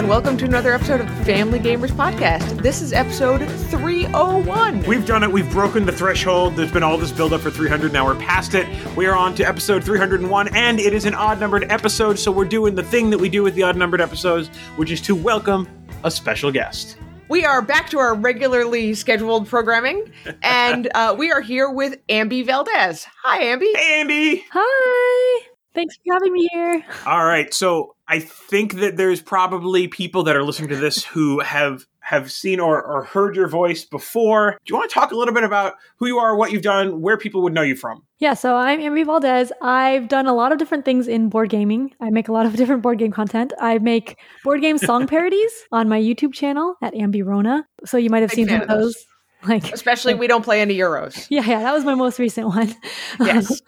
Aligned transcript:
and 0.00 0.08
welcome 0.08 0.34
to 0.34 0.46
another 0.46 0.72
episode 0.72 0.98
of 0.98 1.18
the 1.18 1.24
Family 1.26 1.58
Gamers 1.58 1.90
Podcast. 1.90 2.62
This 2.62 2.80
is 2.80 2.94
episode 2.94 3.46
301. 3.46 4.82
We've 4.84 5.04
done 5.04 5.22
it. 5.22 5.30
We've 5.30 5.50
broken 5.52 5.84
the 5.84 5.92
threshold. 5.92 6.56
There's 6.56 6.72
been 6.72 6.82
all 6.82 6.96
this 6.96 7.12
build 7.12 7.34
up 7.34 7.42
for 7.42 7.50
300. 7.50 7.92
Now 7.92 8.06
we're 8.06 8.14
past 8.14 8.54
it. 8.54 8.66
We 8.96 9.04
are 9.04 9.14
on 9.14 9.34
to 9.34 9.44
episode 9.46 9.84
301, 9.84 10.56
and 10.56 10.80
it 10.80 10.94
is 10.94 11.04
an 11.04 11.14
odd 11.14 11.38
numbered 11.38 11.70
episode. 11.70 12.18
So 12.18 12.32
we're 12.32 12.46
doing 12.46 12.74
the 12.74 12.82
thing 12.82 13.10
that 13.10 13.18
we 13.18 13.28
do 13.28 13.42
with 13.42 13.54
the 13.54 13.62
odd 13.62 13.76
numbered 13.76 14.00
episodes, 14.00 14.48
which 14.76 14.90
is 14.90 15.02
to 15.02 15.14
welcome 15.14 15.68
a 16.02 16.10
special 16.10 16.50
guest. 16.50 16.96
We 17.28 17.44
are 17.44 17.60
back 17.60 17.90
to 17.90 17.98
our 17.98 18.14
regularly 18.14 18.94
scheduled 18.94 19.48
programming, 19.48 20.10
and 20.42 20.88
uh, 20.94 21.14
we 21.18 21.30
are 21.30 21.42
here 21.42 21.68
with 21.68 21.98
Ambie 22.06 22.46
Valdés. 22.46 23.04
Hi, 23.22 23.42
Ambie. 23.42 23.76
Hey, 23.76 24.02
Ambie. 24.02 24.44
Hi. 24.50 25.49
Thanks 25.74 25.96
for 25.96 26.14
having 26.14 26.32
me 26.32 26.48
here. 26.52 26.84
All 27.06 27.24
right. 27.24 27.52
So 27.54 27.94
I 28.08 28.18
think 28.18 28.74
that 28.74 28.96
there's 28.96 29.20
probably 29.20 29.86
people 29.86 30.24
that 30.24 30.36
are 30.36 30.42
listening 30.42 30.70
to 30.70 30.76
this 30.76 31.04
who 31.04 31.40
have 31.40 31.86
have 32.00 32.32
seen 32.32 32.58
or, 32.58 32.82
or 32.82 33.04
heard 33.04 33.36
your 33.36 33.46
voice 33.46 33.84
before. 33.84 34.58
Do 34.64 34.72
you 34.72 34.76
want 34.76 34.90
to 34.90 34.94
talk 34.94 35.12
a 35.12 35.16
little 35.16 35.32
bit 35.32 35.44
about 35.44 35.74
who 35.96 36.06
you 36.06 36.18
are, 36.18 36.34
what 36.34 36.50
you've 36.50 36.62
done, 36.62 37.00
where 37.00 37.16
people 37.16 37.40
would 37.42 37.52
know 37.52 37.62
you 37.62 37.76
from? 37.76 38.02
Yeah, 38.18 38.34
so 38.34 38.56
I'm 38.56 38.80
Ambie 38.80 39.04
Valdés. 39.04 39.50
I've 39.62 40.08
done 40.08 40.26
a 40.26 40.34
lot 40.34 40.50
of 40.50 40.58
different 40.58 40.84
things 40.84 41.06
in 41.06 41.28
board 41.28 41.50
gaming. 41.50 41.94
I 42.00 42.10
make 42.10 42.26
a 42.26 42.32
lot 42.32 42.46
of 42.46 42.56
different 42.56 42.82
board 42.82 42.98
game 42.98 43.12
content. 43.12 43.52
I 43.60 43.78
make 43.78 44.18
board 44.42 44.60
game 44.60 44.76
song 44.76 45.06
parodies 45.06 45.52
on 45.70 45.88
my 45.88 46.00
YouTube 46.00 46.34
channel 46.34 46.74
at 46.82 46.94
Ambi 46.94 47.24
Rona. 47.24 47.64
So 47.84 47.96
you 47.96 48.10
might 48.10 48.22
have 48.22 48.30
Big 48.30 48.36
seen 48.36 48.48
some 48.48 48.62
of 48.62 48.70
of 48.70 48.80
those. 48.80 49.06
Like 49.46 49.72
Especially, 49.72 50.12
we 50.12 50.26
don't 50.26 50.44
play 50.44 50.60
any 50.60 50.76
Euros. 50.76 51.26
Yeah, 51.30 51.42
yeah, 51.46 51.60
that 51.60 51.72
was 51.72 51.84
my 51.84 51.94
most 51.94 52.18
recent 52.18 52.48
one. 52.48 52.74
Yes. 53.20 53.62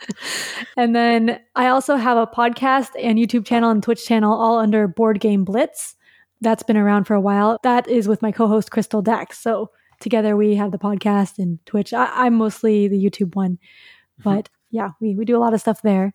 and 0.76 0.94
then 0.94 1.40
I 1.54 1.68
also 1.68 1.96
have 1.96 2.18
a 2.18 2.26
podcast 2.26 2.90
and 3.00 3.18
YouTube 3.18 3.46
channel 3.46 3.70
and 3.70 3.82
Twitch 3.82 4.04
channel 4.04 4.38
all 4.38 4.58
under 4.58 4.86
Board 4.86 5.20
Game 5.20 5.44
Blitz. 5.44 5.96
That's 6.42 6.62
been 6.62 6.76
around 6.76 7.04
for 7.04 7.14
a 7.14 7.20
while. 7.20 7.58
That 7.62 7.88
is 7.88 8.06
with 8.06 8.20
my 8.20 8.32
co-host 8.32 8.70
Crystal 8.70 9.00
Dax. 9.00 9.38
So 9.38 9.70
together 10.00 10.36
we 10.36 10.56
have 10.56 10.72
the 10.72 10.78
podcast 10.78 11.38
and 11.38 11.64
Twitch. 11.64 11.94
I, 11.94 12.26
I'm 12.26 12.34
mostly 12.34 12.88
the 12.88 13.02
YouTube 13.02 13.34
one, 13.34 13.52
mm-hmm. 13.52 14.22
but 14.24 14.50
yeah, 14.70 14.90
we, 15.00 15.14
we 15.14 15.24
do 15.24 15.36
a 15.36 15.40
lot 15.40 15.54
of 15.54 15.60
stuff 15.60 15.80
there. 15.82 16.12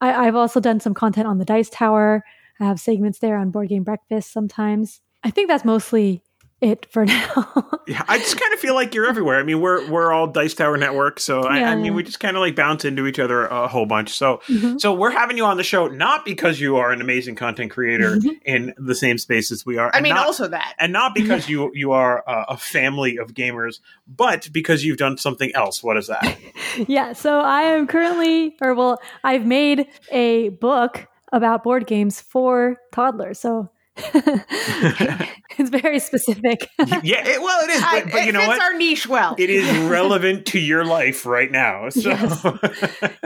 I, 0.00 0.26
I've 0.26 0.36
also 0.36 0.60
done 0.60 0.78
some 0.78 0.94
content 0.94 1.26
on 1.26 1.38
the 1.38 1.44
Dice 1.44 1.70
Tower. 1.70 2.22
I 2.60 2.64
have 2.66 2.78
segments 2.78 3.18
there 3.18 3.36
on 3.36 3.50
Board 3.50 3.68
Game 3.68 3.82
Breakfast 3.84 4.32
sometimes. 4.32 5.00
I 5.24 5.30
think 5.30 5.48
that's 5.48 5.64
mostly 5.64 6.22
it 6.60 6.86
for 6.90 7.04
now. 7.06 7.80
Yeah, 7.86 8.02
I 8.08 8.18
just 8.18 8.38
kind 8.40 8.52
of 8.52 8.60
feel 8.60 8.74
like 8.74 8.94
you're 8.94 9.06
everywhere. 9.08 9.38
I 9.38 9.42
mean, 9.42 9.60
we're 9.60 9.88
we're 9.90 10.12
all 10.12 10.26
Dice 10.26 10.54
Tower 10.54 10.76
Network, 10.76 11.18
so 11.20 11.42
I, 11.42 11.62
I 11.64 11.74
mean, 11.76 11.94
we 11.94 12.02
just 12.02 12.20
kind 12.20 12.36
of 12.36 12.40
like 12.40 12.54
bounce 12.54 12.84
into 12.84 13.06
each 13.06 13.18
other 13.18 13.46
a 13.46 13.66
whole 13.68 13.86
bunch. 13.86 14.10
So, 14.10 14.40
Mhm. 14.48 14.80
so 14.80 14.92
we're 14.92 15.10
having 15.10 15.36
you 15.36 15.44
on 15.44 15.56
the 15.56 15.62
show 15.62 15.86
not 15.88 16.24
because 16.24 16.60
you 16.60 16.76
are 16.76 16.92
an 16.92 17.00
amazing 17.00 17.34
content 17.34 17.70
creator 17.70 18.16
Mhm. 18.16 18.40
in 18.44 18.74
the 18.78 18.94
same 18.94 19.18
space 19.18 19.50
as 19.50 19.64
we 19.66 19.78
are. 19.78 19.90
I 19.92 19.98
and 19.98 20.04
mean, 20.04 20.14
not, 20.14 20.26
also 20.26 20.48
that. 20.48 20.74
and 20.78 20.92
not 20.92 21.14
because 21.14 21.48
you 21.48 21.70
you 21.74 21.92
are 21.92 22.22
a, 22.26 22.44
a 22.50 22.56
family 22.56 23.16
of 23.16 23.34
gamers, 23.34 23.80
but 24.06 24.48
because 24.52 24.84
you've 24.84 24.98
done 24.98 25.16
something 25.18 25.50
else. 25.54 25.82
What 25.82 25.96
is 25.96 26.06
that? 26.08 26.36
yeah, 26.88 27.12
so 27.12 27.40
I 27.40 27.62
am 27.62 27.86
currently, 27.86 28.56
or 28.60 28.74
well, 28.74 29.00
I've 29.24 29.46
made 29.46 29.86
a 30.12 30.50
book 30.50 31.06
about 31.32 31.62
board 31.62 31.86
games 31.86 32.20
for 32.20 32.76
toddlers. 32.92 33.38
So 33.38 33.70
it's 35.58 35.70
very 35.70 35.98
specific. 35.98 36.68
yeah, 37.02 37.26
it, 37.26 37.40
well, 37.42 37.62
it 37.64 37.70
is, 37.70 37.82
I- 37.84 38.02
but, 38.02 38.12
but 38.12 38.20
it 38.22 38.26
you 38.26 38.32
know 38.32 38.38
fits 38.40 38.48
what? 38.48 38.62
our 38.62 38.74
niche 38.74 39.06
well. 39.06 39.34
it 39.38 39.50
is 39.50 39.68
relevant 39.90 40.46
to 40.46 40.58
your 40.58 40.84
life 40.84 41.26
right 41.26 41.50
now. 41.50 41.88
So, 41.90 42.10
Yes. 42.10 42.44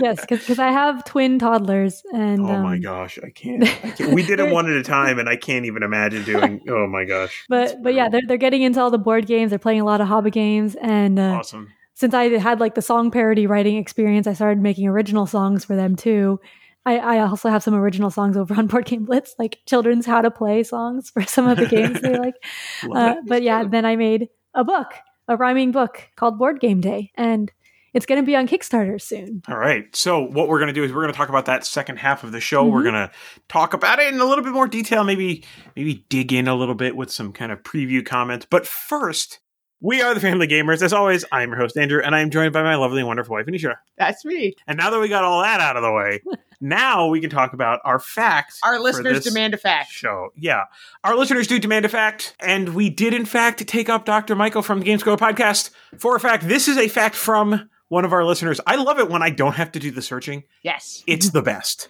yes, 0.00 0.20
because 0.28 0.58
I 0.58 0.70
have 0.70 1.04
twin 1.04 1.38
toddlers, 1.38 2.02
and 2.12 2.40
oh 2.40 2.58
my 2.60 2.74
um, 2.74 2.80
gosh, 2.80 3.18
I 3.24 3.30
can't, 3.30 3.62
I 3.62 3.90
can't. 3.90 4.12
We 4.12 4.22
did 4.24 4.40
it 4.40 4.50
one 4.52 4.68
at 4.70 4.76
a 4.76 4.82
time, 4.82 5.18
and 5.18 5.28
I 5.28 5.36
can't 5.36 5.64
even 5.66 5.82
imagine 5.82 6.24
doing. 6.24 6.60
Oh 6.74 6.86
my 6.86 7.04
gosh, 7.04 7.44
But 7.48 7.82
but 7.82 7.94
yeah, 7.94 8.08
they're 8.08 8.20
they're 8.26 8.36
getting 8.36 8.62
into 8.62 8.80
all 8.80 8.90
the 8.90 8.98
board 8.98 9.26
games. 9.26 9.50
They're 9.50 9.58
playing 9.58 9.80
a 9.80 9.84
lot 9.84 10.00
of 10.00 10.08
hobby 10.08 10.30
games, 10.30 10.74
and 10.80 11.18
uh, 11.18 11.34
awesome. 11.38 11.72
since 11.94 12.14
I 12.14 12.24
had 12.38 12.58
like 12.60 12.74
the 12.74 12.82
song 12.82 13.10
parody 13.10 13.46
writing 13.46 13.76
experience, 13.76 14.26
I 14.26 14.32
started 14.32 14.60
making 14.62 14.86
original 14.88 15.26
songs 15.26 15.64
for 15.64 15.76
them 15.76 15.94
too. 15.96 16.40
I, 16.86 16.98
I 16.98 17.18
also 17.20 17.48
have 17.48 17.62
some 17.62 17.74
original 17.74 18.10
songs 18.10 18.36
over 18.36 18.54
on 18.54 18.66
Board 18.68 18.84
Game 18.86 19.04
Blitz, 19.04 19.34
like 19.38 19.60
children's 19.66 20.06
how 20.06 20.20
to 20.22 20.30
play 20.30 20.62
songs 20.62 21.10
for 21.10 21.22
some 21.22 21.46
of 21.46 21.56
the 21.58 21.66
games 21.66 22.00
they 22.00 22.18
like. 22.18 22.34
Uh, 22.94 23.14
but 23.26 23.42
yeah, 23.42 23.64
then 23.64 23.84
I 23.86 23.96
made 23.96 24.28
a 24.54 24.62
book, 24.64 24.92
a 25.28 25.36
rhyming 25.36 25.72
book 25.72 26.02
called 26.16 26.38
Board 26.38 26.60
Game 26.60 26.80
Day, 26.82 27.10
and 27.16 27.50
it's 27.94 28.04
going 28.06 28.20
to 28.20 28.26
be 28.26 28.36
on 28.36 28.46
Kickstarter 28.48 29.00
soon. 29.00 29.40
All 29.48 29.56
right. 29.56 29.84
So 29.94 30.20
what 30.20 30.48
we're 30.48 30.58
going 30.58 30.66
to 30.68 30.74
do 30.74 30.82
is 30.84 30.92
we're 30.92 31.02
going 31.02 31.12
to 31.12 31.16
talk 31.16 31.28
about 31.28 31.46
that 31.46 31.64
second 31.64 31.98
half 31.98 32.24
of 32.24 32.32
the 32.32 32.40
show. 32.40 32.64
We're 32.66 32.80
Mhm. 32.80 32.84
going 32.90 32.94
to 33.08 33.10
talk 33.48 33.72
about 33.72 34.00
it 34.00 34.12
in 34.12 34.20
a 34.20 34.24
little 34.24 34.42
bit 34.44 34.52
more 34.52 34.66
detail. 34.66 35.04
Maybe 35.04 35.44
maybe 35.76 36.04
dig 36.08 36.32
in 36.32 36.48
a 36.48 36.54
little 36.56 36.74
bit 36.74 36.96
with 36.96 37.10
some 37.12 37.32
kind 37.32 37.52
of 37.52 37.62
preview 37.62 38.04
comments. 38.04 38.46
But 38.50 38.66
first, 38.66 39.38
we 39.84 40.00
are 40.00 40.14
the 40.14 40.20
Family 40.20 40.48
Gamers. 40.48 40.80
As 40.80 40.94
always, 40.94 41.26
I'm 41.30 41.50
your 41.50 41.58
host 41.58 41.76
Andrew, 41.76 42.00
and 42.02 42.16
I'm 42.16 42.30
joined 42.30 42.54
by 42.54 42.62
my 42.62 42.74
lovely 42.74 43.00
and 43.00 43.06
wonderful 43.06 43.34
wife 43.34 43.44
Anitra. 43.44 43.74
That's 43.98 44.24
me. 44.24 44.54
And 44.66 44.78
now 44.78 44.88
that 44.88 44.98
we 44.98 45.08
got 45.08 45.24
all 45.24 45.42
that 45.42 45.60
out 45.60 45.76
of 45.76 45.82
the 45.82 45.92
way, 45.92 46.22
now 46.60 47.08
we 47.08 47.20
can 47.20 47.28
talk 47.28 47.52
about 47.52 47.80
our 47.84 47.98
facts. 47.98 48.58
Our 48.62 48.80
listeners 48.80 49.22
demand 49.22 49.52
a 49.52 49.58
fact. 49.58 49.92
Show, 49.92 50.30
yeah, 50.36 50.64
our 51.04 51.14
listeners 51.14 51.46
do 51.46 51.58
demand 51.58 51.84
a 51.84 51.90
fact, 51.90 52.34
and 52.40 52.70
we 52.70 52.88
did 52.88 53.12
in 53.12 53.26
fact 53.26 53.66
take 53.66 53.90
up 53.90 54.06
Dr. 54.06 54.34
Michael 54.34 54.62
from 54.62 54.80
the 54.80 54.86
Gamesco 54.86 55.18
podcast 55.18 55.68
for 55.98 56.16
a 56.16 56.20
fact. 56.20 56.48
This 56.48 56.66
is 56.66 56.78
a 56.78 56.88
fact 56.88 57.14
from 57.14 57.68
one 57.88 58.06
of 58.06 58.14
our 58.14 58.24
listeners. 58.24 58.62
I 58.66 58.76
love 58.76 58.98
it 58.98 59.10
when 59.10 59.22
I 59.22 59.28
don't 59.28 59.56
have 59.56 59.70
to 59.72 59.78
do 59.78 59.90
the 59.90 60.02
searching. 60.02 60.44
Yes. 60.62 61.04
It's 61.06 61.28
the 61.28 61.42
best. 61.42 61.88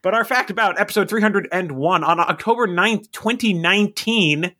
But 0.00 0.14
our 0.14 0.24
fact 0.24 0.50
about 0.50 0.80
episode 0.80 1.10
301 1.10 2.04
on 2.04 2.20
October 2.20 2.66
9th, 2.66 3.12
2019. 3.12 4.54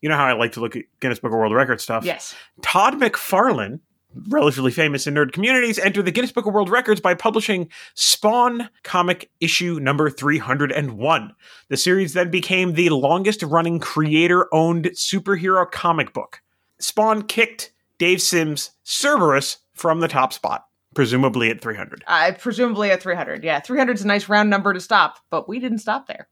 You 0.00 0.08
know 0.08 0.16
how 0.16 0.26
I 0.26 0.32
like 0.32 0.52
to 0.52 0.60
look 0.60 0.76
at 0.76 0.84
Guinness 1.00 1.18
Book 1.18 1.32
of 1.32 1.38
World 1.38 1.54
Records 1.54 1.82
stuff. 1.82 2.04
Yes. 2.04 2.34
Todd 2.62 2.94
McFarlane, 2.94 3.80
relatively 4.28 4.70
famous 4.70 5.06
in 5.06 5.14
nerd 5.14 5.32
communities, 5.32 5.78
entered 5.78 6.04
the 6.04 6.10
Guinness 6.10 6.32
Book 6.32 6.46
of 6.46 6.54
World 6.54 6.70
Records 6.70 7.00
by 7.00 7.14
publishing 7.14 7.68
Spawn 7.94 8.70
comic 8.82 9.30
issue 9.40 9.78
number 9.80 10.08
301. 10.08 11.34
The 11.68 11.76
series 11.76 12.14
then 12.14 12.30
became 12.30 12.72
the 12.72 12.90
longest 12.90 13.42
running 13.42 13.78
creator 13.78 14.48
owned 14.52 14.86
superhero 14.94 15.70
comic 15.70 16.12
book. 16.12 16.40
Spawn 16.78 17.22
kicked 17.22 17.72
Dave 17.98 18.22
Sims' 18.22 18.70
Cerebus 18.84 19.58
from 19.74 20.00
the 20.00 20.08
top 20.08 20.32
spot, 20.32 20.64
presumably 20.94 21.50
at 21.50 21.60
300. 21.60 22.02
Uh, 22.06 22.32
presumably 22.38 22.90
at 22.90 23.02
300. 23.02 23.44
Yeah, 23.44 23.60
300 23.60 23.96
is 23.96 24.02
a 24.02 24.06
nice 24.06 24.28
round 24.28 24.48
number 24.48 24.72
to 24.72 24.80
stop, 24.80 25.18
but 25.28 25.46
we 25.46 25.58
didn't 25.58 25.78
stop 25.78 26.06
there. 26.06 26.26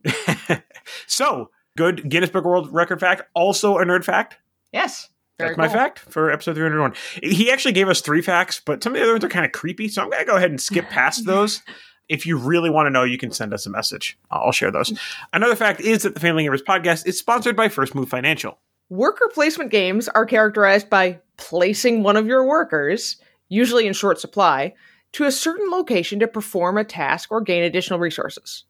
so, 1.06 1.50
good 1.78 2.10
Guinness 2.10 2.30
Book 2.30 2.44
World 2.44 2.68
Record 2.72 2.98
fact, 2.98 3.22
also 3.34 3.78
a 3.78 3.84
nerd 3.84 4.04
fact. 4.04 4.36
Yes. 4.72 5.08
Very 5.38 5.50
That's 5.50 5.58
my 5.58 5.68
fact 5.68 6.00
for 6.00 6.32
episode 6.32 6.56
301. 6.56 6.92
He 7.22 7.52
actually 7.52 7.72
gave 7.72 7.88
us 7.88 8.00
three 8.00 8.20
facts, 8.20 8.60
but 8.62 8.82
some 8.82 8.92
of 8.92 8.98
the 8.98 9.04
other 9.04 9.12
ones 9.12 9.24
are 9.24 9.28
kind 9.28 9.46
of 9.46 9.52
creepy, 9.52 9.86
so 9.86 10.02
I'm 10.02 10.10
going 10.10 10.20
to 10.20 10.26
go 10.26 10.36
ahead 10.36 10.50
and 10.50 10.60
skip 10.60 10.88
past 10.90 11.24
those. 11.24 11.62
If 12.08 12.26
you 12.26 12.36
really 12.36 12.68
want 12.68 12.86
to 12.86 12.90
know, 12.90 13.04
you 13.04 13.16
can 13.16 13.30
send 13.30 13.54
us 13.54 13.64
a 13.64 13.70
message. 13.70 14.18
I'll 14.32 14.50
share 14.50 14.72
those. 14.72 14.98
Another 15.32 15.54
fact 15.54 15.80
is 15.80 16.02
that 16.02 16.14
the 16.14 16.20
Family 16.20 16.44
Gamers 16.44 16.64
podcast 16.64 17.06
is 17.06 17.16
sponsored 17.16 17.54
by 17.54 17.68
First 17.68 17.94
Move 17.94 18.08
Financial. 18.08 18.58
Worker 18.90 19.30
placement 19.32 19.70
games 19.70 20.08
are 20.08 20.26
characterized 20.26 20.90
by 20.90 21.20
placing 21.36 22.02
one 22.02 22.16
of 22.16 22.26
your 22.26 22.44
workers, 22.44 23.19
usually 23.48 23.86
in 23.86 23.92
short 23.92 24.19
supply, 24.19 24.74
to 25.12 25.24
a 25.24 25.31
certain 25.31 25.70
location 25.70 26.19
to 26.19 26.26
perform 26.26 26.76
a 26.76 26.84
task 26.84 27.31
or 27.31 27.40
gain 27.40 27.62
additional 27.62 28.00
resources. 28.00 28.64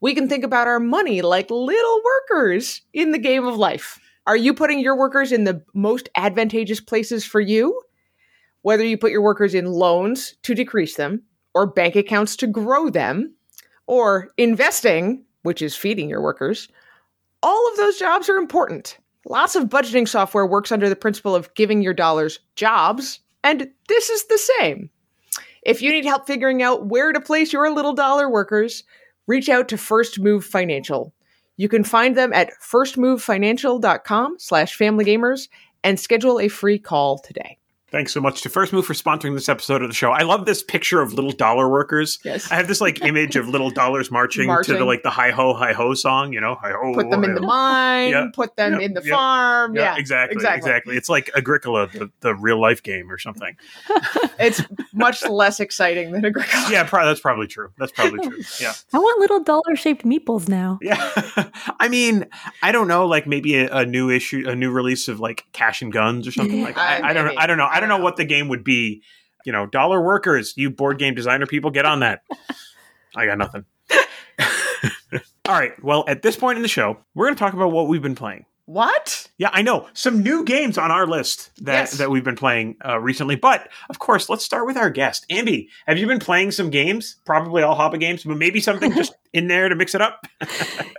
We 0.00 0.14
can 0.14 0.28
think 0.28 0.44
about 0.44 0.66
our 0.66 0.80
money 0.80 1.22
like 1.22 1.50
little 1.50 2.02
workers 2.04 2.82
in 2.92 3.12
the 3.12 3.18
game 3.18 3.46
of 3.46 3.56
life. 3.56 3.98
Are 4.26 4.36
you 4.36 4.52
putting 4.52 4.80
your 4.80 4.96
workers 4.96 5.32
in 5.32 5.44
the 5.44 5.62
most 5.72 6.08
advantageous 6.16 6.80
places 6.80 7.24
for 7.24 7.40
you? 7.40 7.80
Whether 8.62 8.84
you 8.84 8.98
put 8.98 9.12
your 9.12 9.22
workers 9.22 9.54
in 9.54 9.66
loans 9.66 10.34
to 10.42 10.54
decrease 10.54 10.96
them, 10.96 11.22
or 11.54 11.66
bank 11.66 11.96
accounts 11.96 12.36
to 12.36 12.46
grow 12.46 12.90
them, 12.90 13.34
or 13.86 14.32
investing, 14.36 15.24
which 15.42 15.62
is 15.62 15.76
feeding 15.76 16.10
your 16.10 16.20
workers, 16.20 16.68
all 17.42 17.70
of 17.70 17.76
those 17.76 17.98
jobs 17.98 18.28
are 18.28 18.36
important. 18.36 18.98
Lots 19.24 19.56
of 19.56 19.64
budgeting 19.64 20.08
software 20.08 20.46
works 20.46 20.72
under 20.72 20.88
the 20.88 20.96
principle 20.96 21.34
of 21.34 21.54
giving 21.54 21.80
your 21.80 21.94
dollars 21.94 22.40
jobs, 22.56 23.20
and 23.44 23.70
this 23.88 24.10
is 24.10 24.24
the 24.24 24.38
same. 24.38 24.90
If 25.62 25.80
you 25.80 25.92
need 25.92 26.04
help 26.04 26.26
figuring 26.26 26.62
out 26.62 26.86
where 26.86 27.12
to 27.12 27.20
place 27.20 27.52
your 27.52 27.70
little 27.70 27.92
dollar 27.94 28.28
workers, 28.28 28.84
reach 29.26 29.48
out 29.48 29.68
to 29.68 29.78
First 29.78 30.20
Move 30.20 30.44
Financial. 30.44 31.12
You 31.56 31.68
can 31.68 31.84
find 31.84 32.16
them 32.16 32.32
at 32.32 32.50
firstmovefinancial.com 32.60 34.36
slash 34.38 34.78
familygamers 34.78 35.48
and 35.82 35.98
schedule 35.98 36.40
a 36.40 36.48
free 36.48 36.78
call 36.78 37.18
today. 37.18 37.58
Thanks 37.96 38.12
so 38.12 38.20
much 38.20 38.42
to 38.42 38.50
First 38.50 38.74
Move 38.74 38.84
for 38.84 38.92
sponsoring 38.92 39.32
this 39.34 39.48
episode 39.48 39.80
of 39.80 39.88
the 39.88 39.94
show. 39.94 40.10
I 40.10 40.20
love 40.20 40.44
this 40.44 40.62
picture 40.62 41.00
of 41.00 41.14
little 41.14 41.30
dollar 41.32 41.66
workers. 41.66 42.18
Yes. 42.26 42.52
I 42.52 42.56
have 42.56 42.68
this 42.68 42.78
like 42.82 43.02
image 43.06 43.36
of 43.36 43.48
little 43.48 43.70
dollars 43.70 44.10
marching, 44.10 44.48
Marching. 44.48 44.74
to 44.74 44.78
the 44.78 44.84
like 44.84 45.02
the 45.02 45.08
hi 45.08 45.30
ho 45.30 45.54
hi 45.54 45.72
ho 45.72 45.94
song, 45.94 46.34
you 46.34 46.38
know, 46.42 46.56
hi 46.60 46.72
ho. 46.72 46.92
Put 46.92 47.08
them 47.08 47.24
in 47.24 47.34
the 47.34 47.40
mine, 47.40 48.10
Yeah. 48.10 48.26
put 48.34 48.54
them 48.56 48.74
Yeah. 48.74 48.80
in 48.86 48.92
the 48.92 49.00
Yeah. 49.02 49.14
farm. 49.16 49.74
Yeah, 49.76 49.82
Yeah, 49.94 49.96
exactly, 49.96 50.34
exactly. 50.34 50.58
exactly, 50.70 50.96
It's 50.98 51.08
like 51.08 51.30
Agricola, 51.34 51.86
the, 51.86 52.10
the 52.20 52.34
real 52.34 52.60
life 52.60 52.82
game 52.82 53.10
or 53.10 53.16
something. 53.16 53.56
It's 54.38 54.60
much 54.92 55.26
less 55.26 55.60
exciting 55.60 56.12
than 56.12 56.22
Agricola. 56.22 56.70
Yeah, 56.70 56.84
pro- 56.84 57.06
that's 57.06 57.20
probably 57.20 57.46
true. 57.46 57.70
That's 57.78 57.92
probably 57.92 58.18
true. 58.28 58.42
Yeah, 58.60 58.74
I 58.92 58.98
want 58.98 59.18
little 59.20 59.40
dollar 59.42 59.74
shaped 59.74 60.04
meeples 60.04 60.46
now. 60.50 60.78
yeah. 60.82 61.12
I 61.80 61.88
mean, 61.88 62.26
I 62.62 62.72
don't 62.72 62.88
know, 62.88 63.06
like 63.06 63.26
maybe 63.26 63.56
a, 63.56 63.72
a 63.74 63.86
new 63.86 64.10
issue, 64.10 64.44
a 64.46 64.54
new 64.54 64.70
release 64.70 65.08
of 65.08 65.18
like 65.18 65.46
Cash 65.52 65.80
and 65.80 65.90
Guns 65.90 66.28
or 66.28 66.32
something 66.32 66.62
like. 66.62 66.76
I, 66.76 66.98
Uh, 66.98 67.06
I 67.06 67.12
don't, 67.14 67.24
maybe. 67.28 67.38
I 67.38 67.46
don't 67.46 67.56
know. 67.56 67.64
I 67.64 67.76
I 67.76 67.80
don't 67.80 67.85
don't 67.86 67.98
know 67.98 67.98
know. 67.98 68.04
what 68.04 68.16
the 68.16 68.24
game 68.24 68.48
would 68.48 68.64
be. 68.64 69.02
You 69.44 69.52
know, 69.52 69.66
dollar 69.66 70.02
workers, 70.02 70.54
you 70.56 70.70
board 70.70 70.98
game 70.98 71.14
designer 71.14 71.46
people, 71.46 71.70
get 71.70 71.86
on 71.86 72.00
that. 72.00 72.22
I 73.14 73.26
got 73.26 73.38
nothing. 73.38 73.64
All 75.48 75.54
right. 75.54 75.72
Well, 75.82 76.04
at 76.08 76.22
this 76.22 76.36
point 76.36 76.56
in 76.56 76.62
the 76.62 76.68
show, 76.68 76.98
we're 77.14 77.26
going 77.26 77.36
to 77.36 77.38
talk 77.38 77.54
about 77.54 77.70
what 77.70 77.86
we've 77.86 78.02
been 78.02 78.16
playing. 78.16 78.44
What? 78.66 79.28
Yeah, 79.38 79.50
I 79.52 79.62
know 79.62 79.86
some 79.92 80.22
new 80.24 80.44
games 80.44 80.76
on 80.76 80.90
our 80.90 81.06
list 81.06 81.50
that 81.62 81.72
Yes. 81.72 81.98
that 81.98 82.10
we've 82.10 82.24
been 82.24 82.34
playing 82.36 82.76
uh, 82.84 82.98
recently. 82.98 83.36
But 83.36 83.68
of 83.88 84.00
course, 84.00 84.28
let's 84.28 84.44
start 84.44 84.66
with 84.66 84.76
our 84.76 84.90
guest, 84.90 85.24
Ambie. 85.30 85.68
Have 85.86 85.98
you 85.98 86.06
been 86.08 86.18
playing 86.18 86.50
some 86.50 86.70
games? 86.70 87.16
Probably 87.24 87.62
all 87.62 87.76
Hobby 87.76 87.98
games, 87.98 88.24
but 88.24 88.36
maybe 88.36 88.58
something 88.60 88.92
just 88.92 89.14
in 89.32 89.46
there 89.46 89.68
to 89.68 89.74
mix 89.76 89.94
it 89.94 90.00
up. 90.02 90.26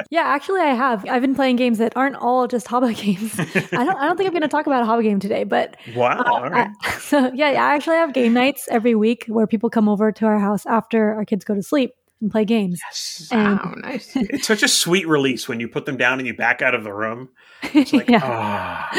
Yeah, 0.10 0.22
actually, 0.22 0.62
I 0.62 0.74
have. 0.74 1.06
I've 1.10 1.22
been 1.22 1.36
playing 1.36 1.58
games 1.58 1.80
that 1.80 1.92
aren't 1.98 2.16
all 2.16 2.48
just 2.48 2.66
hobby 2.66 2.94
games. 2.94 3.38
I 3.38 3.44
don't. 3.84 3.98
I 3.98 4.06
don't 4.06 4.16
think 4.16 4.26
I'm 4.28 4.32
going 4.32 4.42
to 4.42 4.48
talk 4.48 4.66
about 4.66 4.82
a 4.82 4.86
hobby 4.86 5.04
game 5.04 5.20
today, 5.20 5.44
but 5.44 5.76
Wow. 5.94 6.20
uh, 6.20 6.24
all 6.32 6.50
right. 6.50 6.70
I- 6.82 6.92
so 7.00 7.30
yeah, 7.34 7.48
I 7.48 7.76
actually 7.76 7.98
have 7.98 8.14
game 8.14 8.34
nights 8.34 8.70
every 8.72 8.96
week 8.96 9.26
where 9.28 9.46
people 9.48 9.70
come 9.70 9.90
over 9.90 10.14
to 10.14 10.26
our 10.26 10.40
house 10.40 10.66
after 10.66 11.14
our 11.16 11.26
kids 11.26 11.44
go 11.44 11.56
to 11.56 11.62
sleep 11.62 11.92
and 12.22 12.32
play 12.32 12.46
games. 12.46 12.80
And 13.32 13.60
Wow, 13.60 13.74
nice. 13.78 14.12
It's 14.16 14.48
such 14.48 14.64
a 14.64 14.68
sweet 14.68 15.08
release 15.08 15.48
when 15.48 15.60
you 15.60 15.68
put 15.68 15.86
them 15.86 15.98
down 15.98 16.20
and 16.20 16.28
you 16.28 16.34
back 16.36 16.62
out 16.62 16.74
of 16.76 16.84
the 16.84 16.94
room. 16.94 17.30
It's 17.62 17.94
like, 17.94 18.10
yeah. 18.10 18.22
ah. 18.24 18.90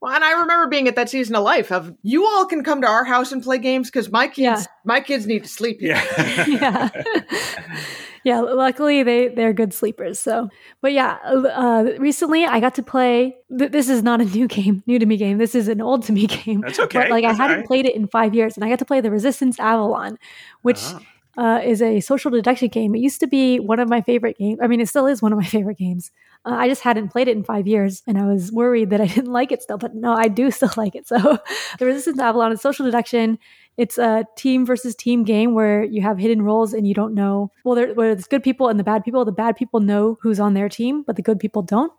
Well, 0.00 0.14
and 0.14 0.22
I 0.24 0.32
remember 0.40 0.68
being 0.68 0.86
at 0.88 0.96
that 0.96 1.08
season 1.10 1.34
of 1.36 1.42
life 1.44 1.72
of 1.72 1.94
you 2.02 2.24
all 2.26 2.46
can 2.46 2.62
come 2.64 2.80
to 2.82 2.86
our 2.86 3.04
house 3.04 3.32
and 3.32 3.42
play 3.42 3.58
games 3.58 3.88
because 3.90 4.10
my 4.12 4.26
kids, 4.28 4.38
Yeah. 4.38 4.62
my 4.84 5.00
kids 5.00 5.26
need 5.26 5.42
to 5.44 5.48
sleep. 5.48 5.78
yeah. 5.80 6.02
yeah. 6.46 6.88
yeah, 8.24 8.40
luckily 8.40 9.02
they 9.02 9.28
they're 9.28 9.52
good 9.52 9.72
sleepers. 9.72 10.18
So, 10.20 10.48
but 10.80 10.92
yeah, 10.92 11.18
uh, 11.24 11.92
recently 11.98 12.44
I 12.46 12.60
got 12.60 12.74
to 12.76 12.82
play. 12.82 13.36
Th- 13.56 13.70
this 13.70 13.88
is 13.88 14.02
not 14.02 14.20
a 14.20 14.24
new 14.24 14.46
game, 14.48 14.82
new 14.86 14.98
to 14.98 15.06
me 15.06 15.16
game. 15.16 15.38
This 15.38 15.54
is 15.54 15.68
an 15.68 15.80
old 15.80 16.04
to 16.04 16.12
me 16.12 16.26
game. 16.26 16.60
That's 16.60 16.78
okay. 16.78 16.98
But 17.00 17.10
like 17.10 17.24
I 17.24 17.32
hadn't 17.32 17.50
all 17.50 17.56
right. 17.58 17.66
played 17.66 17.86
it 17.86 17.94
in 17.94 18.06
five 18.08 18.34
years, 18.34 18.56
and 18.56 18.64
I 18.64 18.68
got 18.68 18.78
to 18.80 18.84
play 18.84 19.00
the 19.00 19.10
Resistance 19.10 19.58
Avalon, 19.60 20.18
which 20.62 20.78
Ah. 20.80 21.00
Uh, 21.38 21.60
is 21.64 21.80
a 21.80 22.00
social 22.00 22.32
deduction 22.32 22.66
game. 22.68 22.96
It 22.96 22.98
used 22.98 23.20
to 23.20 23.28
be 23.28 23.60
one 23.60 23.78
of 23.78 23.88
my 23.88 24.00
favorite 24.00 24.36
games. 24.38 24.58
I 24.60 24.66
mean, 24.66 24.80
it 24.80 24.88
still 24.88 25.06
is 25.06 25.22
one 25.22 25.32
of 25.32 25.38
my 25.38 25.44
favorite 25.56 25.78
games. 25.78 26.10
Uh, 26.44 26.54
I 26.54 26.68
just 26.68 26.82
hadn't 26.82 27.10
played 27.10 27.28
it 27.28 27.36
in 27.36 27.44
five 27.44 27.68
years, 27.68 28.02
and 28.08 28.18
I 28.18 28.26
was 28.26 28.50
worried 28.50 28.90
that 28.90 29.00
I 29.00 29.06
didn't 29.14 29.32
like 29.32 29.52
it 29.52 29.62
still. 29.62 29.78
But 29.78 29.94
no, 29.94 30.12
I 30.12 30.26
do 30.26 30.50
still 30.50 30.72
like 30.76 30.96
it. 30.96 31.06
So, 31.06 31.38
the 31.78 31.86
Resistance 31.86 32.18
Avalon 32.18 32.50
is 32.50 32.60
social 32.60 32.84
deduction. 32.84 33.38
It's 33.76 33.98
a 33.98 34.26
team 34.36 34.66
versus 34.66 34.96
team 34.96 35.22
game 35.22 35.54
where 35.54 35.84
you 35.84 36.02
have 36.02 36.18
hidden 36.18 36.42
roles 36.42 36.72
and 36.72 36.88
you 36.88 36.94
don't 36.94 37.14
know. 37.14 37.52
Well, 37.64 37.76
there, 37.76 37.94
where 37.94 38.16
there's 38.16 38.26
good 38.26 38.42
people 38.42 38.68
and 38.68 38.78
the 38.78 38.84
bad 38.84 39.04
people. 39.04 39.24
The 39.24 39.30
bad 39.30 39.54
people 39.54 39.78
know 39.78 40.18
who's 40.20 40.40
on 40.40 40.54
their 40.54 40.68
team, 40.68 41.04
but 41.06 41.14
the 41.14 41.22
good 41.22 41.38
people 41.38 41.62
don't. 41.62 41.92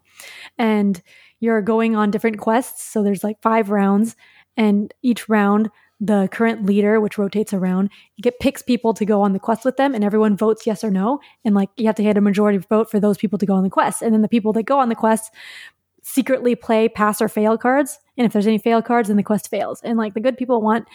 And 0.57 1.01
you're 1.39 1.61
going 1.61 1.95
on 1.95 2.11
different 2.11 2.39
quests. 2.39 2.83
So 2.83 3.01
there's 3.03 3.23
like 3.23 3.41
five 3.41 3.69
rounds, 3.69 4.17
and 4.57 4.93
each 5.01 5.29
round 5.29 5.69
the 5.99 6.29
current 6.31 6.65
leader, 6.65 7.01
which 7.01 7.17
rotates 7.17 7.53
around, 7.53 7.89
get 8.21 8.39
picks 8.39 8.61
people 8.61 8.93
to 8.93 9.05
go 9.05 9.21
on 9.21 9.33
the 9.33 9.39
quest 9.39 9.65
with 9.65 9.77
them, 9.77 9.93
and 9.93 10.03
everyone 10.03 10.37
votes 10.37 10.65
yes 10.65 10.83
or 10.83 10.91
no. 10.91 11.19
And 11.43 11.53
like 11.55 11.69
you 11.77 11.85
have 11.87 11.95
to 11.95 12.03
get 12.03 12.17
a 12.17 12.21
majority 12.21 12.57
vote 12.57 12.89
for 12.89 12.99
those 12.99 13.17
people 13.17 13.37
to 13.39 13.45
go 13.45 13.55
on 13.55 13.63
the 13.63 13.69
quest. 13.69 14.01
And 14.01 14.13
then 14.13 14.21
the 14.21 14.29
people 14.29 14.53
that 14.53 14.63
go 14.63 14.79
on 14.79 14.89
the 14.89 14.95
quest 14.95 15.33
secretly 16.01 16.55
play 16.55 16.87
pass 16.87 17.21
or 17.21 17.27
fail 17.27 17.57
cards. 17.57 17.99
And 18.17 18.25
if 18.25 18.33
there's 18.33 18.47
any 18.47 18.57
fail 18.57 18.81
cards, 18.81 19.09
then 19.09 19.17
the 19.17 19.23
quest 19.23 19.49
fails. 19.49 19.81
And 19.83 19.97
like 19.97 20.13
the 20.13 20.21
good 20.21 20.37
people 20.37 20.61
want 20.61 20.87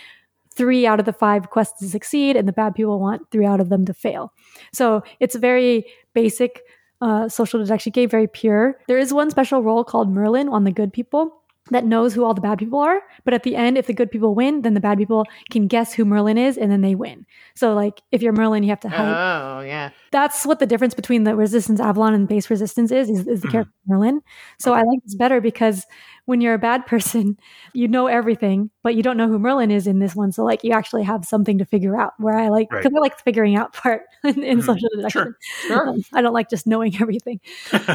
three 0.55 0.87
out 0.87 1.01
of 1.01 1.07
the 1.07 1.13
five 1.13 1.51
quests 1.51 1.81
to 1.81 1.89
succeed, 1.89 2.37
and 2.37 2.49
the 2.49 2.53
bad 2.53 2.75
people 2.75 3.01
want 3.01 3.31
three 3.31 3.45
out 3.45 3.61
of 3.61 3.69
them 3.69 3.85
to 3.85 3.93
fail. 3.93 4.33
So 4.73 5.03
it's 5.21 5.35
a 5.35 5.39
very 5.39 5.85
basic 6.15 6.63
uh, 7.01 7.29
social 7.29 7.61
deduction 7.61 7.91
game, 7.91 8.09
very 8.09 8.29
pure. 8.29 8.79
There 8.87 8.99
is 8.99 9.13
one 9.13 9.31
special 9.31 9.63
role 9.63 9.85
called 9.85 10.09
Merlin 10.09 10.49
on 10.49 10.65
the 10.65 10.73
good 10.73 10.93
people 10.93 11.43
that 11.71 11.85
knows 11.85 12.13
who 12.13 12.25
all 12.25 12.35
the 12.35 12.41
bad 12.43 12.59
people 12.59 12.79
are. 12.81 13.01
But 13.25 13.33
at 13.35 13.43
the 13.43 13.57
end, 13.57 13.79
if 13.79 13.87
the 13.87 13.95
good 13.95 14.11
people 14.11 14.35
win, 14.35 14.63
then 14.63 14.75
the 14.75 14.81
bad 14.81 14.99
people 14.99 15.25
can 15.51 15.67
guess 15.67 15.95
who 15.95 16.05
Merlin 16.05 16.37
is, 16.37 16.59
and 16.59 16.71
then 16.71 16.83
they 16.83 16.95
win. 16.95 17.25
So 17.55 17.73
like 17.75 18.03
if 18.13 18.21
you're 18.23 18.33
Merlin, 18.35 18.63
you 18.63 18.69
have 18.71 18.81
to 18.81 18.89
hide 18.89 19.17
Oh, 19.17 19.61
yeah. 19.61 19.91
that's 20.13 20.45
what 20.45 20.59
the 20.59 20.67
difference 20.67 20.93
between 20.95 21.25
the 21.25 21.35
resistance 21.35 21.81
Avalon 21.81 22.13
and 22.15 22.29
base 22.29 22.51
resistance 22.51 22.91
is, 22.93 23.09
is, 23.09 23.27
is 23.27 23.41
the 23.41 23.49
Mhm. 23.49 23.53
character 23.53 23.73
Merlin. 23.87 24.21
So 24.59 24.75
I 24.75 24.83
like 24.83 24.99
this 25.05 25.15
better 25.15 25.41
because 25.41 25.87
when 26.27 26.41
you're 26.41 26.55
a 26.55 26.59
bad 26.59 26.85
person, 26.93 27.39
you 27.73 27.89
know 27.89 28.07
everything, 28.09 28.71
but 28.83 28.95
you 28.95 29.03
don't 29.03 29.17
know 29.17 29.29
who 29.29 29.39
Merlin 29.39 29.71
is 29.71 29.87
in 29.87 29.99
this 30.01 30.15
one. 30.15 30.33
So 30.33 30.45
like 30.45 30.65
you 30.65 30.73
actually 30.73 31.03
have 31.05 31.25
something 31.25 31.57
to 31.59 31.65
figure 31.65 31.99
out 31.99 32.13
where 32.19 32.37
I 32.37 32.49
like, 32.49 32.71
Right. 32.71 32.83
because 32.83 32.95
I 32.97 33.01
like 33.01 33.17
the 33.17 33.23
figuring 33.23 33.57
out 33.57 33.73
part 33.73 34.03
in, 34.25 34.43
in 34.43 34.59
Mhm. 34.59 34.65
social 34.65 34.89
deduction. 34.97 35.35
Sure. 35.67 35.89
Um, 35.89 36.03
I 36.13 36.21
don't 36.21 36.35
like 36.35 36.51
just 36.51 36.67
knowing 36.67 36.95
everything. 37.01 37.41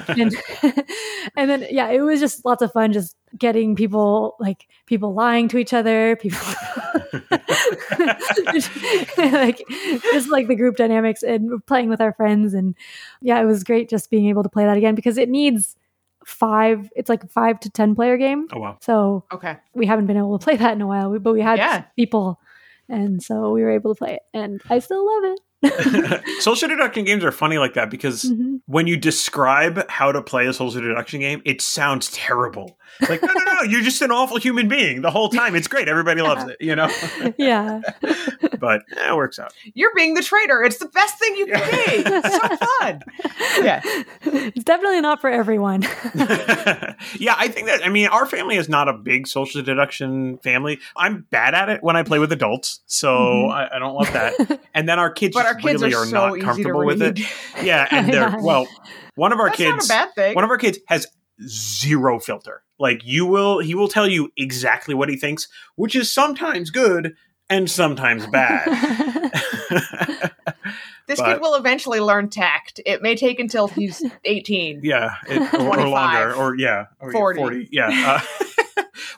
And, 0.07 0.35
and 1.37 1.49
then, 1.49 1.67
yeah, 1.69 1.89
it 1.89 2.01
was 2.01 2.19
just 2.19 2.43
lots 2.45 2.61
of 2.63 2.71
fun 2.71 2.93
just 2.93 3.15
getting 3.37 3.75
people, 3.75 4.35
like 4.39 4.67
people 4.85 5.13
lying 5.13 5.49
to 5.49 5.57
each 5.57 5.73
other, 5.73 6.15
people 6.15 6.39
like 9.17 9.61
just 10.11 10.29
like 10.29 10.47
the 10.47 10.55
group 10.55 10.75
dynamics 10.75 11.23
and 11.23 11.65
playing 11.65 11.89
with 11.89 12.01
our 12.01 12.13
friends 12.13 12.53
and 12.53 12.75
yeah 13.21 13.39
it 13.41 13.45
was 13.45 13.63
great 13.63 13.89
just 13.89 14.09
being 14.09 14.27
able 14.27 14.43
to 14.43 14.49
play 14.49 14.65
that 14.65 14.77
again 14.77 14.95
because 14.95 15.17
it 15.17 15.29
needs 15.29 15.75
five 16.25 16.89
it's 16.95 17.09
like 17.09 17.23
a 17.23 17.27
five 17.27 17.59
to 17.59 17.69
ten 17.69 17.95
player 17.95 18.17
game 18.17 18.47
oh 18.53 18.59
wow. 18.59 18.77
so 18.81 19.23
Okay. 19.31 19.57
we 19.73 19.85
haven't 19.85 20.05
been 20.07 20.17
able 20.17 20.37
to 20.37 20.43
play 20.43 20.55
that 20.55 20.73
in 20.73 20.81
a 20.81 20.87
while 20.87 21.17
but 21.19 21.33
we 21.33 21.41
had 21.41 21.57
Yeah. 21.57 21.83
people 21.95 22.39
and 22.87 23.21
so 23.23 23.51
we 23.51 23.61
were 23.63 23.71
able 23.71 23.93
to 23.95 23.97
play 23.97 24.15
it 24.15 24.21
and 24.33 24.61
i 24.69 24.79
still 24.79 25.05
love 25.05 25.33
it 25.33 25.39
social 26.41 26.69
deduction 26.69 27.03
games 27.03 27.23
are 27.23 27.31
funny 27.31 27.57
like 27.57 27.73
that 27.73 27.89
because 27.89 28.23
Mhm. 28.25 28.61
when 28.67 28.87
you 28.87 28.95
describe 28.95 29.89
how 29.89 30.11
to 30.11 30.21
play 30.21 30.47
a 30.47 30.53
social 30.53 30.81
deduction 30.81 31.19
game, 31.19 31.41
it 31.43 31.59
sounds 31.61 32.09
terrible. 32.11 32.77
Like, 33.07 33.21
no, 33.21 33.31
no, 33.33 33.43
no, 33.43 33.61
you're 33.63 33.81
just 33.81 34.01
an 34.01 34.11
awful 34.11 34.37
human 34.37 34.67
being 34.67 35.01
the 35.01 35.11
whole 35.11 35.29
time. 35.29 35.55
It's 35.55 35.67
great. 35.67 35.87
Everybody 35.87 36.21
loves 36.21 36.43
it, 36.45 36.57
you 36.59 36.75
know? 36.75 36.89
yeah 37.37 37.81
but 38.59 38.81
eh, 38.97 39.09
it 39.09 39.15
works 39.15 39.39
out. 39.39 39.53
You're 39.73 39.93
being 39.95 40.13
the 40.15 40.21
traitor. 40.23 40.63
It's 40.63 40.77
the 40.77 40.87
best 40.87 41.17
thing 41.17 41.35
you 41.35 41.45
can 41.47 41.59
be. 41.59 42.09
It's 42.09 42.35
so 42.35 42.67
fun. 42.79 43.01
Yeah. 43.63 43.81
it's 44.23 44.63
definitely 44.63 45.01
not 45.01 45.21
for 45.21 45.29
everyone 45.29 45.81
yeah, 47.17 47.35
I 47.37 47.47
think 47.49 47.67
that, 47.67 47.85
I 47.85 47.89
mean, 47.89 48.07
our 48.07 48.25
family 48.25 48.55
is 48.57 48.67
not 48.69 48.87
a 48.87 48.93
big 48.93 49.27
social 49.27 49.61
deduction 49.61 50.37
family. 50.39 50.79
I'm 50.95 51.25
bad 51.29 51.53
at 51.53 51.69
it 51.69 51.83
when 51.83 51.95
I 51.95 52.03
play 52.03 52.19
with 52.19 52.31
adults, 52.31 52.81
so 52.85 53.09
Mhm. 53.09 53.51
I, 53.51 53.75
I 53.75 53.79
don't 53.79 53.93
love 53.93 54.11
that. 54.13 54.59
And 54.73 54.87
then 54.87 54.99
our 54.99 55.09
kids 55.11 55.33
But 55.35 55.45
our 55.45 55.55
kids 55.55 55.81
really 55.81 55.93
are 55.93 55.99
are, 56.03 56.05
so 56.05 56.29
not 56.29 56.39
comfortable 56.39 56.85
with 56.85 57.01
it. 57.01 57.19
Yeah, 57.61 57.87
and 57.91 58.07
they're, 58.07 58.29
Yeah. 58.29 58.41
well, 58.41 58.67
one 59.15 59.31
of 59.31 59.39
our 59.39 59.47
That's 59.47 59.57
kids. 59.57 59.89
not 59.89 60.03
a 60.03 60.05
bad 60.07 60.15
thing. 60.15 60.35
one 60.35 60.43
of 60.43 60.49
our 60.49 60.57
kids 60.57 60.79
has 60.87 61.07
zero 61.47 62.19
filter. 62.19 62.63
Like 62.79 63.01
you 63.03 63.25
will, 63.25 63.59
he 63.59 63.75
will 63.75 63.89
tell 63.89 64.07
you 64.07 64.31
exactly 64.37 64.95
what 64.95 65.09
he 65.09 65.17
thinks, 65.17 65.47
which 65.75 65.95
is 65.95 66.11
sometimes 66.11 66.69
good 66.69 67.15
and 67.49 67.69
sometimes 67.69 68.25
bad. 68.27 68.65
this 71.07 71.19
but- 71.19 71.33
kid 71.33 71.41
will 71.41 71.55
eventually 71.55 71.99
learn 71.99 72.29
tact. 72.29 72.79
It 72.85 73.01
may 73.01 73.15
take 73.15 73.39
until 73.39 73.67
he's 73.67 74.03
18. 74.25 74.81
yeah, 74.83 75.15
it, 75.27 75.53
or, 75.53 75.79
or 75.79 75.87
longer, 75.89 76.33
or 76.33 76.55
yeah, 76.55 76.85
or 76.99 77.11
40. 77.11 77.39
40. 77.39 77.69
Yeah. 77.71 78.21
Uh, 78.21 78.58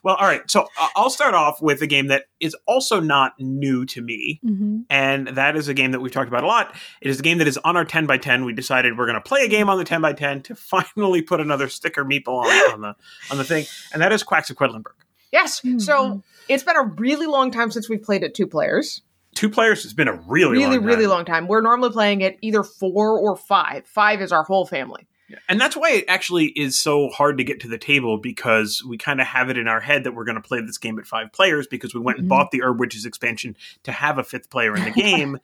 well, 0.04 0.16
all 0.16 0.26
right. 0.28 0.42
So 0.50 0.68
uh, 0.80 0.88
I'll 0.96 1.10
start 1.10 1.34
off 1.34 1.62
with 1.62 1.82
a 1.82 1.88
game 1.88 2.08
that 2.08 2.26
is 2.40 2.56
also 2.68 3.00
not 3.00 3.34
new 3.40 3.86
to 3.88 4.02
me. 4.02 4.40
Mhm. 4.46 4.86
And 4.90 5.28
that 5.30 5.56
is 5.56 5.68
a 5.68 5.74
game 5.74 5.92
that 5.92 6.00
we've 6.00 6.12
talked 6.12 6.28
about 6.28 6.44
a 6.44 6.48
lot. 6.48 6.76
It 7.02 7.10
is 7.10 7.20
a 7.20 7.24
game 7.24 7.38
that 7.40 7.48
is 7.48 7.58
on 7.58 7.78
our 7.78 7.86
10 7.86 8.06
by 8.08 8.18
10. 8.18 8.46
We 8.46 8.54
decided 8.54 8.98
we're 8.98 9.06
going 9.06 9.16
to 9.16 9.22
play 9.22 9.42
a 9.46 9.48
game 9.48 9.70
on 9.70 9.78
the 9.78 9.84
10 9.84 10.02
by 10.02 10.14
10 10.14 10.42
to 10.44 10.56
finally 10.96 11.22
put 11.22 11.40
another 11.40 11.70
sticker 11.70 12.04
meeple 12.04 12.44
on, 12.44 12.74
on 12.74 12.82
the 12.82 12.96
on 13.32 13.38
the 13.38 13.44
thing, 13.44 13.66
and 13.94 14.02
that 14.02 14.12
is 14.12 14.24
Quacks 14.24 14.50
of 14.50 14.58
Quedlinburg. 14.58 14.94
Yes. 15.32 15.62
Mhm. 15.62 15.82
So 15.82 16.24
it's 16.50 16.64
been 16.64 16.76
a 16.76 16.84
really 16.84 17.28
long 17.28 17.52
time 17.52 17.72
since 17.72 17.90
we've 17.90 18.02
played 18.02 18.24
it 18.24 18.34
two 18.34 18.48
players. 18.48 19.02
Two 19.34 19.50
players 19.50 19.84
has 19.84 19.94
been 19.94 20.10
a 20.10 20.14
really, 20.28 20.58
Really, 20.58 20.78
long 20.78 20.86
really 20.86 21.08
long 21.08 21.24
time. 21.24 21.48
We're 21.48 21.62
normally 21.62 21.92
playing 21.92 22.20
it 22.20 22.38
either 22.42 22.64
four 22.64 23.18
or 23.18 23.38
five. 23.38 23.86
Five 23.88 24.22
is 24.22 24.34
our 24.34 24.44
whole 24.44 24.66
family. 24.66 25.08
And 25.50 25.60
that's 25.60 25.76
why 25.76 25.92
it 25.92 26.06
actually 26.08 26.48
is 26.48 26.80
so 26.80 27.10
hard 27.10 27.38
to 27.38 27.44
get 27.44 27.60
to 27.62 27.68
the 27.68 27.78
table 27.78 28.18
because 28.18 28.84
we 28.88 28.98
kind 28.98 29.22
of 29.22 29.28
have 29.28 29.50
it 29.50 29.58
in 29.58 29.68
our 29.68 29.80
head 29.80 30.04
that 30.04 30.14
we're 30.14 30.26
going 30.26 30.36
to 30.36 30.48
play 30.48 30.62
this 30.62 30.78
game 30.78 30.98
at 31.00 31.06
five 31.06 31.32
players 31.32 31.68
because 31.68 31.94
we 31.94 32.00
went 32.02 32.18
and 32.20 32.28
Mhm. 32.28 32.30
bought 32.30 32.52
the 32.52 32.62
Herb 32.64 32.80
Witches 32.80 33.06
expansion 33.06 33.56
to 33.84 33.92
have 33.92 34.18
a 34.18 34.24
fifth 34.24 34.50
player 34.50 34.76
in 34.76 34.84
the 34.84 34.92
game. 35.02 35.38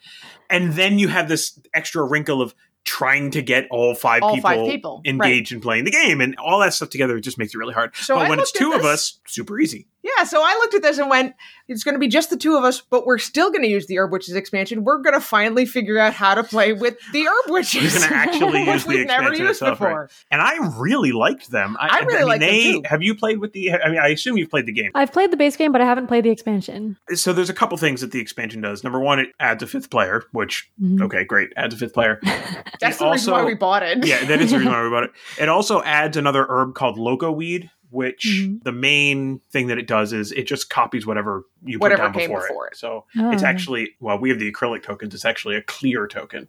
and 0.50 0.74
then 0.74 1.00
you 1.00 1.08
have 1.10 1.27
this 1.29 1.60
extra 1.74 2.03
wrinkle 2.03 2.41
of 2.41 2.53
trying 2.86 3.29
to 3.32 3.41
get 3.41 3.67
all 3.70 3.94
five 3.94 4.24
All 4.24 4.34
people, 4.34 4.50
five 4.50 4.65
people, 4.65 5.01
right. 5.06 5.10
engaged 5.13 5.51
in 5.51 5.60
playing 5.60 5.84
the 5.84 5.91
game, 5.91 6.22
and 6.22 6.38
all 6.38 6.62
that 6.62 6.74
stuff 6.74 6.89
together 6.89 7.20
just 7.20 7.38
makes 7.38 7.53
it 7.53 7.58
really 7.58 7.74
hard. 7.74 7.94
So 7.98 8.15
but 8.15 8.27
I 8.27 8.29
when 8.29 8.39
it's 8.39 8.51
two 8.53 8.72
of 8.72 8.86
us, 8.86 9.20
super 9.27 9.60
easy. 9.60 9.88
Yeah, 10.04 10.24
so 10.24 10.42
I 10.42 10.54
looked 10.54 10.74
at 10.75 10.82
this 10.84 11.00
and 11.00 11.10
went, 11.10 11.36
it's 11.68 11.84
going 11.84 11.94
to 11.96 12.00
be 12.00 12.08
just 12.08 12.30
the 12.30 12.38
two 12.38 12.56
of 12.56 12.63
us, 12.63 12.80
but 12.82 13.06
we're 13.06 13.18
still 13.18 13.50
going 13.50 13.63
to 13.63 13.68
use 13.68 13.88
the 13.88 13.98
Herb 14.00 14.12
Witches 14.12 14.36
expansion. 14.36 14.84
We're 14.86 15.00
going 15.01 15.16
to 15.16 15.20
finally 15.22 15.66
figure 15.66 15.98
out 15.98 16.13
how 16.13 16.34
to 16.36 16.44
play 16.44 16.72
with 16.72 16.96
the 17.12 17.25
Herb 17.27 17.51
Witches. 17.51 17.82
You're 17.94 18.00
going 18.00 18.10
to 18.12 18.16
actually 18.16 18.63
use 18.72 18.84
the 18.84 18.89
we've 18.89 19.08
never 19.08 19.24
expansion 19.24 19.46
used 19.48 19.62
itself, 19.62 19.82
right? 19.82 20.10
And 20.32 20.42
I 20.42 20.56
really 20.77 21.12
liked 21.12 21.51
them. 21.51 21.75
I 21.80 22.00
really 22.01 22.20
mean, 22.20 22.27
liked 22.27 22.42
them 22.42 22.51
too. 22.51 22.82
Have 22.86 23.01
you 23.04 23.16
played 23.16 23.39
with 23.39 23.51
the? 23.54 23.74
I 23.74 23.89
mean, 23.89 24.00
I 24.00 24.10
assume 24.10 24.38
you've 24.38 24.50
played 24.51 24.66
the 24.68 24.72
game. 24.72 24.92
I've 24.96 25.12
played 25.12 25.32
the 25.32 25.38
base 25.38 25.58
game, 25.58 25.72
but 25.74 25.82
I 25.82 25.86
haven't 25.86 26.08
played 26.08 26.24
the 26.24 26.30
expansion. 26.30 26.96
So 27.13 27.34
there's 27.34 27.50
a 27.50 27.54
couple 27.54 27.77
things 27.77 28.00
that 28.01 28.12
the 28.12 28.20
expansion 28.22 28.62
does. 28.62 28.84
Number 28.84 29.00
one, 29.01 29.20
it 29.20 29.30
adds 29.39 29.62
a 29.63 29.68
fifth 29.68 29.89
player, 29.89 30.24
which 30.32 30.72
Mhm. 30.82 31.01
okay, 31.04 31.25
great, 31.25 31.50
adds 31.58 31.74
a 31.74 31.77
fifth 31.77 31.94
player. 31.94 32.20
That's 32.80 32.96
It 32.96 33.00
the 33.00 33.12
reason 33.12 33.34
why 33.34 33.44
we 33.44 33.56
bought 33.56 33.84
it. 33.84 34.06
yeah, 34.06 34.24
that 34.25 34.39
is 34.42 34.51
the 34.51 34.58
reason 34.60 34.72
why 34.72 34.84
we 34.84 34.89
bought 34.92 35.04
it. 35.04 35.12
It 35.39 35.50
also 35.50 35.82
adds 35.84 36.16
another 36.16 36.46
herb 36.48 36.75
called 36.75 36.98
loco 36.98 37.32
weed, 37.32 37.70
which 37.89 38.25
Mhm. 38.25 38.63
the 38.63 38.72
main 38.72 39.39
thing 39.51 39.67
that 39.67 39.77
it 39.77 39.88
does 39.88 40.13
is 40.13 40.32
it 40.32 40.44
just 40.44 40.70
copies 40.70 41.06
whatever 41.06 41.46
you 41.63 41.79
Whatever 41.79 42.03
put 42.10 42.13
down 42.13 42.27
before, 42.27 42.41
before 42.41 42.67
it. 42.67 42.74
it. 42.74 42.77
So 42.77 43.06
Oh. 43.17 43.32
it's 43.32 43.44
actually 43.44 43.96
well, 44.00 44.17
we 44.20 44.29
have 44.29 44.39
the 44.39 44.51
acrylic 44.51 44.84
tokens. 44.84 45.13
It's 45.13 45.25
actually 45.25 45.56
a 45.56 45.62
clear 45.62 46.08
token 46.08 46.48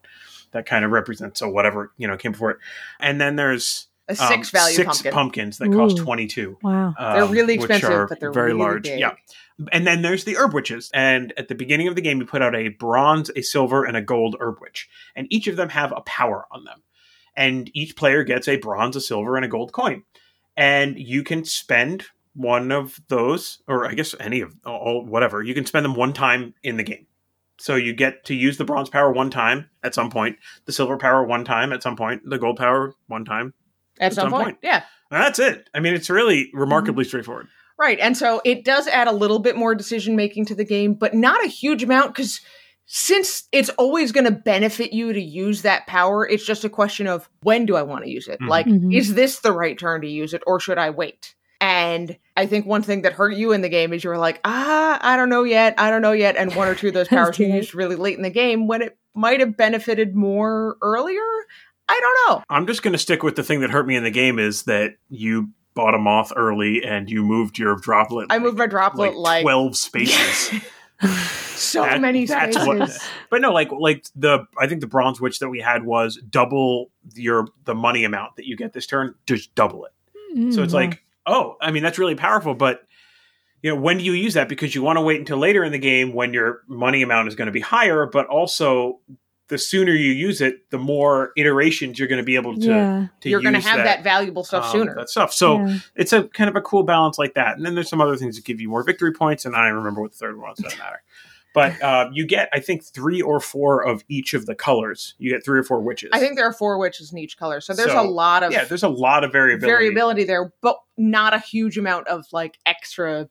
that 0.53 0.67
kind 0.67 0.85
of 0.85 0.91
represents 0.91 1.39
so 1.41 1.49
whatever 1.49 1.93
you 1.97 2.09
know 2.09 2.17
came 2.17 2.33
before 2.33 2.51
it. 2.53 2.59
And 3.01 3.21
then 3.21 3.37
there's 3.37 3.89
a 4.09 4.13
um, 4.13 4.17
six 4.17 4.51
value 4.51 4.75
six 4.75 4.87
pumpkin. 4.87 5.13
pumpkins 5.13 5.59
that 5.59 5.71
cost 5.73 5.97
twenty 5.99 6.27
two. 6.27 6.57
wow. 6.63 6.95
They're 6.99 7.25
um, 7.25 7.31
really 7.31 7.59
which 7.59 7.71
expensive, 7.71 8.09
but 8.09 8.21
they're 8.21 8.33
very 8.33 8.49
really 8.49 8.59
large. 8.61 8.83
big. 8.85 8.99
Yeah. 8.99 9.13
And 9.73 9.87
then 9.87 10.03
there's 10.03 10.25
the 10.25 10.37
herb 10.37 10.55
witches. 10.55 10.89
And 10.95 11.33
at 11.37 11.49
the 11.49 11.55
beginning 11.57 11.89
of 11.89 11.97
the 11.97 12.01
game, 12.01 12.19
you 12.21 12.27
put 12.27 12.43
out 12.43 12.55
a 12.55 12.69
bronze, 12.69 13.29
a 13.35 13.43
silver, 13.43 13.85
and 13.85 13.97
a 13.97 14.01
gold 14.01 14.37
herb 14.41 14.59
witch. 14.61 14.89
And 15.17 15.27
each 15.31 15.49
of 15.49 15.57
them 15.57 15.69
have 15.71 15.93
a 15.95 16.01
power 16.03 16.47
on 16.53 16.63
them. 16.65 16.83
And 17.37 17.69
each 17.75 17.97
player 17.97 18.23
gets 18.25 18.47
a 18.49 18.57
bronze, 18.57 18.95
a 18.97 19.01
silver, 19.01 19.35
and 19.37 19.45
a 19.45 19.49
gold 19.49 19.73
coin. 19.73 20.05
And 20.59 20.99
you 20.99 21.23
can 21.23 21.45
spend 21.45 22.07
one 22.35 22.73
of 22.73 23.01
those, 23.09 23.63
or 23.69 23.87
I 23.87 23.95
guess 23.95 24.15
any 24.21 24.41
of 24.41 24.55
all, 24.67 25.07
whatever, 25.07 25.43
you 25.43 25.55
can 25.55 25.65
spend 25.65 25.85
them 25.85 25.95
one 25.95 26.13
time 26.13 26.53
in 26.63 26.77
the 26.77 26.83
game. 26.83 27.07
So 27.59 27.77
you 27.77 27.93
get 27.93 28.25
to 28.27 28.35
use 28.35 28.57
the 28.59 28.65
bronze 28.65 28.91
power 28.91 29.11
one 29.13 29.31
time 29.31 29.71
at 29.83 29.95
some 29.95 30.11
point, 30.11 30.37
the 30.67 30.73
silver 30.73 30.97
power 30.97 31.25
one 31.25 31.45
time 31.45 31.73
at 31.73 31.83
some 31.83 31.97
point, 31.97 32.23
the 32.29 32.39
gold 32.39 32.57
power 32.57 32.93
one 33.07 33.25
time. 33.25 33.55
At 34.01 34.13
some, 34.15 34.25
some 34.25 34.31
point. 34.33 34.45
point. 34.45 34.59
Yeah. 34.63 34.83
And 35.11 35.23
that's 35.23 35.39
it. 35.39 35.71
I 35.75 35.81
mean, 35.81 35.95
it's 35.95 36.11
really 36.11 36.51
remarkably 36.53 37.05
Mm-hmm. 37.05 37.09
straightforward. 37.09 37.49
Right. 37.79 37.99
And 38.01 38.17
so 38.17 38.41
it 38.45 38.65
does 38.65 38.89
add 38.89 39.07
a 39.07 39.13
little 39.13 39.39
bit 39.39 39.57
more 39.57 39.75
decision 39.75 40.17
making 40.17 40.47
to 40.47 40.55
the 40.57 40.65
game, 40.65 40.95
but 40.95 41.15
not 41.15 41.45
a 41.45 41.49
huge 41.49 41.85
amount 41.85 42.15
because 42.15 42.41
since 42.91 43.47
it's 43.53 43.69
always 43.71 44.13
going 44.13 44.25
to 44.25 44.31
benefit 44.31 44.95
you 44.95 45.13
to 45.13 45.21
use 45.21 45.61
that 45.63 45.87
power, 45.87 46.27
it's 46.27 46.45
just 46.45 46.65
a 46.65 46.71
question 46.71 47.07
of 47.07 47.29
when 47.43 47.67
do 47.67 47.77
I 47.77 47.83
want 47.83 48.05
to 48.05 48.11
use 48.11 48.27
it? 48.29 48.41
Mhm. 48.41 48.49
Like, 48.49 48.67
Mhm. 48.67 48.95
is 48.97 49.15
this 49.15 49.41
the 49.41 49.53
right 49.53 49.79
turn 49.79 50.01
to 50.01 50.09
use 50.09 50.33
it 50.33 50.43
or 50.47 50.59
should 50.59 50.79
I 50.79 50.89
wait? 50.89 51.35
And 51.61 52.17
I 52.37 52.47
think 52.47 52.65
one 52.65 52.83
thing 52.83 53.03
that 53.03 53.13
hurt 53.13 53.35
you 53.35 53.53
in 53.53 53.61
the 53.61 53.69
game 53.69 53.93
is 53.93 54.03
you 54.05 54.11
were 54.11 54.17
like, 54.17 54.41
ah, 54.45 54.99
I 55.03 55.17
don't 55.17 55.29
know 55.29 55.45
yet. 55.45 55.75
I 55.77 55.91
don't 55.91 56.01
know 56.01 56.13
yet. 56.13 56.37
And 56.37 56.55
one 56.55 56.67
or 56.67 56.75
two 56.75 56.89
of 56.89 56.95
those 56.95 57.09
powers 57.09 57.39
you 57.39 57.47
used 57.49 57.75
really 57.75 57.97
late 57.97 58.17
in 58.17 58.23
the 58.23 58.31
game 58.31 58.67
when 58.67 58.81
it 58.81 58.97
might 59.15 59.41
have 59.41 59.57
benefited 59.57 60.15
more 60.17 60.79
earlier. 60.81 61.21
I 61.91 62.01
don't 62.01 62.31
know. 62.37 62.43
I'm 62.49 62.67
just 62.67 62.83
going 62.83 62.93
to 62.93 62.99
stick 62.99 63.23
with 63.23 63.37
the 63.37 63.43
thing 63.43 63.61
that 63.61 63.71
hurt 63.71 63.87
me 63.87 63.97
in 63.97 64.05
the 64.05 64.11
game 64.11 64.39
is 64.39 64.63
that 64.63 64.95
you 65.11 65.51
bought 65.75 65.95
a 65.95 65.99
moth 65.99 66.33
early 66.37 66.83
and 66.85 67.11
you 67.11 67.23
moved 67.23 67.59
your 67.59 67.77
droplet. 67.77 68.29
I 68.31 68.39
moved 68.39 68.57
my 68.57 68.67
droplet 68.67 69.15
like, 69.15 69.43
twelve 69.43 69.77
spaces. 69.77 70.63
so 71.55 71.83
That- 71.83 72.01
many 72.01 72.27
spaces. 72.27 72.67
what- 72.67 72.91
but 73.31 73.41
no, 73.41 73.53
like 73.53 73.71
like 73.73 74.05
the 74.17 74.47
I 74.59 74.67
think 74.67 74.81
the 74.81 74.87
bronze 74.87 75.21
witch 75.21 75.39
that 75.41 75.49
we 75.49 75.61
had 75.61 75.85
was 75.85 76.17
double 76.29 76.91
your 77.15 77.47
the 77.65 77.75
money 77.75 78.05
amount 78.05 78.37
that 78.37 78.47
you 78.47 78.57
get 78.57 78.73
this 78.73 78.87
turn, 78.87 79.15
just 79.27 79.55
double 79.55 79.85
it. 79.85 79.93
So 80.53 80.61
Mm, 80.61 80.65
it's 80.65 80.75
like, 80.75 81.03
oh, 81.27 81.57
I 81.61 81.71
mean 81.71 81.83
that's 81.83 81.99
really 81.99 82.15
powerful, 82.15 82.55
but 82.55 82.83
you 83.63 83.71
know, 83.75 83.81
when 83.81 83.99
do 83.99 84.05
you 84.05 84.13
use 84.13 84.35
that? 84.35 84.49
Because 84.49 84.75
you 84.75 84.83
want 84.83 84.99
to 84.99 85.01
wait 85.01 85.19
until 85.19 85.39
later 85.39 85.65
in 85.65 85.73
the 85.73 85.79
game 85.79 86.13
when 86.13 86.33
your 86.33 86.63
money 86.69 87.03
amount 87.03 87.27
is 87.29 87.35
going 87.35 87.47
to 87.47 87.53
be 87.53 87.61
higher, 87.61 88.07
but 88.07 88.27
also 88.27 89.01
the 89.49 89.59
sooner 89.59 89.93
you 89.93 90.13
use 90.13 90.41
it, 90.41 90.71
the 90.71 90.79
more 90.79 91.33
iterations 91.37 91.99
you're 91.99 92.09
going 92.09 92.21
to 92.21 92.25
be 92.25 92.37
able 92.37 92.55
to 92.55 92.67
yeah. 92.67 93.07
to 93.21 93.29
You're 93.29 93.41
going 93.41 93.55
to 93.55 93.61
have 93.61 93.79
that, 93.79 94.05
valuable 94.05 94.45
stuff 94.45 94.67
um, 94.67 94.73
sooner. 94.73 94.95
That 94.95 95.09
stuff. 95.09 95.33
So 95.33 95.65
yeah. 95.65 95.79
it's 95.97 96.13
a 96.13 96.25
kind 96.25 96.51
of 96.51 96.57
a 96.57 96.61
cool 96.61 96.83
balance 96.83 97.19
like 97.19 97.35
that. 97.35 97.57
And 97.57 97.65
then 97.65 97.75
there's 97.75 97.89
some 97.89 98.01
other 98.01 98.17
things 98.17 98.37
that 98.37 98.45
give 98.45 98.61
you 98.61 98.69
more 98.69 98.83
victory 98.83 99.13
points, 99.13 99.45
and 99.45 99.57
I 99.57 99.67
don't 99.67 99.77
remember 99.77 100.03
what 100.03 100.13
the 100.13 100.19
third 100.19 100.39
one 100.39 100.51
was. 100.51 100.59
Doesn't 100.59 100.79
matter. 100.79 101.03
But 101.55 101.83
uh, 101.83 102.11
you 102.13 102.27
get, 102.27 102.51
I 102.53 102.61
think, 102.61 102.85
three 102.85 103.23
or 103.23 103.41
four 103.41 103.83
of 103.87 104.05
each 104.09 104.35
of 104.35 104.47
the 104.47 104.55
colors. 104.55 105.15
You 105.19 105.31
get 105.31 105.45
three 105.45 105.59
or 105.59 105.65
four 105.65 105.81
witches. 105.81 106.11
I 106.13 106.21
think 106.21 106.37
there 106.37 106.47
are 106.47 106.53
four 106.53 106.79
witches 106.79 107.11
in 107.11 107.19
each 107.19 107.39
color, 107.39 107.61
so 107.61 107.73
there's 107.73 107.91
So, 107.91 108.01
a 108.01 108.07
lot 108.07 108.43
of 108.43 108.53
yeah, 108.53 108.65
there's 108.65 108.83
a 108.83 108.89
lot 108.89 109.25
of 109.25 109.33
variability. 109.33 109.73
variability 109.73 110.25
there, 110.25 110.53
but 110.61 110.79
not 110.99 111.33
a 111.33 111.39
huge 111.39 111.79
amount 111.79 112.07
of 112.09 112.27
like 112.33 112.59
extra 112.67 113.29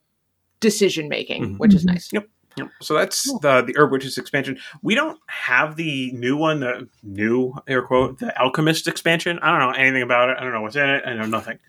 decision 0.60 1.08
making, 1.08 1.44
Mhm. 1.44 1.58
which 1.60 1.76
is 1.76 1.84
Mhm. 1.84 1.94
nice. 1.94 2.10
Yep. 2.12 2.28
Yep. 2.58 2.70
So 2.82 2.94
that's 2.96 3.24
the 3.42 3.62
the 3.62 3.74
Herb 3.78 3.92
Witches 3.92 4.18
expansion. 4.18 4.58
We 4.82 4.96
don't 4.96 5.20
have 5.28 5.76
the 5.76 6.12
new 6.14 6.36
one, 6.38 6.60
the 6.62 6.88
new 7.04 7.54
air 7.68 7.82
quote, 7.82 8.20
the 8.20 8.38
Alchemist 8.42 8.88
expansion. 8.88 9.40
I 9.40 9.52
don't 9.52 9.72
know 9.72 9.78
anything 9.78 10.02
about 10.04 10.30
it. 10.30 10.38
I 10.40 10.44
don't 10.44 10.54
know 10.54 10.62
what's 10.62 10.76
in 10.76 10.90
it. 10.90 11.04
I 11.06 11.14
know 11.14 11.26
nothing. 11.26 11.60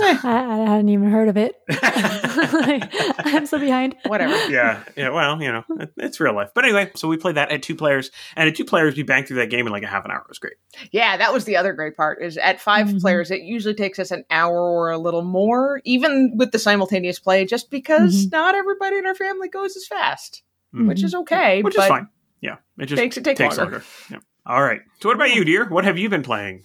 I, 0.00 0.18
I 0.24 0.56
hadn't 0.70 0.88
even 0.88 1.10
heard 1.10 1.28
of 1.28 1.36
it. 1.36 1.54
Like, 1.68 2.92
I'm 3.26 3.46
so 3.46 3.58
behind. 3.58 3.94
Whatever. 4.06 4.34
yeah, 4.50 4.82
yeah. 4.96 5.10
Well, 5.10 5.40
you 5.42 5.52
know, 5.52 5.64
it, 5.78 5.92
it's 5.96 6.18
real 6.20 6.34
life. 6.34 6.50
But 6.54 6.64
anyway, 6.64 6.90
so 6.96 7.06
we 7.08 7.16
played 7.16 7.36
that 7.36 7.50
at 7.52 7.62
two 7.62 7.76
players, 7.76 8.10
and 8.36 8.48
at 8.48 8.56
two 8.56 8.64
players, 8.64 8.96
we 8.96 9.02
banged 9.02 9.28
through 9.28 9.36
that 9.38 9.50
game 9.50 9.66
in 9.66 9.72
like 9.72 9.82
a 9.82 9.86
half 9.86 10.04
an 10.04 10.10
hour. 10.10 10.20
It 10.20 10.28
was 10.28 10.38
great. 10.38 10.54
Yeah, 10.90 11.16
that 11.16 11.32
was 11.32 11.44
the 11.44 11.56
other 11.56 11.72
great 11.72 11.96
part. 11.96 12.22
Is 12.22 12.36
at 12.38 12.60
5 12.60 12.86
Mhm. 12.88 13.00
players, 13.00 13.30
it 13.30 13.42
usually 13.42 13.74
takes 13.74 13.98
us 13.98 14.10
an 14.10 14.24
hour 14.30 14.58
or 14.58 14.90
a 14.90 14.98
little 14.98 15.22
more, 15.22 15.80
even 15.84 16.32
with 16.36 16.50
the 16.52 16.58
simultaneous 16.58 17.18
play, 17.18 17.44
just 17.44 17.70
because 17.70 18.26
Mhm. 18.26 18.32
not 18.32 18.54
everybody 18.54 18.96
in 18.98 19.06
our 19.06 19.14
family 19.14 19.48
goes 19.48 19.76
as 19.76 19.86
fast, 19.86 20.29
Mhm. 20.74 20.86
which 20.88 21.02
is 21.02 21.14
okay. 21.14 21.62
which 21.62 21.74
but 21.76 21.82
is 21.84 21.88
fine. 21.88 22.08
Yeah, 22.40 22.56
it 22.78 22.86
just 22.86 23.00
Takes 23.00 23.16
it 23.16 23.24
take 23.24 23.36
takes 23.36 23.58
longer. 23.58 23.72
longer. 23.78 23.86
Yeah. 24.10 24.18
All 24.46 24.62
right. 24.62 24.80
So, 25.00 25.08
what 25.08 25.16
about 25.16 25.34
you, 25.34 25.44
dear? 25.44 25.68
What 25.68 25.84
have 25.84 25.98
you 25.98 26.08
been 26.08 26.22
playing? 26.22 26.64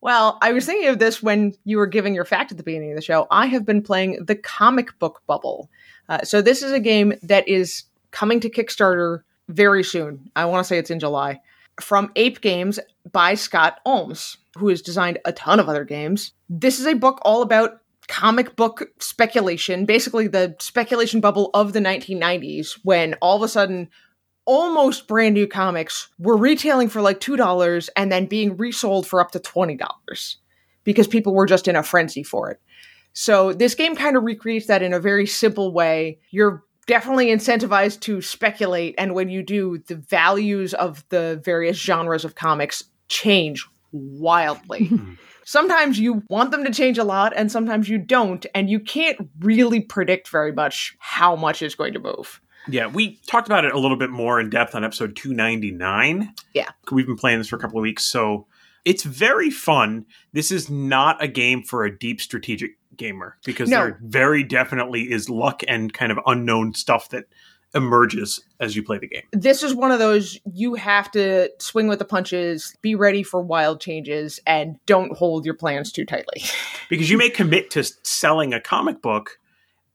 Well, 0.00 0.38
I 0.42 0.52
was 0.52 0.66
thinking 0.66 0.88
of 0.88 0.98
this 0.98 1.22
when 1.22 1.54
you 1.64 1.78
were 1.78 1.86
giving 1.86 2.14
your 2.14 2.24
fact 2.24 2.52
at 2.52 2.58
the 2.58 2.62
beginning 2.62 2.90
of 2.92 2.96
the 2.96 3.02
show. 3.02 3.26
I 3.30 3.46
have 3.46 3.64
been 3.64 3.82
playing 3.82 4.24
the 4.24 4.36
comic 4.36 4.96
book 4.98 5.22
bubble. 5.26 5.70
Uh, 6.08 6.22
so 6.22 6.40
this 6.42 6.62
is 6.62 6.70
a 6.70 6.78
game 6.78 7.14
that 7.22 7.48
is 7.48 7.84
coming 8.12 8.38
to 8.40 8.50
Kickstarter 8.50 9.22
very 9.48 9.82
soon. 9.82 10.30
I 10.36 10.44
want 10.44 10.62
to 10.64 10.68
say 10.68 10.78
it's 10.78 10.90
in 10.90 11.00
July. 11.00 11.40
From 11.80 12.12
Ape 12.16 12.40
Games 12.40 12.78
by 13.10 13.34
Scott 13.34 13.80
Almes, 13.84 14.36
who 14.56 14.68
has 14.68 14.80
designed 14.80 15.18
a 15.24 15.32
ton 15.32 15.58
of 15.60 15.68
other 15.68 15.84
games. 15.84 16.32
This 16.48 16.78
is 16.78 16.86
a 16.86 16.94
book 16.94 17.18
all 17.22 17.42
about 17.42 17.80
comic 18.08 18.56
book 18.56 18.88
speculation, 19.00 19.84
basically 19.84 20.28
the 20.28 20.54
speculation 20.58 21.20
bubble 21.20 21.50
of 21.54 21.72
the 21.72 21.80
1990s 21.80 22.78
when 22.82 23.14
all 23.14 23.36
of 23.36 23.42
a 23.42 23.48
sudden 23.48 23.88
almost 24.44 25.08
brand 25.08 25.34
new 25.34 25.46
comics 25.46 26.08
were 26.18 26.36
retailing 26.36 26.88
for 26.88 27.02
like 27.02 27.20
$2 27.20 27.88
and 27.96 28.12
then 28.12 28.26
being 28.26 28.56
resold 28.56 29.06
for 29.06 29.20
up 29.20 29.32
to 29.32 29.40
$20 29.40 30.36
because 30.84 31.08
people 31.08 31.34
were 31.34 31.46
just 31.46 31.66
in 31.66 31.76
a 31.76 31.82
frenzy 31.82 32.22
for 32.22 32.50
it. 32.50 32.60
So 33.12 33.52
this 33.52 33.74
game 33.74 33.96
kind 33.96 34.16
of 34.16 34.22
recreates 34.22 34.66
that 34.66 34.82
in 34.82 34.92
a 34.92 35.00
very 35.00 35.26
simple 35.26 35.72
way. 35.72 36.20
You're 36.30 36.62
definitely 36.86 37.26
incentivized 37.26 38.00
to 38.00 38.22
speculate 38.22 38.94
and 38.96 39.14
when 39.14 39.28
you 39.28 39.42
do 39.42 39.78
the 39.88 39.96
values 39.96 40.74
of 40.74 41.04
the 41.08 41.40
various 41.44 41.76
genres 41.76 42.24
of 42.24 42.36
comics 42.36 42.84
change 43.08 43.66
wildly. 43.90 44.90
sometimes 45.46 45.98
you 45.98 46.22
want 46.28 46.50
them 46.50 46.64
to 46.64 46.72
change 46.72 46.98
a 46.98 47.04
lot 47.04 47.32
and 47.34 47.50
sometimes 47.50 47.88
you 47.88 47.96
don't 47.96 48.44
and 48.54 48.68
you 48.68 48.78
can't 48.80 49.30
really 49.40 49.80
predict 49.80 50.28
very 50.28 50.52
much 50.52 50.94
how 50.98 51.34
much 51.36 51.62
is 51.62 51.74
going 51.74 51.94
to 51.94 51.98
move. 52.00 52.40
Yeah, 52.68 52.88
we 52.88 53.20
talked 53.28 53.46
about 53.46 53.64
it 53.64 53.72
a 53.72 53.78
little 53.78 53.96
bit 53.96 54.10
more 54.10 54.40
in 54.40 54.50
depth 54.50 54.74
on 54.74 54.84
episode 54.84 55.14
299. 55.14 56.34
Yeah. 56.52 56.68
We've 56.90 57.06
been 57.06 57.16
playing 57.16 57.38
this 57.38 57.48
for 57.48 57.56
a 57.56 57.60
couple 57.60 57.78
of 57.78 57.82
weeks, 57.82 58.04
so 58.04 58.48
it's 58.84 59.04
very 59.04 59.50
fun. 59.50 60.04
This 60.32 60.50
is 60.50 60.68
not 60.68 61.22
a 61.22 61.28
game 61.28 61.62
for 61.62 61.84
a 61.84 61.96
deep 61.96 62.20
strategic 62.20 62.72
gamer 62.96 63.36
because 63.44 63.68
No. 63.70 63.76
there 63.84 63.98
very 64.02 64.42
definitely 64.42 65.12
is 65.12 65.30
luck 65.30 65.62
and 65.68 65.92
kind 65.92 66.10
of 66.10 66.18
unknown 66.26 66.74
stuff 66.74 67.08
that 67.10 67.26
emerges 67.76 68.40
as 68.58 68.74
you 68.74 68.82
play 68.82 68.98
the 68.98 69.06
game. 69.06 69.22
this 69.32 69.62
is 69.62 69.74
one 69.74 69.92
of 69.92 69.98
those 70.00 70.38
you 70.52 70.74
have 70.74 71.10
to 71.12 71.50
swing 71.60 71.86
with 71.86 71.98
the 72.00 72.04
punches, 72.04 72.74
be 72.82 72.94
ready 72.96 73.22
for 73.22 73.40
wild 73.40 73.80
changes, 73.80 74.40
and 74.46 74.78
don't 74.86 75.16
hold 75.16 75.44
your 75.44 75.54
plans 75.54 75.92
too 75.92 76.04
tightly. 76.04 76.42
Because 76.88 77.10
you 77.10 77.18
may 77.18 77.30
commit 77.30 77.70
to 77.72 77.82
selling 78.04 78.54
a 78.54 78.60
comic 78.60 79.02
book, 79.02 79.40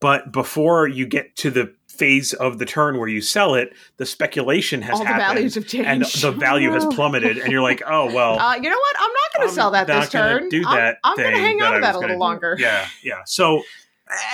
but 0.02 0.34
before 0.34 0.90
you 0.90 1.06
get 1.06 1.38
to 1.38 1.50
the 1.50 1.74
phase 1.88 2.34
of 2.34 2.58
the 2.60 2.66
turn 2.66 2.98
where 3.00 3.08
you 3.08 3.22
sell 3.22 3.56
it, 3.56 3.74
the 3.96 4.06
speculation 4.06 4.82
has 4.82 4.94
All 4.98 5.00
the 5.00 5.06
happened. 5.08 5.36
values 5.38 5.56
have 5.56 5.68
changed. 5.68 5.88
and 5.88 6.04
the 6.04 6.32
value 6.38 6.70
has 6.74 6.86
plummeted, 6.94 7.38
and 7.38 7.50
you're 7.50 7.62
like, 7.62 7.82
"Oh 7.88 8.14
well, 8.14 8.38
uh, 8.40 8.56
you 8.56 8.70
know 8.70 8.76
what? 8.78 8.96
I'm 9.00 9.10
not 9.10 9.38
going 9.38 9.48
to 9.48 9.52
I'm 9.52 9.56
sell 9.56 9.72
that 9.72 9.88
not 9.88 10.02
this 10.02 10.10
turn. 10.10 10.50
Do 10.50 10.64
I'm- 10.68 10.76
that. 10.78 10.98
I'm, 11.06 11.16
going 11.16 11.34
to 11.34 11.40
hang 11.40 11.62
on 11.62 11.74
to 11.76 11.80
that 11.80 11.96
a 11.96 12.00
little 12.00 12.18
longer. 12.20 12.58
Yeah, 12.60 12.88
yeah. 13.02 13.22
So, 13.26 13.64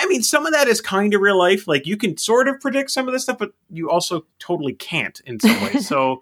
I 0.02 0.06
mean, 0.08 0.24
some 0.24 0.46
of 0.46 0.54
that 0.54 0.68
is 0.68 0.82
kind 0.82 1.14
of 1.14 1.22
real 1.22 1.38
life. 1.38 1.68
Like 1.68 1.86
you 1.86 1.98
can 1.98 2.18
sort 2.18 2.48
of 2.48 2.60
predict 2.60 2.92
some 2.92 3.08
of 3.08 3.14
this 3.14 3.24
stuff, 3.24 3.38
but 3.38 3.52
you 3.70 3.90
also 3.90 4.26
totally 4.40 4.74
can't 4.74 5.20
in 5.26 5.40
some 5.40 5.62
ways. 5.62 5.88
so, 5.88 6.22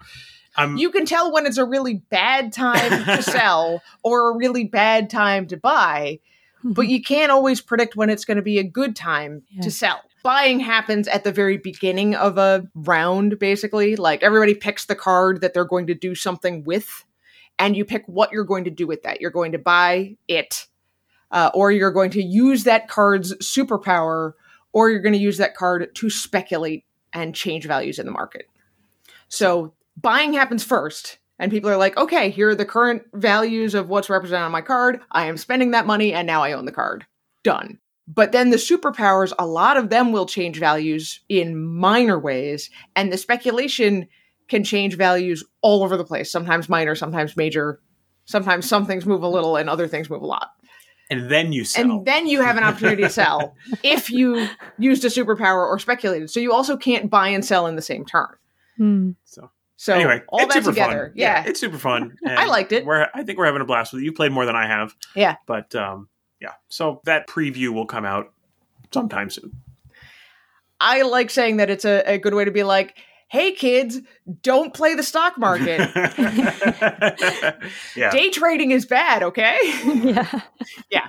I'm 0.58 0.70
um, 0.72 0.78
You 0.78 0.90
can 0.92 1.06
tell 1.06 1.32
when 1.32 1.46
it's 1.46 1.58
a 1.58 1.66
really 1.66 1.96
bad 2.10 2.52
time 2.54 3.06
to 3.06 3.22
sell 3.38 3.82
or 4.04 4.32
a 4.32 4.38
really 4.38 4.66
bad 4.66 5.10
time 5.10 5.48
to 5.48 5.58
buy, 5.58 6.20
but 6.64 6.88
you 6.88 7.02
can't 7.02 7.32
always 7.32 7.62
predict 7.62 7.96
when 7.96 8.10
it's 8.10 8.26
going 8.26 8.38
to 8.38 8.44
be 8.44 8.60
a 8.60 8.64
good 8.64 8.96
time 8.96 9.44
Yeah. 9.50 9.62
to 9.64 9.72
sell. 9.72 10.02
Buying 10.24 10.60
happens 10.60 11.08
at 11.08 11.24
the 11.24 11.32
very 11.32 11.58
beginning 11.58 12.16
of 12.16 12.38
a 12.40 12.68
round, 12.74 13.38
basically. 13.38 13.96
Like 13.96 14.24
everybody 14.24 14.56
picks 14.56 14.86
the 14.86 14.96
card 14.96 15.42
that 15.42 15.54
they're 15.54 15.66
going 15.66 15.86
to 15.88 15.94
do 15.94 16.16
something 16.16 16.64
with, 16.64 17.06
and 17.60 17.78
you 17.78 17.86
pick 17.86 18.04
what 18.08 18.32
you're 18.32 18.44
going 18.44 18.64
to 18.64 18.72
do 18.72 18.88
with 18.88 19.04
that. 19.04 19.22
You're 19.22 19.30
going 19.30 19.52
to 19.52 19.60
buy 19.60 20.18
it, 20.28 20.66
uh, 21.32 21.52
or 21.54 21.72
you're 21.72 21.92
going 21.92 22.12
to 22.12 22.24
use 22.24 22.64
that 22.64 22.88
card's 22.88 23.34
superpower, 23.36 24.34
or 24.74 24.90
you're 24.90 25.02
going 25.02 25.14
to 25.14 25.20
use 25.20 25.38
that 25.38 25.56
card 25.56 25.94
to 25.96 26.10
speculate 26.10 26.86
and 27.14 27.36
change 27.36 27.66
values 27.66 28.00
in 28.00 28.06
the 28.06 28.12
market. 28.12 28.50
So 29.28 29.74
buying 29.96 30.34
happens 30.34 30.64
first, 30.64 31.18
and 31.40 31.52
people 31.52 31.70
are 31.70 31.78
like, 31.78 31.98
okay, 31.98 32.30
here 32.30 32.50
are 32.50 32.56
the 32.56 32.66
current 32.66 33.04
values 33.14 33.74
of 33.74 33.90
what's 33.90 34.10
represented 34.10 34.46
on 34.46 34.52
my 34.52 34.62
card. 34.62 35.02
I 35.12 35.26
am 35.26 35.38
spending 35.38 35.72
that 35.72 35.88
money, 35.88 36.14
and 36.14 36.28
now 36.28 36.44
I 36.44 36.54
own 36.54 36.66
the 36.66 36.72
card. 36.72 37.06
Done. 37.44 37.80
But 38.08 38.32
then 38.32 38.52
the 38.52 38.58
superpowers, 38.58 39.34
a 39.40 39.48
lot 39.48 39.78
of 39.78 39.90
them 39.90 40.12
will 40.12 40.28
change 40.28 40.60
values 40.60 41.22
in 41.28 41.58
minor 41.58 42.20
ways, 42.20 42.70
and 42.96 43.12
the 43.12 43.18
speculation 43.18 44.08
can 44.48 44.64
change 44.64 44.96
values 44.96 45.44
all 45.62 45.84
over 45.84 45.98
the 45.98 46.06
place. 46.06 46.32
Sometimes 46.32 46.70
minor, 46.70 46.96
sometimes 46.96 47.36
major. 47.36 47.82
Sometimes 48.26 48.68
some 48.68 48.86
things 48.86 49.06
move 49.06 49.22
a 49.22 49.28
little 49.28 49.56
and 49.56 49.70
other 49.70 49.88
things 49.88 50.10
move 50.10 50.22
a 50.22 50.26
lot. 50.26 50.52
And 51.10 51.30
then 51.30 51.54
you 51.54 51.64
sell. 51.64 51.84
And 51.84 52.06
then 52.06 52.28
you 52.28 52.42
have 52.42 52.58
an 52.58 52.64
opportunity 52.64 53.04
to 53.04 53.10
sell 53.10 53.56
if 53.84 54.10
you 54.10 54.48
used 54.78 55.04
a 55.06 55.08
superpower 55.10 55.66
or 55.68 55.78
speculated. 55.80 56.30
So 56.30 56.40
you 56.40 56.52
also 56.54 56.78
can't 56.78 57.10
buy 57.10 57.30
and 57.30 57.44
sell 57.46 57.68
in 57.68 57.76
the 57.76 57.82
same 57.82 58.06
turn. 58.06 58.28
Hmm. 58.78 59.12
so 59.24 59.52
So 59.78 59.94
anyway, 59.94 60.22
all 60.30 60.40
it's 60.42 60.54
that 60.54 60.64
super 60.64 60.74
together, 60.74 61.06
fun. 61.08 61.14
yeah. 61.16 61.44
it's 61.46 61.60
super 61.60 61.78
fun. 61.78 62.18
I 62.26 62.48
liked 62.48 62.72
it. 62.72 62.86
We're 62.86 63.08
I 63.14 63.24
think 63.24 63.38
we're 63.38 63.46
having 63.46 63.62
a 63.62 63.66
blast 63.66 63.94
with 63.94 64.02
it. 64.02 64.06
You 64.06 64.14
played 64.14 64.32
more 64.32 64.46
than 64.46 64.56
I 64.56 64.68
have. 64.68 64.96
Yeah. 65.16 65.36
but 65.46 65.74
um, 65.76 66.10
yeah. 66.42 66.54
So 66.70 67.02
that 67.06 67.28
preview 67.28 67.70
will 67.70 67.86
come 67.86 68.06
out 68.06 68.34
sometime 68.94 69.30
soon. 69.30 69.62
I 70.82 71.04
like 71.04 71.30
saying 71.30 71.58
that 71.58 71.70
it's 71.70 71.86
a, 71.86 72.04
a 72.06 72.18
good 72.18 72.34
way 72.34 72.46
to 72.46 72.52
be 72.52 72.64
like, 72.64 72.98
hey 73.28 73.52
kids, 73.54 74.00
don't 74.42 74.74
play 74.74 74.96
the 74.96 75.04
stock 75.04 75.38
market. 75.38 75.80
yeah. 77.96 78.12
Day 78.12 78.30
trading 78.30 78.72
is 78.72 78.86
bad, 78.86 79.24
okay? 79.24 79.58
yeah. 79.86 80.42
Yeah. 80.90 81.08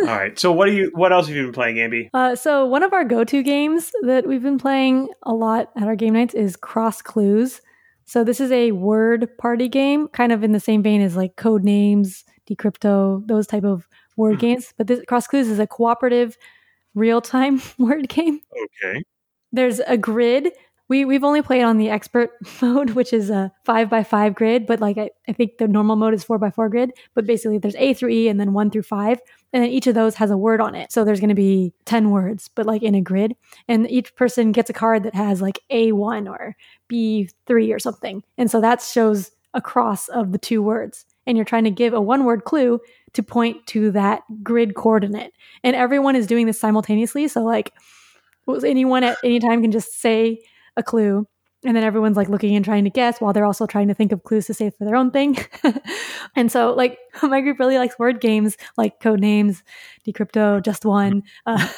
All 0.00 0.06
right. 0.08 0.38
So 0.38 0.52
what 0.52 0.66
do 0.66 0.72
you? 0.72 0.90
What 0.94 1.12
else 1.12 1.26
have 1.26 1.36
you 1.36 1.44
been 1.44 1.52
playing, 1.52 1.76
Ambie? 1.76 2.08
Uh, 2.14 2.34
so 2.34 2.66
one 2.66 2.82
of 2.82 2.92
our 2.92 3.04
go-to 3.04 3.42
games 3.42 3.92
that 4.02 4.26
we've 4.26 4.42
been 4.42 4.58
playing 4.58 5.08
a 5.22 5.34
lot 5.34 5.70
at 5.76 5.84
our 5.84 5.96
game 5.96 6.14
nights 6.14 6.34
is 6.34 6.56
Cross 6.56 7.02
Clues. 7.02 7.60
So 8.06 8.24
this 8.24 8.40
is 8.40 8.50
a 8.50 8.72
word 8.72 9.28
party 9.38 9.68
game, 9.68 10.08
kind 10.08 10.32
of 10.32 10.42
in 10.42 10.52
the 10.52 10.60
same 10.60 10.82
vein 10.82 11.02
as 11.02 11.16
like 11.16 11.36
Codenames, 11.36 12.24
Decrypto, 12.50 13.26
those 13.26 13.46
type 13.46 13.64
of 13.64 13.86
word 14.16 14.36
Mhm. 14.36 14.40
games. 14.40 14.74
But 14.76 14.86
this 14.86 15.00
Cross 15.06 15.28
Clues 15.28 15.48
is 15.48 15.58
a 15.58 15.66
cooperative, 15.66 16.36
real-time 16.94 17.60
word 17.78 18.08
game. 18.08 18.40
Okay. 18.84 19.04
There's 19.52 19.80
a 19.80 19.96
grid. 19.98 20.48
We 20.88 21.04
we've 21.04 21.24
only 21.24 21.42
played 21.42 21.62
on 21.62 21.78
the 21.78 21.90
expert 21.90 22.30
mode, 22.62 22.90
which 22.90 23.12
is 23.12 23.30
a 23.30 23.52
five 23.64 23.88
by 23.88 24.04
five 24.04 24.34
grid, 24.34 24.66
but 24.66 24.80
like 24.80 24.98
I, 24.98 25.10
I 25.28 25.32
think 25.32 25.58
the 25.58 25.68
normal 25.68 25.96
mode 25.96 26.14
is 26.14 26.24
four 26.24 26.38
by 26.38 26.50
four 26.50 26.68
grid. 26.68 26.92
But 27.14 27.26
basically 27.26 27.58
there's 27.58 27.76
A 27.76 27.94
through 27.94 28.10
E 28.10 28.28
and 28.28 28.38
then 28.38 28.52
one 28.52 28.70
through 28.70 28.82
five. 28.82 29.20
And 29.52 29.62
then 29.62 29.70
each 29.70 29.86
of 29.86 29.94
those 29.94 30.14
has 30.16 30.30
a 30.30 30.36
word 30.36 30.60
on 30.60 30.74
it. 30.74 30.92
So 30.92 31.04
there's 31.04 31.20
gonna 31.20 31.34
be 31.34 31.72
ten 31.84 32.10
words, 32.10 32.48
but 32.54 32.66
like 32.66 32.82
in 32.82 32.94
a 32.94 33.00
grid. 33.00 33.36
And 33.68 33.90
each 33.90 34.14
person 34.16 34.52
gets 34.52 34.70
a 34.70 34.74
card 34.74 35.02
that 35.04 35.14
has 35.14 35.40
like 35.40 35.60
A 35.70 35.92
one 35.92 36.28
or 36.28 36.56
B 36.88 37.28
three 37.46 37.72
or 37.72 37.78
something. 37.78 38.22
And 38.36 38.50
so 38.50 38.60
that 38.60 38.82
shows 38.82 39.30
a 39.54 39.60
cross 39.60 40.08
of 40.08 40.32
the 40.32 40.38
two 40.38 40.62
words. 40.62 41.04
And 41.26 41.36
you're 41.36 41.44
trying 41.44 41.64
to 41.64 41.70
give 41.70 41.92
a 41.92 42.00
one 42.00 42.24
word 42.24 42.44
clue 42.44 42.80
to 43.12 43.22
point 43.22 43.66
to 43.68 43.90
that 43.92 44.22
grid 44.42 44.74
coordinate. 44.74 45.32
And 45.62 45.76
everyone 45.76 46.16
is 46.16 46.26
doing 46.26 46.46
this 46.46 46.58
simultaneously. 46.58 47.28
So 47.28 47.42
like 47.42 47.72
anyone 48.64 49.04
at 49.04 49.18
any 49.22 49.38
time 49.38 49.62
can 49.62 49.70
just 49.70 50.00
say 50.00 50.42
a 50.76 50.82
clue. 50.82 51.26
And 51.64 51.76
then 51.76 51.84
everyone's 51.84 52.16
like 52.16 52.28
looking 52.28 52.56
and 52.56 52.64
trying 52.64 52.84
to 52.84 52.90
guess 52.90 53.20
while 53.20 53.32
they're 53.32 53.44
also 53.44 53.66
trying 53.66 53.86
to 53.86 53.94
think 53.94 54.10
of 54.10 54.24
clues 54.24 54.46
to 54.46 54.54
say 54.54 54.70
for 54.70 54.84
their 54.84 54.96
own 54.96 55.10
thing. 55.10 55.38
And 56.34 56.50
so 56.50 56.72
like 56.72 56.98
my 57.22 57.40
group 57.40 57.58
really 57.58 57.78
likes 57.78 57.98
word 57.98 58.20
games 58.20 58.56
like 58.76 59.00
code 59.00 59.20
names 59.20 59.62
decrypto 60.06 60.62
just 60.62 60.84
one. 60.84 61.22
Uh, 61.46 61.68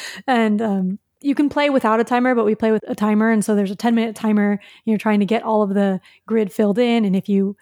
and 0.26 0.60
um, 0.60 0.98
you 1.20 1.34
can 1.34 1.48
play 1.48 1.70
without 1.70 2.00
a 2.00 2.04
timer 2.04 2.34
but 2.34 2.44
we 2.44 2.54
play 2.54 2.72
with 2.72 2.84
a 2.88 2.94
timer. 2.94 3.30
And 3.30 3.44
so 3.44 3.54
there's 3.54 3.70
a 3.70 3.76
10 3.76 3.94
minute 3.94 4.16
timer. 4.16 4.58
You're 4.84 4.98
trying 4.98 5.20
to 5.20 5.26
get 5.26 5.42
all 5.42 5.62
of 5.62 5.74
the 5.74 6.00
grid 6.26 6.52
filled 6.52 6.78
in. 6.78 7.04
And 7.04 7.14
if 7.14 7.28
you 7.28 7.56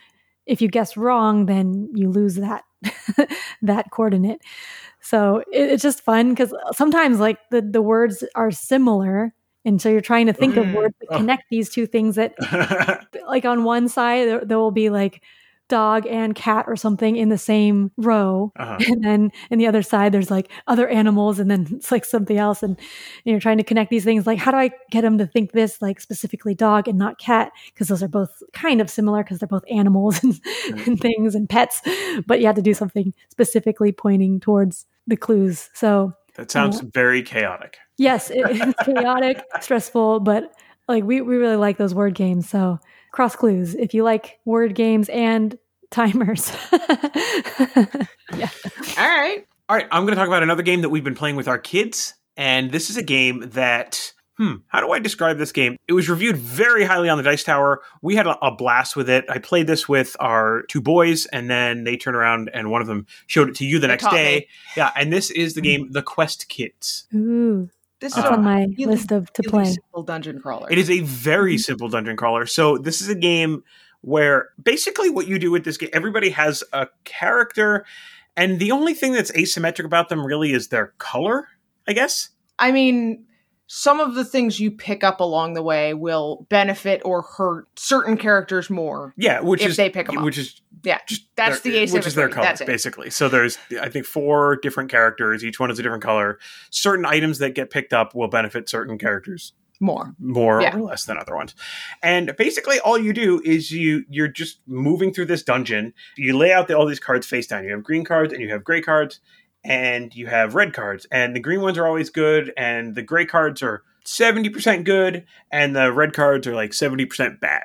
if 0.47 0.63
you 0.63 0.69
guess 0.69 0.97
wrong 0.97 1.47
then 1.47 1.91
you 1.95 2.11
lose 2.11 2.37
that 2.37 2.65
that 3.63 3.91
coordinate. 3.91 4.41
So 5.01 5.43
it, 5.53 5.71
it's 5.71 5.83
just 5.83 6.03
fun 6.03 6.31
because 6.31 6.55
sometimes 6.73 7.21
like 7.21 7.39
the, 7.51 7.61
the 7.63 7.83
words 7.83 8.25
are 8.35 8.51
similar. 8.51 9.35
And 9.65 9.81
so 9.83 9.89
you're 9.89 10.01
trying 10.01 10.27
to 10.27 10.33
think 10.33 10.55
Mm. 10.55 10.69
of 10.69 10.75
words 10.75 10.95
that 11.01 11.09
Oh. 11.11 11.17
connect 11.19 11.45
these 11.51 11.69
two 11.69 11.87
things 11.87 12.17
that 12.17 12.35
like 13.29 13.45
on 13.45 13.65
one 13.65 13.89
side 13.89 14.29
there, 14.29 14.45
there 14.45 14.59
will 14.59 14.71
be 14.71 14.91
like 14.91 15.23
dog 15.69 16.07
and 16.07 16.35
cat 16.35 16.65
or 16.67 16.77
something 16.77 17.17
in 17.17 17.29
the 17.29 17.37
same 17.37 17.91
row. 17.99 18.51
Uh-huh. 18.59 18.79
And 18.87 19.05
then 19.05 19.31
in 19.51 19.59
the 19.59 19.67
other 19.67 19.83
side, 19.83 20.13
there's 20.13 20.31
like 20.31 20.51
other 20.67 20.89
animals 20.89 21.39
and 21.39 21.51
then 21.51 21.67
it's 21.73 21.93
like 21.93 22.07
something 22.07 22.39
else. 22.39 22.63
And 22.63 22.79
you're 23.25 23.39
trying 23.39 23.59
to 23.59 23.65
connect 23.65 23.91
these 23.91 24.03
things. 24.05 24.27
Like, 24.27 24.39
how 24.39 24.51
do 24.51 24.57
I 24.57 24.71
get 24.91 25.03
them 25.03 25.19
to 25.19 25.27
think 25.27 25.53
this 25.53 25.83
like 25.83 26.01
specifically 26.01 26.55
dog 26.55 26.89
and 26.89 26.97
not 26.97 27.19
cat? 27.19 27.53
Because 27.67 27.89
those 27.89 28.03
are 28.03 28.09
both 28.09 28.43
kind 28.55 28.81
of 28.81 28.89
similar 28.89 29.23
because 29.23 29.41
they're 29.41 29.47
both 29.47 29.65
animals 29.71 30.19
and, 30.25 30.41
and 30.87 30.99
things 30.99 31.35
and 31.35 31.47
pets. 31.51 31.83
But 32.27 32.41
you 32.41 32.47
have 32.47 32.57
to 32.57 32.63
do 32.63 32.73
something 32.73 33.13
specifically 33.29 33.93
pointing 33.93 34.41
towards 34.41 34.87
the 35.07 35.19
clues. 35.19 35.69
So 35.75 36.15
That 36.39 36.53
sounds 36.53 36.79
mm-hmm. 36.79 36.91
very 36.95 37.23
chaotic. 37.23 37.79
yes, 37.97 38.31
it's 38.33 38.83
chaotic, 38.85 39.43
stressful, 39.61 40.21
but 40.21 40.55
like 40.87 41.03
we, 41.03 41.21
we 41.21 41.37
really 41.37 41.57
like 41.57 41.79
those 41.79 41.93
word 41.93 42.15
games. 42.15 42.49
So 42.49 42.79
cross 43.11 43.35
clues 43.35 43.75
if 43.75 43.93
you 43.93 44.05
like 44.05 44.39
word 44.45 44.77
games 44.77 45.09
and 45.09 45.59
timers. 45.91 46.53
yeah. 46.73 48.51
All 48.97 49.09
right. 49.09 49.45
All 49.69 49.77
right, 49.77 49.87
I'm 49.91 50.05
going 50.05 50.15
to 50.15 50.15
talk 50.15 50.29
about 50.29 50.45
another 50.45 50.63
game 50.63 50.83
that 50.83 50.91
we've 50.91 51.05
been 51.05 51.17
playing 51.17 51.37
with 51.37 51.49
our 51.49 51.59
kids, 51.59 52.15
and 52.37 52.71
this 52.71 52.89
is 52.89 52.97
a 52.97 53.03
game 53.03 53.51
that. 53.51 54.13
Hmm, 54.39 54.55
how 54.69 54.81
do 54.81 54.93
I 54.93 55.01
describe 55.01 55.37
this 55.37 55.51
game? 55.51 55.77
It 55.89 55.93
was 55.95 56.09
reviewed 56.09 56.37
very 56.37 56.85
highly 56.85 57.09
on 57.09 57.19
the 57.19 57.25
Dice 57.25 57.43
Tower. 57.43 57.83
We 58.03 58.15
had 58.15 58.27
a, 58.29 58.39
a 58.39 58.53
blast 58.55 58.95
with 58.95 59.11
it. 59.11 59.25
I 59.29 59.39
played 59.39 59.67
this 59.67 59.89
with 59.89 60.17
our 60.21 60.63
two 60.69 60.81
boys, 60.81 61.27
and 61.27 61.51
then 61.51 61.83
they 61.85 61.97
turned 61.97 62.17
around 62.17 62.49
and 62.55 62.71
one 62.71 62.81
of 62.81 62.87
them 62.87 63.07
showed 63.27 63.49
it 63.49 63.57
to 63.57 63.67
you 63.67 63.79
the 63.81 63.89
They 63.89 63.93
next 63.95 64.09
day. 64.11 64.37
me. 64.37 64.47
Yeah, 64.77 64.93
and 64.95 65.13
this 65.13 65.31
is 65.33 65.55
the 65.55 65.61
game 65.61 65.91
The 65.91 66.03
Quest 66.03 66.49
Kids. 66.49 67.09
Ooh, 67.13 67.69
This 68.01 68.17
Uh, 68.17 68.21
is 68.21 68.23
that's 68.25 68.37
on 68.37 68.45
my 68.45 68.61
really, 68.79 68.87
list 68.87 69.11
of 69.11 69.33
to 69.33 69.43
really 69.47 69.65
play. 69.65 69.73
simple 69.73 70.05
dungeon 70.05 70.41
crawler. 70.41 70.71
It 70.71 70.79
is 70.79 70.89
a 70.89 71.01
very 71.01 71.59
simple 71.59 71.89
dungeon 71.89 72.17
crawler. 72.17 72.47
So 72.47 72.79
this 72.79 73.01
is 73.03 73.09
a 73.09 73.17
game 73.17 73.65
where 74.03 74.51
basically 74.63 75.11
what 75.11 75.27
you 75.27 75.41
do 75.41 75.51
with 75.51 75.65
this 75.65 75.77
game, 75.77 75.91
everybody 75.93 76.31
has 76.31 76.63
a 76.73 76.87
character, 77.03 77.85
and 78.37 78.61
the 78.61 78.71
only 78.71 78.95
thing 78.95 79.13
that's 79.15 79.33
asymmetric 79.33 79.85
about 79.85 80.09
them 80.11 80.25
really 80.25 80.53
is 80.53 80.69
their 80.69 80.95
color, 80.99 81.49
I 81.89 81.93
guess. 81.93 82.29
I 82.61 82.71
mean, 82.71 83.25
some 83.71 84.01
of 84.01 84.15
the 84.15 84.25
things 84.25 84.59
you 84.59 84.71
pick 84.71 85.05
up 85.05 85.21
along 85.21 85.53
the 85.53 85.63
way 85.63 85.93
will 85.95 86.47
benefit 86.49 87.03
or 87.05 87.21
hurt 87.23 87.67
certain 87.79 88.17
characters 88.17 88.71
more. 88.71 89.13
Yeah, 89.17 89.41
which 89.41 89.61
If 89.63 89.71
is 89.71 89.77
they 89.77 89.91
pick 89.91 90.09
'em 90.09 90.17
up. 90.19 90.25
which 90.25 90.39
is 90.39 90.61
Yeah, 90.83 90.99
just 91.07 91.27
that's 91.37 91.61
their- 91.61 91.73
the 91.73 91.79
asymmetry. 91.81 91.99
which 91.99 92.07
is 92.07 92.15
their 92.15 92.29
color 92.31 92.55
basically. 92.67 93.11
So 93.11 93.29
there's 93.29 93.59
I 93.81 93.89
think 93.91 94.07
four 94.07 94.57
different 94.57 94.91
characters. 94.91 95.45
Each 95.45 95.61
one 95.61 95.71
is 95.71 95.79
a 95.79 95.83
different 95.83 96.03
color. 96.03 96.39
Certain 96.71 97.05
items 97.05 97.39
that 97.39 97.55
get 97.55 97.71
picked 97.71 97.93
up 97.93 98.15
will 98.15 98.29
benefit 98.29 98.69
certain 98.71 98.97
characters 98.97 99.53
More. 99.81 100.15
more 100.19 100.63
Yeah. 100.63 100.75
or 100.75 100.81
less 100.81 101.05
than 101.05 101.19
other 101.19 101.37
ones. 101.37 101.55
And 102.03 102.35
basically 102.39 102.81
all 102.81 102.97
you 102.97 103.13
do 103.13 103.43
is 103.45 103.71
you 103.71 104.05
you're 104.09 104.29
just 104.29 104.61
moving 104.67 105.13
through 105.13 105.27
this 105.27 105.43
dungeon. 105.43 105.93
You 106.17 106.39
lay 106.39 106.53
out 106.53 106.69
the, 106.69 106.75
all 106.79 106.87
these 106.87 107.01
cards 107.01 107.27
face 107.27 107.47
down. 107.47 107.65
You 107.65 107.73
have 107.73 107.85
green 107.85 108.05
cards 108.05 108.33
and 108.33 108.41
you 108.41 108.49
have 108.49 108.65
gray 108.65 108.81
cards 108.81 109.21
and 109.65 110.15
you 110.15 110.27
have 110.27 110.55
red 110.55 110.73
cards. 110.73 111.07
And 111.11 111.35
the 111.35 111.41
green 111.41 111.61
ones 111.61 111.79
are 111.79 111.87
always 111.87 112.11
good 112.11 112.53
and 112.57 112.95
the 112.95 113.03
gray 113.03 113.27
cards 113.27 113.63
are 113.63 113.83
70% 114.05 114.85
good 114.85 115.25
and 115.51 115.77
the 115.77 115.93
red 115.93 116.13
cards 116.13 116.47
are 116.47 116.55
like 116.55 116.71
70% 116.71 117.41
bad. 117.41 117.65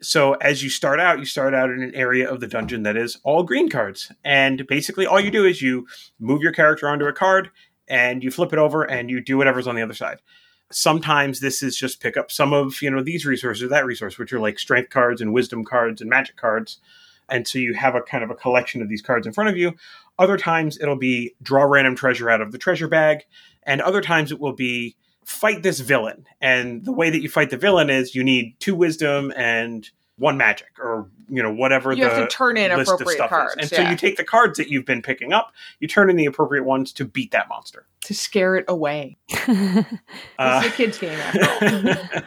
So 0.00 0.34
as 0.34 0.62
you 0.62 0.68
start 0.70 0.98
out, 0.98 1.20
you 1.20 1.24
start 1.24 1.54
out 1.54 1.70
in 1.70 1.80
an 1.80 1.94
area 1.94 2.28
of 2.28 2.40
the 2.40 2.48
dungeon 2.48 2.82
that 2.82 2.96
is 2.96 3.18
all 3.22 3.44
green 3.44 3.70
cards. 3.70 4.10
And 4.24 4.66
basically 4.66 5.06
all 5.06 5.20
you 5.20 5.30
do 5.30 5.44
is 5.44 5.62
you 5.62 5.86
move 6.18 6.42
your 6.42 6.52
character 6.52 6.88
onto 6.88 7.06
a 7.06 7.12
card 7.12 7.50
and 7.88 8.22
you 8.24 8.30
flip 8.30 8.52
it 8.52 8.58
over 8.58 8.82
and 8.82 9.10
you 9.10 9.20
do 9.20 9.36
whatever's 9.36 9.66
on 9.66 9.76
the 9.76 9.82
other 9.82 9.94
side 9.94 10.18
sometimes 10.74 11.40
this 11.40 11.62
is 11.62 11.76
just 11.76 12.00
pick 12.00 12.16
up 12.16 12.30
some 12.30 12.52
of 12.52 12.80
you 12.82 12.90
know 12.90 13.02
these 13.02 13.26
resources 13.26 13.62
or 13.62 13.68
that 13.68 13.84
resource 13.84 14.18
which 14.18 14.32
are 14.32 14.40
like 14.40 14.58
strength 14.58 14.90
cards 14.90 15.20
and 15.20 15.32
wisdom 15.32 15.64
cards 15.64 16.00
and 16.00 16.10
magic 16.10 16.36
cards 16.36 16.78
and 17.28 17.46
so 17.46 17.58
you 17.58 17.74
have 17.74 17.94
a 17.94 18.02
kind 18.02 18.24
of 18.24 18.30
a 18.30 18.34
collection 18.34 18.82
of 18.82 18.88
these 18.88 19.02
cards 19.02 19.26
in 19.26 19.32
front 19.32 19.50
of 19.50 19.56
you 19.56 19.72
other 20.18 20.36
times 20.36 20.78
it'll 20.80 20.96
be 20.96 21.34
draw 21.42 21.64
random 21.64 21.96
treasure 21.96 22.30
out 22.30 22.40
of 22.40 22.52
the 22.52 22.58
treasure 22.58 22.88
bag 22.88 23.24
and 23.64 23.80
other 23.80 24.00
times 24.00 24.32
it 24.32 24.40
will 24.40 24.52
be 24.52 24.96
fight 25.24 25.62
this 25.62 25.80
villain. 25.80 26.26
And 26.40 26.84
the 26.84 26.92
way 26.92 27.10
that 27.10 27.20
you 27.20 27.28
fight 27.28 27.50
the 27.50 27.56
villain 27.56 27.90
is 27.90 28.14
you 28.14 28.24
need 28.24 28.56
two 28.58 28.74
wisdom 28.74 29.32
and 29.36 29.88
one 30.22 30.36
magic 30.36 30.68
or 30.78 31.08
you 31.28 31.42
know 31.42 31.52
whatever 31.52 31.92
You 31.92 32.04
the 32.04 32.10
have 32.10 32.28
to 32.28 32.34
turn 32.36 32.56
in 32.56 32.70
list 32.76 32.88
of 32.88 32.94
appropriate 32.94 33.16
stuff 33.16 33.30
cards. 33.30 33.54
is. 33.58 33.72
And 33.72 33.84
so 33.84 33.90
you 33.90 33.96
take 33.96 34.16
the 34.16 34.24
cards 34.24 34.56
that 34.58 34.68
you've 34.68 34.84
been 34.84 35.02
picking 35.02 35.32
up, 35.32 35.52
you 35.80 35.88
turn 35.88 36.08
in 36.08 36.14
the 36.16 36.26
appropriate 36.26 36.62
ones 36.64 36.92
to 36.92 37.04
beat 37.04 37.32
that 37.32 37.48
monster. 37.48 37.86
to 38.04 38.14
scare 38.14 38.54
it 38.56 38.64
away. 38.68 39.16
Uh, 40.38 40.60
This 40.60 40.66
is 40.66 40.72
a 40.72 40.76
kid's 40.76 40.98
game. 40.98 42.22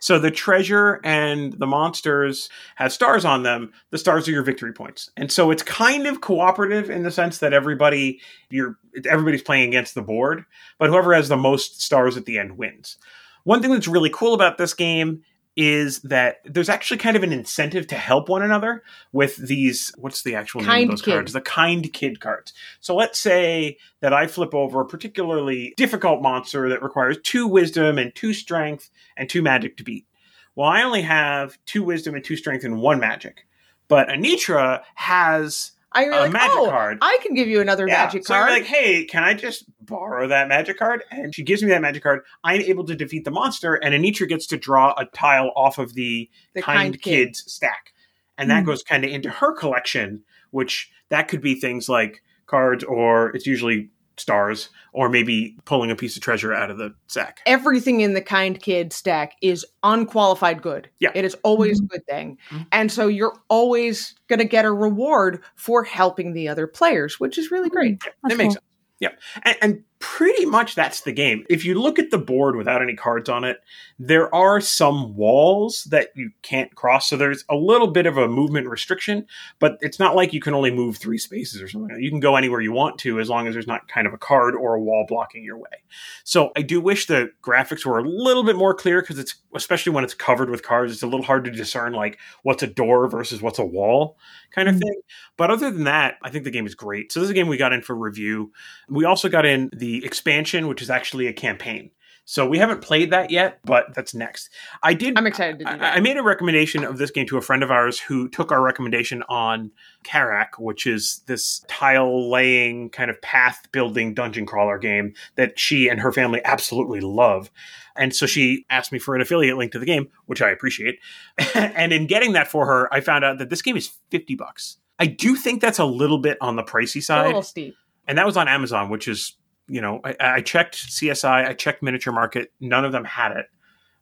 So 0.00 0.18
the 0.18 0.30
treasure 0.30 1.00
and 1.04 1.52
the 1.54 1.66
monsters 1.66 2.48
have 2.76 2.92
stars 2.92 3.24
on 3.24 3.42
them. 3.42 3.72
The 3.90 3.98
stars 3.98 4.26
are 4.28 4.32
your 4.32 4.42
victory 4.42 4.72
points, 4.72 5.10
and 5.16 5.30
so 5.30 5.50
it's 5.50 5.62
kind 5.62 6.06
of 6.06 6.20
cooperative 6.20 6.90
in 6.90 7.02
the 7.02 7.10
sense 7.10 7.38
that 7.38 7.52
everybody 7.52 8.20
you're 8.50 8.76
everybody's 9.08 9.42
playing 9.42 9.68
against 9.68 9.94
the 9.94 10.02
board, 10.02 10.44
but 10.78 10.90
whoever 10.90 11.12
has 11.14 11.28
the 11.28 11.36
most 11.36 11.82
stars 11.82 12.16
at 12.16 12.24
the 12.24 12.38
end 12.38 12.56
wins. 12.58 12.98
One 13.44 13.60
thing 13.62 13.72
that's 13.72 13.88
really 13.88 14.10
cool 14.10 14.34
about 14.34 14.56
this 14.58 14.74
game 14.74 15.22
is 15.56 16.00
that 16.00 16.36
there's 16.44 16.68
actually 16.70 16.96
kind 16.96 17.16
of 17.16 17.22
an 17.22 17.32
incentive 17.32 17.86
to 17.86 17.94
help 17.94 18.28
one 18.28 18.42
another 18.42 18.82
with 19.12 19.36
these 19.36 19.92
what's 19.98 20.22
the 20.22 20.34
actual 20.34 20.60
name 20.62 20.68
Kind 20.70 20.84
of 20.84 20.90
those 20.90 21.02
kid. 21.02 21.12
cards 21.12 21.32
the 21.32 21.40
kind 21.42 21.92
kid 21.92 22.20
cards. 22.20 22.52
So 22.80 22.94
let's 22.94 23.18
say 23.18 23.76
that 24.00 24.12
i 24.14 24.26
flip 24.26 24.54
over 24.54 24.80
a 24.80 24.86
particularly 24.86 25.74
difficult 25.76 26.22
monster 26.22 26.68
that 26.70 26.82
requires 26.82 27.18
two 27.22 27.46
wisdom 27.46 27.98
and 27.98 28.14
two 28.14 28.32
strength 28.32 28.90
and 29.16 29.28
two 29.28 29.42
magic 29.42 29.76
to 29.76 29.84
beat. 29.84 30.06
Well 30.54 30.68
i 30.68 30.82
only 30.82 31.02
have 31.02 31.58
two 31.66 31.82
wisdom 31.82 32.14
and 32.14 32.24
two 32.24 32.36
strength 32.36 32.64
and 32.64 32.80
one 32.80 32.98
magic 33.00 33.46
but 33.88 34.08
anitra 34.08 34.82
has 34.94 35.72
I 35.94 36.04
you're 36.04 36.12
A 36.14 36.20
like, 36.20 36.32
magic 36.32 36.50
oh, 36.56 36.68
card. 36.68 36.98
I 37.00 37.18
can 37.22 37.34
give 37.34 37.48
you 37.48 37.60
another 37.60 37.86
yeah, 37.86 38.04
magic 38.04 38.26
so 38.26 38.34
I'm 38.34 38.48
like, 38.50 38.64
hey, 38.64 39.04
can 39.04 39.22
I 39.24 39.34
just 39.34 39.64
borrow 39.80 40.28
that 40.28 40.48
magic 40.48 40.78
card? 40.78 41.02
And 41.10 41.34
she 41.34 41.42
gives 41.42 41.62
me 41.62 41.68
that 41.70 41.82
magic 41.82 42.02
card. 42.02 42.22
I'm 42.44 42.60
able 42.62 42.84
to 42.84 42.94
defeat 42.94 43.24
the 43.24 43.30
monster, 43.30 43.74
and 43.74 43.94
Anitra 43.94 44.28
gets 44.28 44.46
to 44.48 44.56
draw 44.56 44.94
a 44.98 45.06
tile 45.06 45.52
off 45.56 45.78
of 45.78 45.94
the, 45.94 46.28
the 46.54 46.62
kind, 46.62 47.00
kids 47.00 47.44
stack, 47.46 47.92
and 48.38 48.50
that 48.50 48.60
Hmm. 48.60 48.66
goes 48.66 48.82
kind 48.82 49.04
of 49.04 49.10
into 49.10 49.30
her 49.30 49.52
collection, 49.52 50.22
which 50.50 50.90
that 51.08 51.28
could 51.28 51.40
be 51.40 51.54
things 51.54 51.88
like 51.88 52.22
cards, 52.46 52.84
or 52.84 53.34
it's 53.36 53.46
usually 53.46 53.90
stars, 54.16 54.68
or 54.92 55.08
maybe 55.08 55.56
pulling 55.64 55.90
a 55.90 55.96
piece 55.96 56.16
of 56.16 56.22
treasure 56.22 56.52
out 56.52 56.70
of 56.70 56.78
the 56.78 56.94
sack. 57.06 57.40
Everything 57.46 58.00
in 58.00 58.14
the 58.14 58.20
kind 58.20 58.60
kid 58.60 58.92
stack 58.92 59.34
is 59.42 59.64
unqualified 59.82 60.62
good. 60.62 60.88
Yeah. 61.00 61.10
It 61.14 61.24
is 61.24 61.34
always 61.42 61.80
Mhm. 61.80 61.84
a 61.84 61.86
good 61.88 62.06
thing. 62.06 62.38
Mhm. 62.50 62.66
And 62.72 62.92
so 62.92 63.06
you're 63.08 63.36
always 63.48 64.14
going 64.28 64.38
to 64.40 64.44
get 64.44 64.64
a 64.64 64.72
reward 64.72 65.42
for 65.56 65.84
helping 65.84 66.32
the 66.32 66.48
other 66.48 66.66
players, 66.66 67.18
which 67.20 67.38
is 67.38 67.50
really 67.50 67.70
great. 67.70 68.00
That's 68.00 68.16
that 68.28 68.36
makes 68.38 68.54
cool. 68.54 68.62
sense. 68.62 68.64
Yeah. 69.00 69.10
And, 69.44 69.56
and 69.62 69.84
pretty 70.02 70.44
much 70.44 70.74
that's 70.74 71.02
the 71.02 71.12
game. 71.12 71.46
If 71.48 71.64
you 71.64 71.80
look 71.80 72.00
at 72.00 72.10
the 72.10 72.18
board 72.18 72.56
without 72.56 72.82
any 72.82 72.96
cards 72.96 73.28
on 73.28 73.44
it, 73.44 73.58
there 74.00 74.34
are 74.34 74.60
some 74.60 75.14
walls 75.14 75.84
that 75.84 76.08
you 76.16 76.32
can't 76.42 76.74
cross. 76.74 77.08
So 77.08 77.16
there's 77.16 77.44
a 77.48 77.54
little 77.54 77.86
bit 77.86 78.04
of 78.06 78.18
a 78.18 78.26
movement 78.26 78.66
restriction, 78.68 79.24
but 79.60 79.78
it's 79.80 80.00
not 80.00 80.16
like 80.16 80.32
you 80.32 80.40
can 80.40 80.54
only 80.54 80.72
move 80.72 80.96
three 80.96 81.18
spaces 81.18 81.62
or 81.62 81.68
something. 81.68 81.96
You 82.00 82.10
can 82.10 82.18
go 82.18 82.34
anywhere 82.34 82.60
you 82.60 82.72
want 82.72 82.98
to 82.98 83.20
as 83.20 83.28
long 83.28 83.46
as 83.46 83.54
there's 83.54 83.68
not 83.68 83.86
kind 83.86 84.08
of 84.08 84.12
a 84.12 84.18
card 84.18 84.56
or 84.56 84.74
a 84.74 84.80
wall 84.80 85.06
blocking 85.08 85.44
your 85.44 85.56
way. 85.56 85.84
So 86.24 86.50
I 86.56 86.62
do 86.62 86.80
wish 86.80 87.06
the 87.06 87.30
graphics 87.40 87.86
were 87.86 88.00
a 88.00 88.08
little 88.08 88.42
bit 88.42 88.56
more 88.56 88.74
clear 88.74 89.02
because 89.02 89.20
it's, 89.20 89.36
especially 89.54 89.92
when 89.92 90.02
it's 90.02 90.14
covered 90.14 90.50
with 90.50 90.64
cards, 90.64 90.92
it's 90.92 91.04
a 91.04 91.06
little 91.06 91.24
hard 91.24 91.44
to 91.44 91.52
discern 91.52 91.92
like 91.92 92.18
what's 92.42 92.64
a 92.64 92.66
door 92.66 93.06
versus 93.08 93.40
what's 93.40 93.60
a 93.60 93.64
wall 93.64 94.16
kind 94.52 94.68
of 94.68 94.74
Mm. 94.74 94.80
thing. 94.80 95.00
But 95.36 95.50
other 95.50 95.70
than 95.70 95.84
that, 95.84 96.16
I 96.22 96.30
think 96.30 96.42
the 96.44 96.50
game 96.50 96.66
is 96.66 96.74
great. 96.74 97.12
So 97.12 97.20
this 97.20 97.26
is 97.26 97.30
a 97.30 97.34
game 97.34 97.46
we 97.46 97.56
got 97.56 97.72
in 97.72 97.82
for 97.82 97.94
review. 97.94 98.52
We 98.88 99.04
also 99.04 99.28
got 99.28 99.46
in 99.46 99.70
the 99.72 99.91
expansion, 100.04 100.68
which 100.68 100.82
is 100.82 100.90
actually 100.90 101.26
a 101.26 101.32
campaign. 101.32 101.90
So 102.24 102.46
we 102.46 102.58
haven't 102.58 102.82
played 102.82 103.10
that 103.10 103.30
yet, 103.30 103.58
but 103.64 103.94
that's 103.94 104.14
next. 104.14 104.48
I 104.82 104.94
did. 104.94 105.18
I'm 105.18 105.26
excited 105.26 105.58
to 105.58 105.64
do 105.64 105.70
I, 105.70 105.76
that. 105.76 105.96
I 105.96 106.00
made 106.00 106.16
a 106.16 106.22
recommendation 106.22 106.84
of 106.84 106.98
this 106.98 107.10
game 107.10 107.26
to 107.26 107.36
a 107.36 107.40
friend 107.40 107.64
of 107.64 107.70
ours 107.70 107.98
who 107.98 108.28
took 108.28 108.52
our 108.52 108.62
recommendation 108.62 109.24
on 109.28 109.72
Karak, 110.04 110.58
which 110.58 110.86
is 110.86 111.22
this 111.26 111.64
tile 111.66 112.30
laying 112.30 112.90
kind 112.90 113.10
of 113.10 113.20
path 113.22 113.66
building 113.72 114.14
dungeon 114.14 114.46
crawler 114.46 114.78
game 114.78 115.14
that 115.34 115.58
she 115.58 115.88
and 115.88 116.00
her 116.00 116.12
family 116.12 116.40
absolutely 116.44 117.00
love. 117.00 117.50
And 117.96 118.14
so 118.14 118.26
she 118.26 118.64
asked 118.70 118.92
me 118.92 119.00
for 119.00 119.16
an 119.16 119.20
affiliate 119.20 119.56
link 119.56 119.72
to 119.72 119.80
the 119.80 119.86
game, 119.86 120.08
which 120.26 120.40
I 120.40 120.50
appreciate. 120.50 121.00
and 121.54 121.92
in 121.92 122.06
getting 122.06 122.34
that 122.34 122.48
for 122.48 122.66
her, 122.66 122.92
I 122.94 123.00
found 123.00 123.24
out 123.24 123.38
that 123.38 123.50
this 123.50 123.62
game 123.62 123.76
is 123.76 123.92
50 124.10 124.36
bucks. 124.36 124.78
I 124.98 125.06
do 125.06 125.34
think 125.34 125.60
that's 125.60 125.80
a 125.80 125.84
little 125.84 126.18
bit 126.18 126.38
on 126.40 126.54
the 126.54 126.62
pricey 126.62 127.02
side. 127.02 127.24
a 127.24 127.26
little 127.26 127.42
steep. 127.42 127.74
and 128.06 128.16
that 128.16 128.26
was 128.26 128.36
on 128.36 128.46
Amazon, 128.46 128.88
which 128.88 129.08
is 129.08 129.36
you 129.72 129.80
know 129.80 130.00
I, 130.04 130.14
I 130.20 130.40
checked 130.42 130.76
CSI, 130.76 131.48
I 131.48 131.54
checked 131.54 131.82
Miniature 131.82 132.12
Market, 132.12 132.52
none 132.60 132.84
of 132.84 132.92
them 132.92 133.04
had 133.04 133.32
it. 133.32 133.46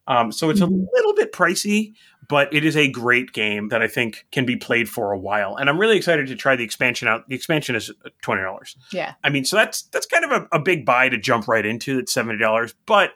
Um, 0.07 0.33
so 0.33 0.51
it's 0.51 0.61
a 0.61 0.67
Mhm. 0.67 0.87
little 0.93 1.15
bit 1.15 1.33
pricey, 1.33 1.95
but 2.29 2.53
it 2.53 2.65
is 2.65 2.77
a 2.77 2.91
great 2.91 3.33
game 3.33 3.69
that 3.69 3.81
I 3.81 3.87
think 3.87 4.27
can 4.33 4.45
be 4.45 4.57
played 4.57 4.89
for 4.89 5.13
a 5.13 5.19
while. 5.19 5.55
And 5.57 5.71
I'm 5.71 5.79
really 5.79 5.97
excited 5.97 6.27
to 6.27 6.35
try 6.35 6.57
the 6.57 6.65
expansion 6.65 7.07
out. 7.07 7.29
The 7.29 7.37
expansion 7.37 7.77
is 7.77 7.93
twenty 8.21 8.43
dollars. 8.43 8.77
Yeah. 8.93 9.15
I 9.23 9.29
mean, 9.31 9.45
so 9.45 9.57
that's 9.57 9.83
that's 9.83 10.07
kind 10.07 10.25
of 10.25 10.33
a, 10.33 10.49
a 10.57 10.59
big 10.59 10.85
buy 10.85 11.09
to 11.11 11.19
jump 11.19 11.47
right 11.47 11.65
into. 11.65 11.99
It's 11.99 12.13
seventy 12.13 12.39
dollars, 12.39 12.75
but 12.87 13.13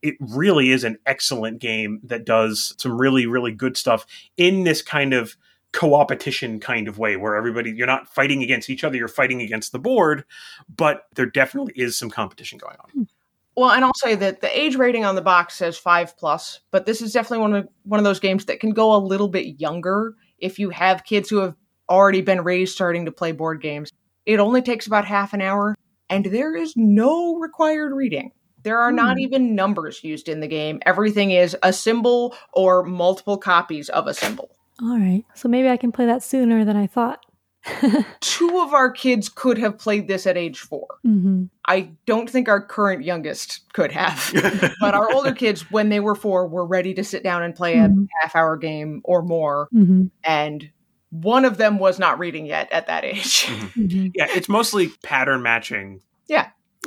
it 0.00 0.16
really 0.18 0.70
is 0.72 0.82
an 0.82 0.96
excellent 1.06 1.60
game 1.60 2.00
that 2.02 2.24
does 2.24 2.74
some 2.78 3.00
really 3.00 3.26
really 3.26 3.52
good 3.52 3.76
stuff 3.76 4.04
in 4.36 4.64
this 4.64 4.82
kind 4.82 5.12
of 5.14 5.36
co-opetition 5.72 6.60
kind 6.60 6.86
of 6.88 6.98
way 6.98 7.16
where 7.16 7.34
everybody 7.34 7.70
you're 7.70 7.86
not 7.86 8.06
fighting 8.06 8.42
against 8.42 8.68
each 8.68 8.84
other 8.84 8.96
you're 8.96 9.08
fighting 9.08 9.40
against 9.40 9.72
the 9.72 9.78
board 9.78 10.24
but 10.76 11.04
there 11.14 11.26
definitely 11.26 11.72
is 11.76 11.96
some 11.96 12.10
competition 12.10 12.58
going 12.58 12.76
on 12.80 13.08
Well, 13.54 13.70
and 13.70 13.84
I'll 13.84 13.92
say 13.96 14.14
that 14.14 14.40
the 14.40 14.58
age 14.58 14.76
rating 14.76 15.04
on 15.04 15.14
the 15.14 15.20
box 15.20 15.56
says 15.56 15.76
five 15.76 16.16
plus, 16.16 16.60
but 16.70 16.86
this 16.86 17.02
is 17.02 17.12
definitely 17.12 17.38
one 17.42 17.54
of 17.54 17.68
one 17.84 18.00
of 18.00 18.04
those 18.04 18.18
games 18.18 18.46
that 18.46 18.60
can 18.60 18.70
go 18.70 18.94
a 18.94 18.96
little 18.96 19.28
bit 19.28 19.60
younger 19.60 20.14
if 20.38 20.58
you 20.58 20.70
have 20.70 21.04
kids 21.04 21.28
who 21.28 21.36
have 21.36 21.54
already 21.90 22.22
been 22.22 22.42
raised 22.44 22.74
starting 22.74 23.04
to 23.04 23.12
play 23.12 23.30
board 23.32 23.60
games. 23.60 23.90
It 24.24 24.40
only 24.40 24.62
takes 24.62 24.86
about 24.86 25.04
half 25.04 25.34
an 25.34 25.42
hour, 25.42 25.74
and 26.08 26.24
there 26.24 26.56
is 26.56 26.72
no 26.76 27.36
required 27.36 27.92
reading. 27.92 28.32
There 28.62 28.78
are 28.78 28.92
not 28.92 29.16
Hmm. 29.16 29.24
even 29.24 29.54
numbers 29.54 30.02
used 30.02 30.30
in 30.30 30.40
the 30.40 30.48
game. 30.48 30.80
Everything 30.86 31.32
is 31.32 31.54
a 31.62 31.74
symbol 31.74 32.34
or 32.54 32.82
multiple 32.84 33.36
copies 33.36 33.90
of 33.90 34.06
a 34.06 34.14
symbol. 34.14 34.48
All 34.82 34.98
right. 34.98 35.24
So 35.34 35.48
maybe 35.48 35.68
I 35.68 35.76
can 35.76 35.92
play 35.92 36.06
that 36.06 36.22
sooner 36.22 36.64
than 36.64 36.76
I 36.76 36.86
thought. 36.86 37.20
Two 38.20 38.60
of 38.60 38.72
our 38.74 38.90
kids 38.90 39.28
could 39.28 39.56
have 39.58 39.78
played 39.78 40.08
this 40.08 40.26
at 40.26 40.36
age 40.36 40.58
four. 40.58 40.86
hmm 41.02 41.44
I 41.64 41.92
don't 42.06 42.28
think 42.28 42.48
our 42.48 42.60
current 42.60 43.04
youngest 43.04 43.72
could 43.72 43.92
have. 43.92 44.32
but 44.80 44.94
our 44.94 45.08
older 45.12 45.32
kids, 45.32 45.70
when 45.70 45.90
they 45.90 46.00
were 46.00 46.16
four, 46.16 46.48
were 46.48 46.66
ready 46.66 46.92
to 46.94 47.04
sit 47.04 47.22
down 47.22 47.44
and 47.44 47.54
play 47.54 47.76
a 47.78 47.88
Mhm. 47.88 48.08
half 48.20 48.34
hour 48.34 48.56
game 48.56 49.00
or 49.04 49.22
more. 49.22 49.68
hmm 49.70 50.06
And 50.24 50.68
one 51.10 51.44
of 51.44 51.58
them 51.58 51.78
was 51.78 52.00
not 52.00 52.18
reading 52.18 52.46
yet 52.46 52.72
at 52.72 52.88
that 52.88 53.04
age. 53.04 53.44
hmm 53.74 54.08
yeah 54.14 54.26
it's 54.30 54.48
mostly 54.48 54.88
pattern 55.04 55.42
matching 55.42 56.00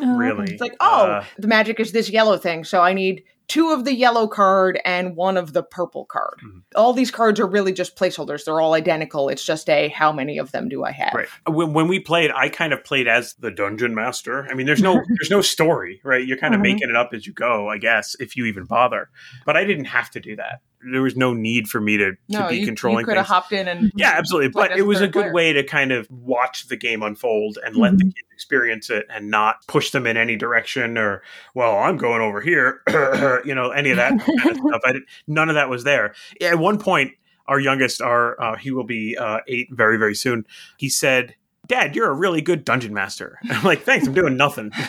Oh, 0.01 0.17
really 0.17 0.51
It's 0.51 0.61
like, 0.61 0.75
oh, 0.81 1.05
Uh, 1.05 1.25
the 1.37 1.47
magic 1.47 1.79
is 1.79 1.93
this 1.93 2.09
yellow 2.09 2.37
thing. 2.37 2.65
So 2.65 2.81
I 2.81 2.91
need 2.93 3.23
two 3.47 3.71
of 3.71 3.85
the 3.85 3.93
yellow 3.93 4.27
card 4.27 4.79
and 4.85 5.15
one 5.15 5.37
of 5.37 5.53
the 5.53 5.63
purple 5.63 6.05
card. 6.05 6.39
Mhm. 6.43 6.61
All 6.75 6.93
these 6.93 7.11
cards 7.11 7.39
are 7.39 7.45
really 7.47 7.73
just 7.73 7.95
placeholders. 7.95 8.43
They're 8.45 8.59
all 8.61 8.73
identical. 8.73 9.29
It's 9.29 9.45
just 9.45 9.69
a 9.69 9.89
how 9.89 10.11
many 10.11 10.37
of 10.37 10.51
them 10.51 10.67
do 10.69 10.83
I 10.83 10.91
have? 10.91 11.13
right 11.13 11.27
when, 11.47 11.73
when 11.73 11.87
we 11.87 11.99
played 11.99 12.31
i 12.35 12.49
kind 12.49 12.73
of 12.73 12.83
played 12.83 13.07
as 13.07 13.33
the 13.35 13.51
dungeon 13.51 13.93
master 13.95 14.47
i 14.49 14.53
mean 14.53 14.65
there's 14.65 14.81
no 14.81 14.93
there's 15.19 15.29
no 15.29 15.41
story 15.41 16.01
right 16.03 16.25
you're 16.27 16.37
kind 16.37 16.53
of 16.53 16.59
Uh-huh. 16.59 16.73
making 16.73 16.89
it 16.89 16.95
up 16.95 17.11
as 17.13 17.25
you 17.27 17.33
go 17.33 17.69
i 17.69 17.77
guess 17.77 18.15
if 18.19 18.35
you 18.35 18.45
even 18.45 18.65
bother 18.65 19.09
but 19.45 19.55
i 19.55 19.63
didn't 19.63 19.85
have 19.85 20.09
to 20.11 20.19
do 20.19 20.35
that 20.37 20.61
there 20.91 21.01
was 21.01 21.15
no 21.15 21.33
need 21.33 21.67
for 21.67 21.79
me 21.81 21.97
to, 21.97 22.11
to 22.11 22.17
No, 22.29 22.49
be 22.49 22.57
you, 22.57 22.65
controlling 22.65 22.99
you 23.01 23.05
could 23.05 23.17
have 23.17 23.25
hopped 23.27 23.51
in 23.51 23.67
and 23.67 23.91
Yeah, 23.95 24.13
absolutely. 24.15 24.49
But 24.49 24.77
it 24.77 24.83
was 24.83 25.01
a 25.01 25.07
good 25.07 25.23
player. 25.23 25.33
way 25.33 25.53
to 25.53 25.63
kind 25.63 25.91
of 25.91 26.09
watch 26.11 26.67
the 26.67 26.75
game 26.75 27.01
unfold 27.03 27.57
and 27.65 27.75
let 27.75 27.97
the 27.97 28.03
Mhm. 28.05 28.15
kids 28.15 28.27
experience 28.33 28.89
it 28.89 29.05
and 29.09 29.29
not 29.31 29.65
push 29.67 29.91
them 29.91 30.05
in 30.05 30.17
any 30.17 30.35
direction 30.35 30.97
or, 30.97 31.21
well, 31.53 31.77
I'm 31.77 31.97
going 31.97 32.21
over 32.21 32.41
here, 32.41 32.81
you 33.45 33.55
know, 33.55 33.71
any 33.71 33.89
of 33.91 33.97
that 33.97 34.09
kind 34.25 34.49
of 34.51 34.57
stuff. 34.57 34.81
I 34.85 34.91
did, 34.93 35.03
none 35.27 35.49
of 35.49 35.55
that 35.55 35.69
was 35.69 35.83
there. 35.83 36.13
At 36.41 36.59
one 36.59 36.77
point, 36.79 37.13
our 37.47 37.59
youngest, 37.59 38.01
our 38.01 38.41
uh, 38.41 38.55
he 38.57 38.71
will 38.71 38.83
be 38.85 39.15
uh, 39.17 39.39
eight 39.47 39.67
very 39.71 39.97
very 39.97 40.15
soon. 40.15 40.45
He 40.77 40.89
said. 40.89 41.35
Dad, 41.67 41.95
you're 41.95 42.09
a 42.09 42.13
really 42.13 42.41
good 42.41 42.63
dungeon 42.65 42.93
master. 42.93 43.39
I'm 43.49 43.63
like, 43.63 43.81
thanks. 43.83 44.07
I'm 44.07 44.13
doing 44.13 44.37
nothing. 44.37 44.69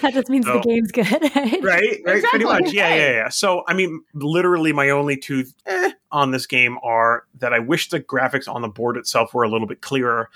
that 0.00 0.10
just 0.12 0.28
means 0.28 0.46
So- 0.46 0.54
the 0.54 0.60
game's 0.60 0.92
good, 0.92 1.06
right? 1.12 1.62
right 1.62 2.00
right 2.04 2.22
pretty 2.24 2.44
much 2.44 2.72
yeah 2.72 2.88
Right. 2.90 2.98
yeah 3.00 3.10
yeah 3.12 3.28
so 3.28 3.62
i 3.68 3.74
mean 3.74 4.02
literally 4.14 4.72
my 4.72 4.90
only 4.90 5.16
two 5.16 5.44
eh, 5.66 5.92
on 6.12 6.30
this 6.30 6.46
game 6.46 6.78
are 6.82 7.24
that 7.38 7.52
i 7.52 7.58
wish 7.58 7.88
the 7.88 8.00
graphics 8.00 8.52
on 8.52 8.62
the 8.62 8.68
board 8.68 8.96
itself 8.96 9.34
were 9.34 9.42
a 9.42 9.48
little 9.48 9.66
bit 9.66 9.80
clearer 9.82 10.28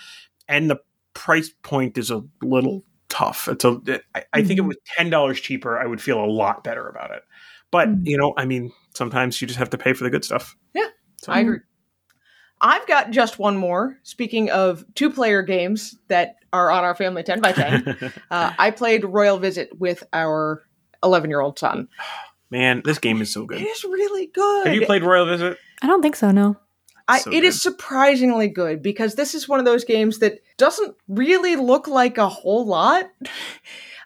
and 0.49 0.71
the 0.71 0.77
price 1.15 1.51
point 1.63 1.97
is 1.99 2.11
a 2.11 2.23
little 2.43 2.83
tough 3.09 3.49
it's 3.49 3.65
a 3.65 3.81
i, 4.15 4.25
I 4.33 4.43
think 4.43 4.59
it 4.59 4.63
Mhm. 4.63 4.69
was 4.69 4.77
ten 4.97 5.11
dollars 5.11 5.41
cheaper 5.41 5.79
i 5.79 5.87
would 5.87 6.01
feel 6.03 6.23
a 6.23 6.27
lot 6.27 6.65
better 6.65 6.89
about 6.89 7.11
it 7.13 7.23
but 7.71 7.89
Mhm. 7.89 8.07
you 8.07 8.17
know 8.19 8.35
i 8.37 8.45
mean 8.45 8.73
sometimes 8.95 9.41
you 9.41 9.47
just 9.47 9.59
have 9.59 9.71
to 9.71 9.79
pay 9.79 9.93
for 9.93 10.05
the 10.05 10.11
good 10.11 10.25
stuff 10.25 10.57
Yeah, 10.75 10.89
So- 11.23 11.33
I 11.33 11.41
agree. 11.41 11.59
I've 12.65 12.87
got 12.87 13.11
just 13.11 13.39
one 13.39 13.59
more. 13.59 13.99
Speaking 14.03 14.51
of 14.51 14.85
two 14.95 15.11
player 15.11 15.43
games 15.43 15.97
that 16.09 16.37
are 16.51 16.71
on 16.71 16.83
our 16.83 16.95
family 16.95 17.23
10 17.23 17.43
by 17.43 17.53
10, 17.53 18.13
uh, 18.31 18.53
I 18.59 18.71
played 18.71 19.05
Royal 19.05 19.39
Visit 19.39 19.79
with 19.79 20.03
our 20.15 20.63
11 21.05 21.29
year 21.29 21.41
old 21.41 21.59
son. 21.59 21.89
Man, 22.51 22.83
this 22.85 22.99
game 22.99 23.21
is 23.21 23.33
so 23.33 23.45
good. 23.47 23.61
It 23.61 23.65
is 23.67 23.85
really 23.85 24.27
good. 24.27 24.67
Have 24.67 24.75
you 24.75 24.87
played 24.87 25.03
Royal 25.03 25.27
Visit? 25.27 25.59
I 25.83 25.87
don't 25.87 26.03
think 26.03 26.17
so. 26.17 26.31
No. 26.31 26.57
I, 27.07 27.19
So 27.19 27.33
it 27.33 27.45
is 27.45 27.57
good. 27.57 27.73
surprisingly 27.73 28.49
good 28.49 28.81
because 28.81 29.15
this 29.15 29.35
is 29.35 29.49
one 29.49 29.59
of 29.59 29.65
those 29.67 29.85
games 29.85 30.21
that 30.21 30.41
doesn't 30.57 30.97
really 31.09 31.57
look 31.57 31.87
like 31.87 32.17
a 32.17 32.29
whole 32.29 32.67
lot. 32.67 33.11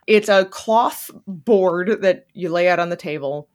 It's 0.09 0.31
a 0.31 0.47
cloth 0.47 1.11
board 1.27 2.01
that 2.01 2.29
you 2.33 2.49
lay 2.49 2.67
out 2.71 2.79
on 2.79 2.89
the 2.89 2.97
table 2.97 3.51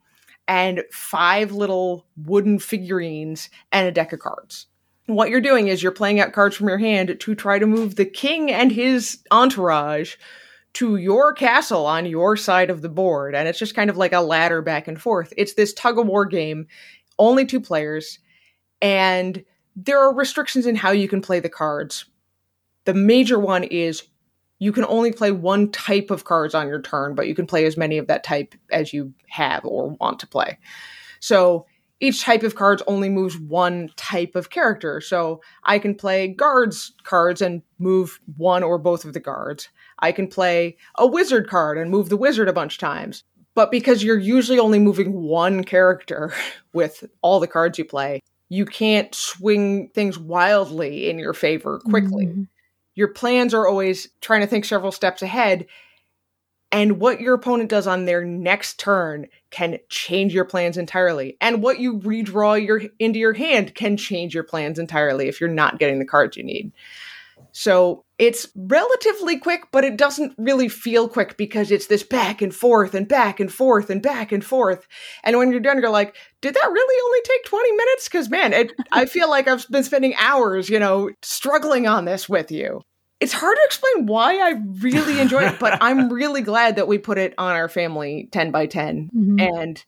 and 0.48 0.84
five 0.92 1.52
little 1.52 2.06
wooden 2.16 2.60
figurines 2.60 3.50
and 3.72 3.88
a 3.88 3.92
deck 3.92 4.13
of 4.13 4.20
cards. 4.20 4.68
What 5.06 5.30
you're 5.30 5.42
doing 5.42 5.68
is 5.68 5.84
you're 5.84 5.92
playing 5.92 6.20
out 6.20 6.32
cards 6.32 6.56
from 6.56 6.70
your 6.70 6.78
hand 6.78 7.18
to 7.20 7.36
try 7.36 7.60
to 7.60 7.68
move 7.68 7.96
the 7.96 8.06
king 8.06 8.52
and 8.52 8.72
his 8.72 9.20
entourage 9.32 10.16
to 10.74 10.96
your 10.96 11.34
castle 11.34 11.86
on 11.86 12.06
your 12.06 12.36
side 12.38 12.70
of 12.70 12.82
the 12.82 12.89
board. 12.89 13.36
And 13.36 13.48
it's 13.48 13.60
just 13.60 13.76
kind 13.76 13.89
of 13.89 13.98
like 13.98 14.13
a 14.13 14.22
ladder 14.22 14.62
back 14.62 14.88
and 14.88 15.00
forth. 15.00 15.34
It's 15.38 15.54
this 15.54 15.74
tug 15.74 16.00
of 16.00 16.08
war 16.08 16.26
game, 16.26 16.68
only 17.20 17.46
two 17.46 17.60
players 17.60 18.20
and 18.84 19.46
there 19.76 20.00
are 20.00 20.13
restrictions 20.13 20.66
in 20.66 20.76
how 20.76 20.92
you 20.92 21.08
can 21.08 21.22
play 21.22 21.39
the 21.39 21.50
cards. 21.50 22.06
The 22.86 22.94
major 22.94 23.39
one 23.39 23.63
is 23.63 24.04
you 24.60 24.72
can 24.72 24.86
only 24.86 25.12
play 25.12 25.32
one 25.32 25.72
type 25.72 26.12
of 26.12 26.26
cards 26.26 26.54
on 26.54 26.68
your 26.68 26.82
turn, 26.82 27.16
but 27.16 27.28
you 27.28 27.34
can 27.34 27.48
play 27.48 27.66
as 27.66 27.78
many 27.78 27.98
of 27.98 28.08
that 28.08 28.24
type 28.24 28.54
as 28.72 28.94
you 28.94 29.13
have 29.30 29.66
or 29.66 29.89
want 30.00 30.20
to 30.20 30.28
play. 30.28 30.60
So 31.22 31.66
each 32.04 32.22
type 32.22 32.44
of 32.44 32.56
cards 32.56 32.84
only 32.86 33.08
moves 33.08 33.38
one 33.39 33.89
type 33.96 34.36
of 34.36 34.50
character. 34.50 35.00
So 35.00 35.42
I 35.63 35.80
can 35.80 35.96
play 35.96 36.28
guards 36.28 36.92
cards 37.04 37.42
and 37.42 37.62
move 37.80 38.20
one 38.36 38.62
or 38.62 38.78
both 38.78 39.06
of 39.06 39.13
the 39.13 39.22
guards. 39.22 39.70
I 40.00 40.12
can 40.12 40.28
play 40.28 40.76
a 40.96 41.08
wizard 41.08 41.50
card 41.50 41.78
and 41.78 41.89
move 41.89 42.10
the 42.10 42.18
wizard 42.18 42.50
a 42.50 42.54
bunch 42.54 42.76
of 42.76 42.80
times. 42.80 43.24
But 43.56 43.72
because 43.72 44.04
you're 44.04 44.20
usually 44.20 44.60
only 44.60 44.80
moving 44.80 45.13
one 45.13 45.63
character 45.63 46.34
with 46.74 47.06
all 47.22 47.39
the 47.39 47.48
cards 47.48 47.78
you 47.78 47.86
play, 47.86 48.20
you 48.50 48.66
can't 48.66 49.16
swing 49.16 49.88
things 49.96 50.20
wildly 50.20 51.10
in 51.10 51.18
your 51.18 51.34
favor 51.34 51.80
quickly. 51.86 52.26
Mhm. 52.26 52.48
Your 52.96 53.08
plans 53.08 53.54
are 53.54 53.68
always 53.68 54.10
trying 54.20 54.42
to 54.42 54.48
think 54.48 54.66
several 54.66 54.92
steps 54.92 55.22
ahead. 55.22 55.68
And 56.74 57.00
what 57.00 57.22
your 57.22 57.36
opponent 57.36 57.70
does 57.70 57.86
on 57.86 58.06
their 58.06 58.26
next 58.26 58.80
turn 58.80 59.28
can 59.52 59.78
change 59.90 60.34
your 60.34 60.44
plans 60.44 60.76
entirely. 60.76 61.38
And 61.40 61.62
what 61.62 61.80
you 61.80 62.00
redraw 62.00 62.66
your 62.66 62.82
into 62.98 63.20
your 63.20 63.34
hand 63.34 63.76
can 63.76 63.96
change 63.96 64.34
your 64.34 64.44
plans 64.44 64.80
entirely 64.80 65.28
if 65.28 65.40
you're 65.40 65.52
not 65.52 65.78
getting 65.78 66.00
the 66.00 66.06
cards 66.06 66.36
you 66.36 66.44
need. 66.44 66.72
So 67.52 68.04
it's 68.18 68.48
relatively 68.56 69.38
quick, 69.38 69.66
but 69.72 69.84
it 69.84 69.98
doesn't 69.98 70.34
really 70.40 70.68
feel 70.68 71.08
quick 71.08 71.38
because 71.38 71.70
it's 71.70 71.86
this 71.86 72.02
back 72.02 72.42
and 72.42 72.54
forth 72.54 72.96
and 72.96 73.08
back 73.08 73.40
and 73.40 73.54
forth 73.54 73.92
and 73.92 74.02
back 74.02 74.32
and 74.32 74.44
forth. 74.44 74.88
And 75.24 75.38
when 75.38 75.52
you're 75.52 75.60
done, 75.60 75.80
you're 75.80 75.92
like, 75.92 76.16
did 76.42 76.56
that 76.56 76.72
really 76.72 77.02
only 77.06 77.22
take 77.24 77.46
20 77.46 77.72
minutes? 77.74 78.10
Because 78.10 78.30
man, 78.32 78.52
it, 78.52 78.72
I 78.92 79.06
feel 79.06 79.30
like 79.30 79.48
I've 79.48 79.68
been 79.70 79.84
spending 79.84 80.16
hours, 80.16 80.70
you 80.70 80.80
know, 80.80 81.12
struggling 81.22 81.86
on 81.86 82.06
this 82.06 82.28
with 82.28 82.52
you. 82.52 82.82
It's 83.24 83.32
hard 83.32 83.56
to 83.56 83.62
explain 83.64 84.06
why 84.06 84.38
I 84.38 84.60
really 84.82 85.22
enjoy 85.22 85.44
it, 85.44 85.58
but 85.58 85.78
I'm 85.80 86.10
really 86.14 86.42
glad 86.42 86.76
that 86.76 86.90
we 86.90 86.98
put 86.98 87.18
it 87.18 87.34
on 87.38 87.56
our 87.56 87.70
family 87.70 88.28
10 88.34 88.52
by 88.52 88.66
10. 88.66 89.10
Mhm. 89.16 89.42
And 89.42 89.84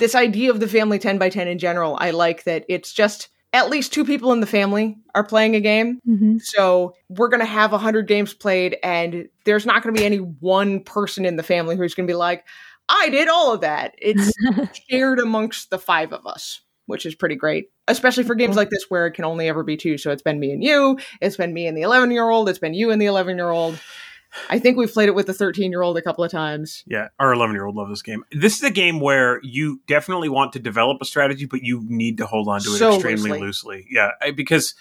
this 0.00 0.16
idea 0.16 0.50
of 0.50 0.58
the 0.58 0.66
family 0.66 0.98
10 0.98 1.16
by 1.16 1.28
10 1.28 1.46
in 1.46 1.58
general, 1.60 1.96
I 2.00 2.10
like 2.10 2.42
that 2.44 2.64
it's 2.68 2.92
just 2.92 3.28
at 3.52 3.70
least 3.70 3.92
two 3.92 4.04
people 4.04 4.32
in 4.32 4.40
the 4.40 4.46
family 4.46 4.96
are 5.14 5.22
playing 5.22 5.54
a 5.54 5.60
game. 5.60 6.00
Mhm. 6.08 6.40
So 6.42 6.94
we're 7.08 7.28
going 7.28 7.38
to 7.38 7.46
have 7.46 7.72
100 7.72 8.08
games 8.08 8.34
played, 8.34 8.76
and 8.82 9.28
there's 9.44 9.66
not 9.66 9.84
going 9.84 9.94
to 9.94 10.00
be 10.00 10.04
any 10.06 10.18
one 10.18 10.80
person 10.82 11.24
in 11.24 11.36
the 11.36 11.44
family 11.44 11.76
who's 11.76 11.94
going 11.94 12.08
to 12.08 12.10
be 12.10 12.16
like, 12.16 12.44
I 12.88 13.08
did 13.08 13.28
all 13.28 13.54
of 13.54 13.60
that. 13.60 13.94
It's 13.98 14.32
shared 14.90 15.20
amongst 15.20 15.70
the 15.70 15.78
five 15.78 16.12
of 16.12 16.26
us, 16.26 16.60
which 16.90 17.06
is 17.06 17.14
pretty 17.14 17.36
great, 17.36 17.70
especially 17.88 18.24
for 18.24 18.34
games 18.34 18.56
like 18.56 18.68
this 18.68 18.84
where 18.90 19.06
it 19.06 19.12
can 19.12 19.24
only 19.24 19.48
ever 19.48 19.62
be 19.62 19.76
two. 19.76 19.96
So 19.96 20.10
it's 20.10 20.22
been 20.22 20.38
me 20.38 20.52
and 20.52 20.62
you, 20.62 20.98
it's 21.20 21.36
been 21.36 21.54
me 21.54 21.66
and 21.66 21.76
the 21.76 21.82
11 21.82 22.10
year 22.10 22.28
old, 22.28 22.48
it's 22.48 22.58
been 22.58 22.74
you 22.74 22.90
and 22.90 23.00
the 23.00 23.06
11 23.06 23.36
year 23.36 23.48
old. 23.50 23.78
I 24.48 24.58
think 24.58 24.76
we've 24.76 24.92
played 24.92 25.08
it 25.08 25.14
with 25.14 25.26
the 25.26 25.34
13 25.34 25.70
year 25.72 25.82
old 25.82 25.96
a 25.96 26.02
couple 26.02 26.22
of 26.22 26.30
times. 26.30 26.84
Yeah, 26.86 27.08
our 27.18 27.32
11 27.32 27.54
year 27.54 27.64
old 27.66 27.74
loves 27.74 27.90
this 27.90 28.02
game. 28.02 28.24
This 28.30 28.56
is 28.56 28.62
a 28.62 28.70
game 28.70 29.00
where 29.00 29.40
you 29.42 29.80
definitely 29.86 30.28
want 30.28 30.52
to 30.52 30.58
develop 30.60 30.98
a 31.00 31.04
strategy, 31.04 31.46
but 31.46 31.62
you 31.62 31.82
need 31.88 32.18
to 32.18 32.26
hold 32.26 32.46
on 32.48 32.60
to 32.60 32.68
it 32.68 32.78
So 32.78 32.94
extremely 32.94 33.30
loosely. 33.40 33.40
loosely. 33.40 33.86
Yeah, 33.90 34.10
because 34.36 34.74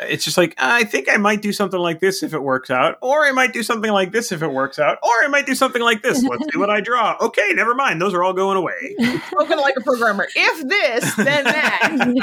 it's 0.00 0.24
just 0.24 0.36
like, 0.36 0.54
I 0.58 0.84
think 0.84 1.08
I 1.10 1.16
might 1.16 1.42
do 1.42 1.52
something 1.52 1.78
like 1.80 2.00
this 2.00 2.22
if 2.22 2.32
it 2.32 2.42
works 2.42 2.70
out, 2.70 2.96
or 3.02 3.24
I 3.24 3.32
might 3.32 3.52
do 3.52 3.62
something 3.62 3.90
like 3.90 4.12
this 4.12 4.30
if 4.32 4.42
it 4.42 4.48
works 4.52 4.78
out, 4.78 4.98
or 5.02 5.10
I 5.24 5.28
might 5.28 5.46
do 5.46 5.54
something 5.54 5.82
like 5.82 6.02
this. 6.02 6.22
Let's 6.22 6.44
see 6.52 6.58
what 6.58 6.70
I 6.70 6.80
draw. 6.80 7.16
Okay, 7.28 7.52
never 7.54 7.74
mind. 7.74 8.00
Those 8.00 8.14
are 8.14 8.22
all 8.22 8.32
going 8.32 8.56
away. 8.56 8.96
Spoken 9.28 9.58
like 9.58 9.74
a 9.76 9.80
programmer. 9.82 10.26
If 10.34 10.68
this, 10.68 11.14
then 11.16 11.44
that. 11.44 12.14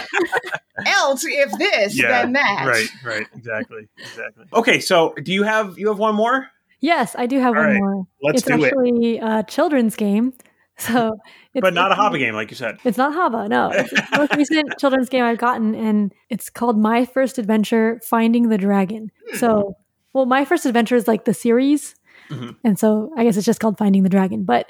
Else, 0.87 1.23
if 1.25 1.51
this, 1.59 1.97
Yeah, 1.97 2.07
then 2.23 2.33
that. 2.33 2.65
Right, 2.67 2.87
right, 3.03 3.27
exactly, 3.35 3.87
exactly. 3.97 4.45
Okay, 4.53 4.79
so 4.79 5.13
do 5.21 5.31
you 5.31 5.43
have 5.43 5.77
you 5.77 5.87
have 5.89 5.99
one 5.99 6.15
more? 6.15 6.47
yes, 6.81 7.15
I 7.17 7.25
do 7.25 7.39
have 7.39 7.55
All 7.55 7.61
one 7.61 7.71
right, 7.71 7.79
more. 7.79 8.07
Let's 8.21 8.39
it's 8.39 8.47
do 8.47 8.63
it. 8.63 8.67
actually 8.67 9.17
a 9.19 9.43
children's 9.43 9.95
game. 9.95 10.33
So, 10.77 11.17
it's, 11.55 11.61
But 11.61 11.73
not 11.73 11.91
a 11.91 11.95
hobby 11.95 12.19
game, 12.19 12.35
like 12.35 12.51
you 12.51 12.55
said. 12.55 12.77
It's 12.83 12.97
not 12.97 13.13
Hava, 13.13 13.47
no. 13.49 13.69
It's 13.73 13.89
the 13.89 14.17
most 14.17 14.35
recent 14.35 14.77
children's 14.77 15.09
game 15.09 15.23
I've 15.23 15.37
gotten, 15.39 15.73
and 15.73 16.13
it's 16.29 16.49
called 16.49 16.77
My 16.77 17.05
First 17.05 17.37
Adventure 17.39 17.99
Finding 18.03 18.49
the 18.49 18.57
Dragon. 18.59 19.11
Hmm. 19.31 19.37
So, 19.37 19.77
well, 20.13 20.25
My 20.27 20.45
First 20.45 20.65
Adventure 20.67 20.95
is 20.95 21.07
like 21.07 21.25
the 21.25 21.33
series, 21.33 21.95
Mhm. 22.29 22.55
and 22.63 22.77
so 22.77 23.11
I 23.17 23.23
guess 23.23 23.37
it's 23.37 23.45
just 23.45 23.59
called 23.59 23.77
Finding 23.77 24.03
the 24.03 24.09
Dragon. 24.09 24.43
But 24.43 24.69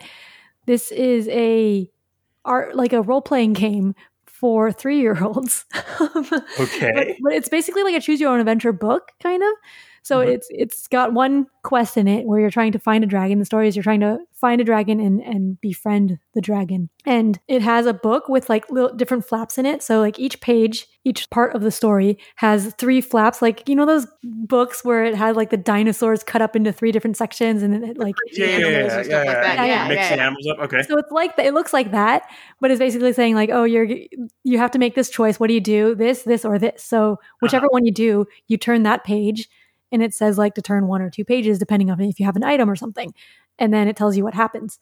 this 0.66 0.92
is 0.92 1.28
a 1.30 1.90
art 2.46 2.76
like 2.76 2.94
a 2.94 3.02
role 3.02 3.22
playing 3.22 3.54
game 3.54 3.96
for 4.26 4.72
three 4.72 5.00
year 5.00 5.18
olds. 5.24 5.66
Okay. 6.60 6.92
but, 6.94 7.08
but 7.24 7.34
it's 7.34 7.50
basically 7.50 7.84
like 7.84 7.96
a 7.96 8.00
choose 8.02 8.20
your 8.22 8.30
own 8.32 8.40
adventure 8.40 8.72
book, 8.74 9.12
kind 9.22 9.42
of. 9.44 9.50
So 10.06 10.20
Mhm. 10.20 10.28
it's 10.28 10.48
it's 10.52 10.88
got 10.88 11.14
one 11.14 11.48
quest 11.64 11.98
in 11.98 12.08
it 12.08 12.28
where 12.28 12.40
you're 12.40 12.52
trying 12.52 12.72
to 12.74 12.80
find 12.80 13.04
a 13.04 13.08
dragon. 13.08 13.40
The 13.40 13.46
story 13.46 13.68
is 13.68 13.76
you're 13.76 13.82
trying 13.82 14.02
to 14.02 14.20
find 14.34 14.62
a 14.62 14.64
dragon 14.64 15.00
and 15.00 15.20
and 15.20 15.60
befriend 15.62 16.20
the 16.36 16.42
dragon. 16.42 16.90
And 17.08 17.40
it 17.48 17.64
has 17.64 17.88
a 17.88 17.94
book 17.94 18.30
with 18.30 18.48
like 18.48 18.70
little 18.70 18.94
different 18.96 19.26
flaps 19.26 19.58
in 19.58 19.66
it. 19.66 19.82
So 19.82 20.00
like 20.00 20.20
each 20.20 20.42
page, 20.42 20.86
each 21.06 21.28
part 21.32 21.56
of 21.56 21.64
the 21.64 21.72
story 21.72 22.20
has 22.36 22.72
three 22.78 23.02
flaps. 23.02 23.42
Like 23.42 23.68
you 23.68 23.76
know 23.76 23.88
those 23.88 24.06
books 24.24 24.86
where 24.86 25.04
it 25.06 25.16
had 25.16 25.36
like 25.36 25.50
the 25.50 25.58
dinosaurs 25.58 26.24
cut 26.24 26.42
up 26.42 26.56
into 26.56 26.72
three 26.72 26.92
different 26.92 27.18
sections 27.18 27.64
and 27.64 27.74
then 27.74 27.84
it 27.84 27.98
like 27.98 28.14
Yeah, 28.34 28.46
yeah, 28.46 28.54
Animals 28.68 28.92
yeah, 28.94 28.98
yeah, 28.98 29.04
stuff 29.04 29.26
like 29.26 29.42
that. 29.42 29.56
Yeah, 29.58 29.66
Yeah, 29.66 29.88
Mix 29.88 30.02
yeah, 30.02 30.16
the 30.18 30.22
animals 30.22 30.48
up. 30.52 30.60
Okay. 30.60 30.82
so 30.84 30.98
it's 31.00 31.12
like 31.12 31.36
that. 31.38 31.48
It 31.48 31.56
looks 31.56 31.74
like 31.74 31.90
that, 31.92 32.30
but 32.62 32.70
it's 32.70 32.80
basically 32.80 33.14
saying 33.14 33.34
like, 33.34 33.50
oh, 33.52 33.64
you're 33.64 33.88
you 34.44 34.58
have 34.60 34.70
to 34.72 34.78
make 34.80 34.94
this 34.94 35.10
choice. 35.10 35.40
What 35.40 35.48
do 35.48 35.56
you 35.56 35.62
do? 35.62 35.96
This, 35.96 36.22
this, 36.24 36.46
or 36.46 36.60
this. 36.60 36.84
So 36.84 37.18
whichever 37.42 37.66
one 37.72 37.86
you 37.88 37.92
do, 37.92 38.28
you 38.48 38.58
turn 38.58 38.84
that 38.84 39.04
page, 39.04 39.50
and 39.92 40.04
it 40.04 40.14
says 40.14 40.38
like 40.38 40.56
to 40.56 40.62
turn 40.62 40.88
one 40.88 41.02
or 41.02 41.10
two 41.10 41.26
pages 41.26 41.60
depending 41.60 41.90
on 41.90 42.00
if 42.02 42.20
you 42.20 42.26
have 42.26 42.36
an 42.36 42.44
item 42.44 42.70
or 42.70 42.76
something, 42.76 43.14
and 43.60 43.74
then 43.74 43.88
it 43.88 43.96
tells 43.96 44.18
you 44.18 44.24
what 44.24 44.34
happens, 44.34 44.80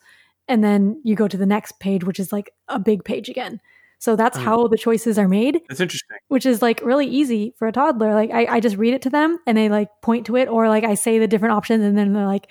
and 0.47 0.63
then 0.63 1.01
you 1.03 1.15
go 1.15 1.27
to 1.27 1.37
the 1.37 1.45
next 1.45 1.79
page, 1.79 2.03
which 2.03 2.19
is 2.19 2.31
like 2.31 2.51
a 2.67 2.79
big 2.79 3.03
page 3.03 3.29
again. 3.29 3.59
So 3.99 4.17
that's 4.17 4.37
how 4.37 4.67
the 4.67 4.77
choices 4.77 5.17
are 5.17 5.29
made, 5.29 5.61
That's 5.69 5.79
interesting. 5.79 6.17
which 6.27 6.45
is 6.45 6.61
like 6.61 6.81
really 6.83 7.07
easy 7.07 7.53
for 7.57 7.69
a 7.69 7.71
toddler. 7.71 8.13
Like 8.13 8.31
I, 8.31 8.45
I 8.55 8.59
just 8.59 8.75
read 8.75 8.93
it 8.93 9.01
to 9.03 9.09
them 9.09 9.39
and 9.47 9.57
they 9.57 9.69
like 9.69 9.87
point 10.01 10.25
to 10.25 10.35
it, 10.35 10.49
or 10.49 10.67
like 10.67 10.83
I 10.83 10.95
say 10.95 11.19
the 11.19 11.27
different 11.27 11.53
options, 11.53 11.83
and 11.83 11.97
then 11.97 12.13
they're 12.13 12.25
like. 12.25 12.49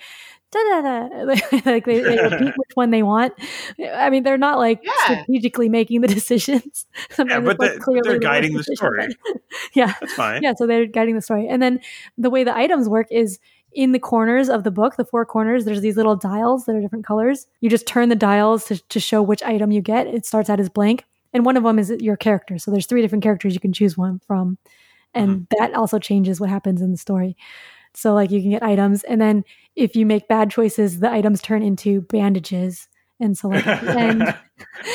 Da, 0.53 0.81
da, 0.81 1.07
da. 1.07 1.61
like 1.65 1.85
they, 1.85 1.99
they 1.99 2.21
repeat 2.21 2.53
which 2.57 2.71
one 2.75 2.91
they 2.91 3.01
want. 3.01 3.33
I 3.91 4.09
mean, 4.11 4.21
they're 4.23 4.37
not 4.37 4.59
like 4.59 4.81
Yeah. 4.83 4.91
strategically 5.03 5.67
making 5.67 6.01
the 6.01 6.07
decisions. 6.19 6.85
Sometimes 7.09 7.45
but 7.45 7.53
it's, 7.59 7.87
like, 7.87 7.95
the- 7.95 8.01
they're 8.03 8.19
guiding 8.19 8.53
the 8.53 8.59
decision, 8.59 8.75
story. 8.75 9.07
yeah, 9.73 9.93
That's 9.99 10.13
fine. 10.13 10.43
yeah. 10.43 10.53
So 10.55 10.67
they're 10.67 10.85
guiding 10.85 11.15
the 11.15 11.21
story, 11.21 11.47
and 11.47 11.61
then 11.61 11.79
the 12.17 12.29
way 12.29 12.43
the 12.43 12.55
items 12.55 12.87
work 12.87 13.07
is 13.09 13.39
in 13.73 13.91
the 13.91 13.99
corners 13.99 14.49
of 14.49 14.63
the 14.63 14.69
book, 14.69 14.95
the 14.97 15.05
four 15.05 15.25
corners. 15.25 15.65
There's 15.65 15.81
these 15.81 15.97
little 15.97 16.15
dials 16.15 16.65
that 16.65 16.75
are 16.75 16.81
different 16.81 17.05
colors. 17.05 17.47
You 17.61 17.69
just 17.71 17.87
turn 17.87 18.09
the 18.09 18.15
dials 18.15 18.65
to, 18.65 18.77
to 18.89 18.99
show 18.99 19.23
which 19.23 19.41
item 19.41 19.71
you 19.71 19.81
get. 19.81 20.05
It 20.05 20.25
starts 20.27 20.49
out 20.49 20.59
as 20.59 20.69
blank, 20.69 21.05
and 21.33 21.45
one 21.45 21.57
of 21.57 21.63
them 21.63 21.79
is 21.79 21.89
your 21.99 22.15
character. 22.17 22.59
So 22.59 22.69
there's 22.69 22.85
three 22.85 23.01
different 23.01 23.23
characters 23.23 23.55
you 23.55 23.59
can 23.59 23.73
choose 23.73 23.97
one 23.97 24.19
from, 24.27 24.59
and 25.15 25.29
mm-hmm. 25.31 25.43
that 25.57 25.73
also 25.73 25.97
changes 25.97 26.39
what 26.39 26.51
happens 26.51 26.81
in 26.81 26.91
the 26.91 26.97
story. 26.97 27.35
So 27.95 28.13
like 28.13 28.31
you 28.31 28.41
can 28.41 28.51
get 28.51 28.63
items, 28.63 29.03
and 29.03 29.21
then 29.21 29.43
if 29.75 29.95
you 29.95 30.05
make 30.05 30.27
bad 30.27 30.49
choices, 30.51 30.99
the 30.99 31.11
items 31.11 31.41
turn 31.41 31.61
into 31.63 32.01
bandages. 32.01 32.87
And 33.19 33.37
so 33.37 33.47
like 33.49 33.65
at 33.65 33.81
the 33.83 33.97
end, 33.99 34.35